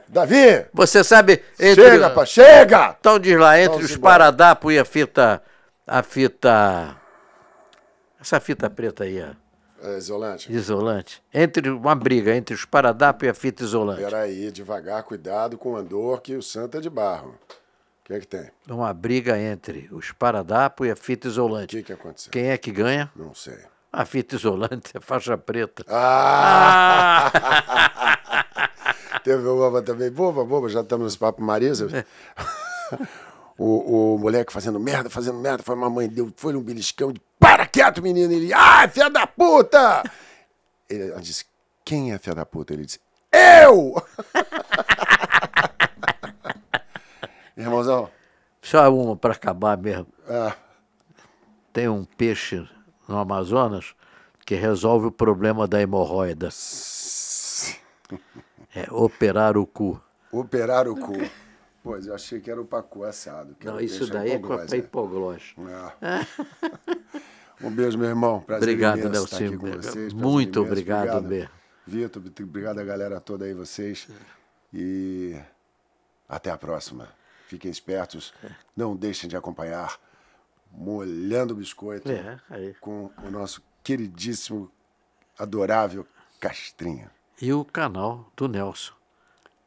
[0.09, 2.97] Davi, Você sabe, entre, chega, pá, chega!
[3.01, 4.13] então diz lá, entre Vamos os embora.
[4.13, 5.43] paradapos e a fita,
[5.87, 6.97] a fita,
[8.21, 10.53] essa fita preta aí, ó, É, isolante.
[10.53, 14.03] isolante, entre uma briga entre os paradapos e a fita isolante.
[14.03, 17.35] Peraí, devagar, cuidado com o andor, que o santo é de barro.
[18.05, 18.51] O que é que tem?
[18.69, 21.75] Uma briga entre os paradapos e a fita O isolante.
[21.75, 22.31] que que aconteceu?
[22.31, 23.11] Quem é que ganha?
[23.17, 23.57] Não sei.
[23.91, 25.83] A fita isolante é faixa preta.
[25.89, 27.31] Ah!
[27.35, 28.69] Ah!
[29.25, 32.05] Teve uma também, boba, boba, já estamos nesse papo Marisa.
[33.57, 37.23] O, o moleque fazendo merda, fazendo merda, foi a mamãe deu, foi um beliscão de
[37.41, 38.31] para quieto, menino.
[38.35, 40.03] Ele, ai, filha da puta!
[40.91, 41.47] Ele, ela disse,
[41.83, 42.75] quem é filha da puta?
[42.75, 43.01] Ele disse,
[43.33, 43.95] eu!
[47.57, 48.11] Irmãozão,
[48.63, 50.07] Só uma para acabar mesmo.
[50.29, 50.55] ah,
[51.73, 52.69] Tem um peixe
[53.09, 53.95] no Amazonas
[54.45, 56.49] que resolve o problema da hemorroida.
[58.75, 60.01] É operar o cu.
[60.33, 61.13] operar o cu.
[61.83, 63.55] Pois, eu achei que era o pacu assado.
[63.63, 65.55] Não, isso daí é para hipoglós.
[66.01, 66.27] É.
[67.63, 68.41] Um beijo, meu irmão.
[68.41, 70.13] Prazer Obrigado, imenso estar aqui com vocês.
[70.13, 71.49] Muito obrigado, Bê.
[71.87, 74.09] Vitor, obrigado a galera toda aí, vocês.
[74.73, 75.39] E
[76.29, 77.09] até a próxima.
[77.47, 78.33] Fiquem espertos.
[78.77, 79.99] Não deixem de acompanhar
[80.77, 84.71] Molhando o Biscoito É, com o nosso queridíssimo,
[85.39, 86.07] adorável
[86.41, 87.11] Castrinha.
[87.41, 88.93] E o canal do Nelson.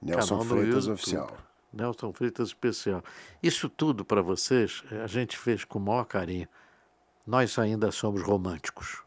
[0.02, 0.88] Nelson canal Freitas.
[0.88, 1.38] Oficial.
[1.72, 3.04] Nelson Freitas Especial.
[3.42, 6.48] Isso tudo para vocês a gente fez com o maior carinho.
[7.26, 9.02] Nós ainda somos românticos.